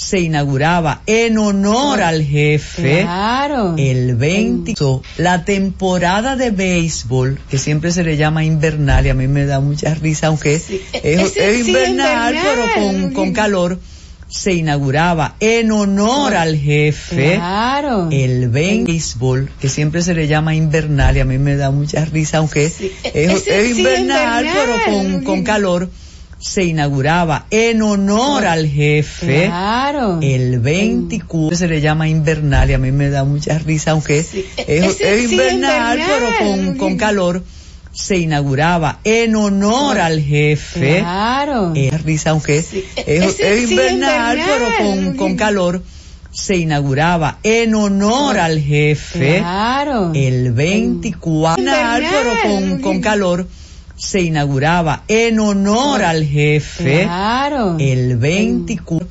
[0.00, 3.74] se inauguraba en honor al jefe Claro.
[3.76, 4.72] el 20.
[5.18, 9.60] La temporada de béisbol, que siempre se le llama invernal y a mí me da
[9.60, 12.70] mucha risa, aunque es, es- es sí, invernal, invernal.
[12.74, 13.78] pero con, con calor,
[14.26, 18.08] se inauguraba en honor al jefe Claro.
[18.10, 22.06] el 20 béisbol, que siempre se le llama invernal y a mí me da mucha
[22.06, 24.80] risa, aunque es, es- es sí, invernal, invernal.
[24.86, 25.90] pero con, con calor,
[26.40, 30.18] se inauguraba en honor al jefe Claro.
[30.22, 34.30] el 24 se le llama invernal y a mí me da mucha risa, aunque es,
[34.56, 37.44] es- sí, invernal, pero con, con calor,
[37.92, 41.00] se inauguraba en honor al jefe.
[41.00, 41.72] Claro.
[41.74, 45.82] Eh, risa, aunque es, es- sí, invernal, pero con, con calor,
[46.32, 49.38] se inauguraba en honor al jefe.
[49.40, 50.12] Claro.
[50.14, 52.02] El 24 Invernal.
[52.10, 53.46] pero con, con calor,
[54.00, 57.76] se inauguraba en honor al jefe Claro.
[57.78, 59.06] el 24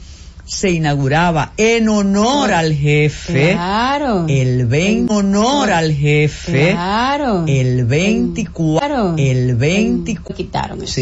[0.46, 4.26] se inauguraba en honor al jefe Claro.
[4.28, 7.44] el 20 honor al jefe Claro.
[7.48, 10.94] el 24 el 24 Quitaron eso.